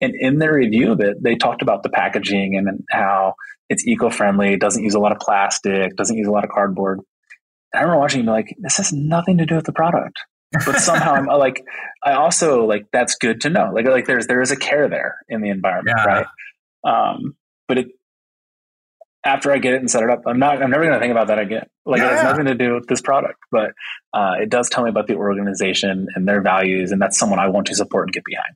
And 0.00 0.14
in 0.18 0.38
their 0.38 0.54
review 0.54 0.92
of 0.92 1.00
it, 1.00 1.22
they 1.22 1.36
talked 1.36 1.62
about 1.62 1.82
the 1.82 1.88
packaging 1.88 2.56
and 2.56 2.84
how 2.90 3.34
it's 3.68 3.86
eco-friendly, 3.86 4.56
doesn't 4.56 4.82
use 4.82 4.94
a 4.94 4.98
lot 4.98 5.12
of 5.12 5.18
plastic, 5.18 5.96
doesn't 5.96 6.16
use 6.16 6.26
a 6.26 6.30
lot 6.30 6.44
of 6.44 6.50
cardboard. 6.50 7.00
I 7.76 7.80
remember 7.80 8.00
watching 8.00 8.20
and 8.20 8.26
be 8.26 8.32
like, 8.32 8.56
this 8.58 8.78
has 8.78 8.92
nothing 8.92 9.38
to 9.38 9.46
do 9.46 9.54
with 9.54 9.66
the 9.66 9.72
product 9.72 10.18
but 10.64 10.78
somehow 10.78 11.12
I'm 11.12 11.26
like, 11.38 11.64
I 12.02 12.12
also 12.12 12.64
like 12.64 12.86
that's 12.92 13.16
good 13.16 13.42
to 13.42 13.50
know. 13.50 13.70
Like, 13.72 13.86
like 13.86 14.06
there's 14.06 14.26
there 14.26 14.40
is 14.40 14.50
a 14.50 14.56
care 14.56 14.88
there 14.88 15.16
in 15.28 15.42
the 15.42 15.50
environment, 15.50 15.98
yeah. 15.98 16.04
right? 16.04 16.26
Um, 16.84 17.36
but 17.68 17.78
it 17.78 17.86
after 19.24 19.50
I 19.50 19.58
get 19.58 19.74
it 19.74 19.80
and 19.80 19.90
set 19.90 20.04
it 20.04 20.10
up, 20.10 20.22
I'm 20.26 20.38
not 20.38 20.62
I'm 20.62 20.70
never 20.70 20.84
going 20.84 20.94
to 20.94 21.00
think 21.00 21.10
about 21.10 21.28
that 21.28 21.38
again. 21.38 21.66
Like 21.84 22.00
yeah. 22.00 22.06
it 22.06 22.12
has 22.12 22.24
nothing 22.24 22.46
to 22.46 22.54
do 22.54 22.74
with 22.74 22.86
this 22.86 23.00
product, 23.00 23.38
but 23.50 23.72
uh, 24.14 24.34
it 24.40 24.50
does 24.50 24.68
tell 24.68 24.84
me 24.84 24.90
about 24.90 25.08
the 25.08 25.14
organization 25.14 26.06
and 26.14 26.28
their 26.28 26.42
values, 26.42 26.92
and 26.92 27.00
that's 27.00 27.18
someone 27.18 27.38
I 27.38 27.48
want 27.48 27.66
to 27.68 27.74
support 27.74 28.06
and 28.06 28.12
get 28.12 28.24
behind, 28.24 28.54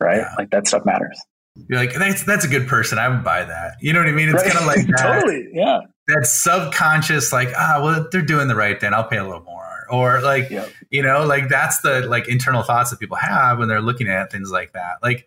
right? 0.00 0.18
Yeah. 0.18 0.34
Like 0.38 0.50
that 0.50 0.68
stuff 0.68 0.84
matters. 0.84 1.20
You're 1.68 1.78
like 1.78 1.94
that's 1.94 2.24
that's 2.24 2.44
a 2.44 2.48
good 2.48 2.68
person. 2.68 2.98
I 2.98 3.08
would 3.08 3.24
buy 3.24 3.44
that. 3.44 3.76
You 3.80 3.92
know 3.92 3.98
what 3.98 4.08
I 4.08 4.12
mean? 4.12 4.28
It's 4.28 4.42
right. 4.42 4.52
kind 4.52 4.58
of 4.58 4.66
like 4.66 4.96
totally, 5.02 5.48
yeah. 5.52 5.80
That 6.08 6.26
subconscious, 6.26 7.32
like 7.32 7.50
ah, 7.56 7.80
well, 7.82 8.08
they're 8.10 8.22
doing 8.22 8.48
the 8.48 8.56
right 8.56 8.80
thing. 8.80 8.92
I'll 8.92 9.04
pay 9.04 9.18
a 9.18 9.24
little 9.24 9.42
more 9.42 9.62
or 9.92 10.22
like 10.22 10.50
yep. 10.50 10.70
you 10.90 11.02
know 11.02 11.24
like 11.24 11.48
that's 11.48 11.80
the 11.82 12.00
like 12.06 12.26
internal 12.26 12.62
thoughts 12.62 12.90
that 12.90 12.98
people 12.98 13.16
have 13.16 13.58
when 13.58 13.68
they're 13.68 13.82
looking 13.82 14.08
at 14.08 14.32
things 14.32 14.50
like 14.50 14.72
that 14.72 14.94
like 15.02 15.26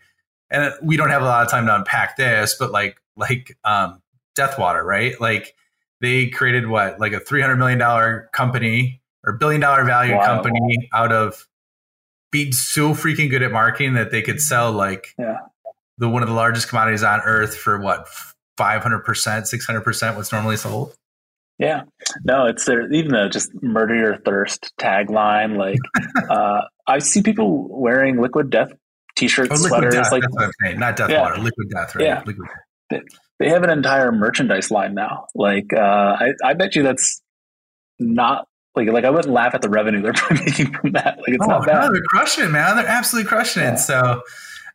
and 0.50 0.74
we 0.82 0.98
don't 0.98 1.12
have 1.12 1.22
a 1.22 1.26
lot 1.26 1.46
of 1.46 1.52
time 1.52 1.68
to 1.68 1.76
unpack 1.76 2.18
this 2.18 2.56
but 2.58 2.72
like 2.72 3.02
like 3.16 3.58
um 3.64 4.02
deathwater 4.36 4.84
right 4.84 5.22
like 5.22 5.56
they 6.02 6.28
created 6.28 6.68
what 6.68 7.00
like 7.00 7.14
a 7.14 7.20
300 7.20 7.56
million 7.56 7.78
dollar 7.78 8.30
company 8.34 9.02
or 9.24 9.34
billion 9.34 9.62
dollar 9.62 9.86
value 9.86 10.16
wow. 10.16 10.26
company 10.26 10.90
out 10.94 11.12
of 11.12 11.48
being 12.32 12.52
so 12.52 12.94
freaking 12.94 13.30
good 13.30 13.44
at 13.44 13.52
marketing 13.52 13.94
that 13.94 14.12
they 14.12 14.22
could 14.22 14.42
sell 14.42 14.72
like 14.72 15.14
yeah. 15.18 15.38
the 16.00 16.10
one 16.10 16.24
of 16.24 16.28
the 16.28 16.36
largest 16.36 16.68
commodities 16.68 17.04
on 17.04 17.22
earth 17.22 17.56
for 17.56 17.80
what 17.80 18.10
500% 18.58 19.04
600% 19.04 20.16
what's 20.16 20.32
normally 20.32 20.58
sold 20.58 20.96
yeah, 21.58 21.84
no, 22.26 22.48
it's 22.48 22.66
there. 22.66 22.92
Even 22.92 23.12
the 23.12 23.30
just 23.30 23.50
"murder 23.62 23.96
your 23.96 24.18
thirst" 24.18 24.74
tagline. 24.78 25.58
Like, 25.58 25.80
uh, 26.30 26.64
I 26.86 27.00
see 27.00 27.22
people 27.22 27.68
wearing 27.70 28.20
liquid 28.20 28.50
death 28.50 28.74
t-shirts, 29.16 29.52
oh, 29.52 29.68
sweaters. 29.68 29.94
Death, 29.94 30.12
like, 30.12 30.24
not 30.78 30.98
death 30.98 31.10
yeah. 31.10 31.22
water, 31.22 31.38
liquid 31.38 31.70
death, 31.70 31.96
right? 31.96 32.06
Yeah. 32.06 32.24
Liquid. 32.26 32.50
They, 32.90 33.02
they 33.40 33.50
have 33.50 33.64
an 33.64 33.70
entire 33.70 34.12
merchandise 34.12 34.70
line 34.70 34.96
now. 34.96 35.28
Like, 35.34 35.72
uh, 35.74 35.80
I, 35.80 36.34
I 36.44 36.54
bet 36.54 36.76
you 36.76 36.84
that's 36.84 37.22
not 38.00 38.48
like 38.76 38.90
like 38.90 39.06
I 39.06 39.10
wouldn't 39.10 39.34
laugh 39.34 39.56
at 39.56 39.62
the 39.62 39.70
revenue 39.70 40.02
they're 40.02 40.14
making 40.32 40.74
from 40.74 40.92
that. 40.92 41.20
Like, 41.20 41.30
it's 41.30 41.46
oh, 41.46 41.48
not 41.48 41.66
bad. 41.66 41.86
No, 41.86 41.94
they're 41.94 42.02
crushing 42.10 42.44
it, 42.44 42.50
man. 42.50 42.76
They're 42.76 42.86
absolutely 42.86 43.30
crushing 43.30 43.64
yeah. 43.64 43.76
it. 43.76 43.78
So. 43.78 44.22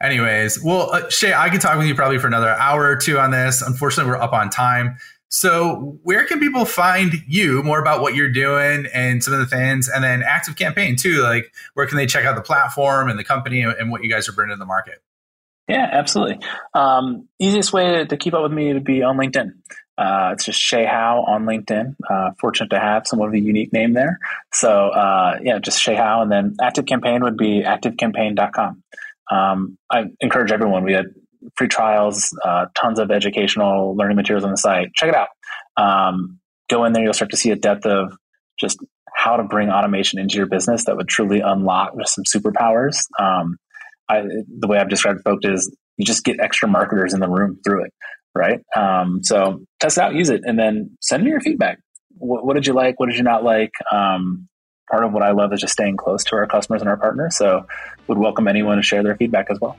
Anyways, 0.03 0.63
well, 0.63 0.93
uh, 0.93 1.09
Shay, 1.11 1.35
I 1.35 1.51
could 1.51 1.61
talk 1.61 1.77
with 1.77 1.87
you 1.87 1.95
probably 1.95 2.19
for 2.19 2.27
another 2.27 2.49
hour 2.49 2.85
or 2.85 2.97
two 2.97 3.19
on 3.19 3.31
this. 3.31 3.61
Unfortunately, 3.61 4.11
we're 4.11 4.19
up 4.19 4.33
on 4.33 4.49
time. 4.49 4.97
So, 5.29 5.99
where 6.03 6.27
can 6.27 6.41
people 6.41 6.65
find 6.65 7.13
you 7.29 7.63
more 7.63 7.79
about 7.79 8.01
what 8.01 8.15
you're 8.15 8.33
doing 8.33 8.87
and 8.93 9.23
some 9.23 9.33
of 9.33 9.39
the 9.41 9.47
things, 9.47 9.89
and 9.89 10.03
then 10.03 10.23
ActiveCampaign 10.23 11.01
too? 11.01 11.23
Like, 11.23 11.53
where 11.75 11.87
can 11.87 11.99
they 11.99 12.07
check 12.07 12.25
out 12.25 12.35
the 12.35 12.43
platform 12.43 13.09
and 13.09 13.19
the 13.19 13.23
company 13.25 13.63
and 13.63 13.91
what 13.93 14.03
you 14.03 14.11
guys 14.11 14.29
are 14.29 14.33
bringing 14.33 14.57
to 14.57 14.59
the 14.59 14.67
market? 14.67 15.03
Yeah, 15.69 15.89
absolutely. 15.93 16.41
Um, 16.75 17.29
easiest 17.39 17.73
way 17.73 18.05
to 18.05 18.17
keep 18.17 18.35
up 18.35 18.43
with 18.43 18.51
me 18.51 18.73
would 18.73 18.83
be 18.83 19.05
on 19.05 19.17
LinkedIn. 19.17 19.53
Uh, 19.97 20.31
it's 20.33 20.47
just 20.47 20.59
Shay 20.59 20.85
Howe 20.85 21.25
on 21.29 21.45
LinkedIn. 21.45 21.95
Uh, 22.09 22.31
fortunate 22.41 22.71
to 22.71 22.81
have 22.81 23.07
somewhat 23.07 23.29
of 23.29 23.35
a 23.35 23.39
unique 23.39 23.73
name 23.73 23.93
there. 23.93 24.19
So, 24.53 24.89
uh, 24.89 25.39
yeah, 25.43 25.61
just 25.61 25.81
Shay 25.81 25.95
Howe. 25.95 26.23
And 26.23 26.33
then 26.33 26.57
ActiveCampaign 26.61 27.23
would 27.23 27.37
be 27.37 27.63
activecampaign.com. 27.63 28.83
Um, 29.31 29.79
I 29.90 30.05
encourage 30.21 30.53
everyone. 30.53 30.85
We 30.85 30.93
had 30.93 31.07
free 31.57 31.69
trials, 31.69 32.37
uh, 32.45 32.66
tons 32.75 32.99
of 32.99 33.11
educational 33.11 33.97
learning 33.97 34.16
materials 34.16 34.45
on 34.45 34.51
the 34.51 34.57
site. 34.57 34.88
Check 34.95 35.11
it 35.11 35.14
out. 35.14 35.29
Um, 35.77 36.38
go 36.69 36.85
in 36.85 36.93
there, 36.93 37.03
you'll 37.03 37.12
start 37.12 37.31
to 37.31 37.37
see 37.37 37.51
a 37.51 37.57
depth 37.57 37.87
of 37.87 38.12
just 38.59 38.79
how 39.14 39.37
to 39.37 39.45
bring 39.45 39.71
automation 39.71 40.19
into 40.19 40.37
your 40.37 40.47
business 40.47 40.85
that 40.85 40.97
would 40.97 41.09
truly 41.09 41.40
unlock 41.40 41.93
some 42.05 42.25
superpowers. 42.25 42.99
Um, 43.19 43.57
I, 44.09 44.23
the 44.23 44.66
way 44.66 44.79
I've 44.79 44.88
described 44.88 45.21
folks 45.25 45.47
is 45.47 45.75
you 45.97 46.05
just 46.05 46.25
get 46.25 46.40
extra 46.40 46.69
marketers 46.69 47.14
in 47.14 47.21
the 47.21 47.29
room 47.29 47.59
through 47.64 47.85
it, 47.85 47.93
right? 48.35 48.61
Um, 48.77 49.21
so 49.23 49.61
test 49.79 49.99
it 49.99 50.01
out, 50.03 50.14
use 50.14 50.31
it, 50.31 50.43
and 50.45 50.59
then 50.59 50.97
send 51.01 51.25
me 51.25 51.31
your 51.31 51.40
feedback. 51.40 51.79
What, 52.16 52.45
what 52.45 52.55
did 52.55 52.66
you 52.66 52.73
like? 52.73 52.99
What 52.99 53.09
did 53.09 53.16
you 53.16 53.25
not 53.25 53.45
like? 53.45 53.73
Um, 53.93 54.49
part 54.90 55.05
of 55.05 55.12
what 55.12 55.22
I 55.22 55.31
love 55.31 55.53
is 55.53 55.61
just 55.61 55.72
staying 55.72 55.96
close 55.96 56.24
to 56.24 56.37
our 56.37 56.46
customers 56.46 56.83
and 56.83 56.88
our 56.88 56.96
partners. 56.96 57.37
So 57.37 57.66
would 58.09 58.18
welcome 58.18 58.48
anyone 58.48 58.76
to 58.76 58.83
share 58.83 59.03
their 59.03 59.16
feedback 59.16 59.46
as 59.50 59.61
well. 59.61 59.76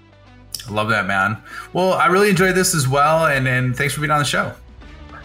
I 0.67 0.71
love 0.71 0.89
that, 0.89 1.06
man. 1.06 1.38
Well, 1.74 1.93
I 1.93 2.08
really 2.08 2.30
enjoyed 2.30 2.56
this 2.56 2.74
as 2.74 2.88
well, 2.88 3.26
and 3.26 3.47
and 3.47 3.76
thanks 3.76 3.93
for 3.93 4.02
being 4.02 4.12
on 4.12 4.19
the 4.19 4.26
show. 4.26 4.54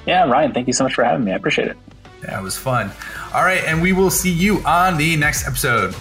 Yeah, 0.07 0.29
Ryan, 0.29 0.53
thank 0.53 0.67
you 0.67 0.73
so 0.73 0.85
much 0.85 0.95
for 0.95 1.05
having 1.05 1.25
me. 1.25 1.33
I 1.33 1.37
appreciate 1.37 1.69
it. 1.69 1.77
Yeah, 2.23 2.39
it 2.39 2.43
was 2.43 2.57
fun. 2.57 2.91
All 3.35 3.43
right, 3.43 3.63
and 3.65 3.83
we 3.83 3.93
will 3.93 4.11
see 4.11 4.31
you 4.31 4.59
on 4.65 4.97
the 4.97 5.17
next 5.17 5.47
episode. 5.47 5.95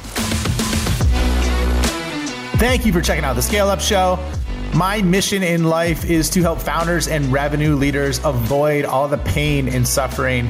Thank 2.58 2.86
you 2.86 2.93
for 2.93 3.02
checking 3.02 3.26
out 3.26 3.36
the 3.36 3.41
Scale 3.41 3.67
Up 3.67 3.82
Show. 3.82 4.17
My 4.74 5.02
mission 5.02 5.43
in 5.43 5.65
life 5.65 6.10
is 6.10 6.30
to 6.32 6.41
help 6.41 6.60
founders 6.60 7.08
and 7.08 7.32
revenue 7.32 7.76
leaders 7.76 8.19
avoid 8.24 8.86
all 8.86 9.08
the 9.08 9.17
pain 9.17 9.67
and 9.67 9.88
suffering 9.88 10.50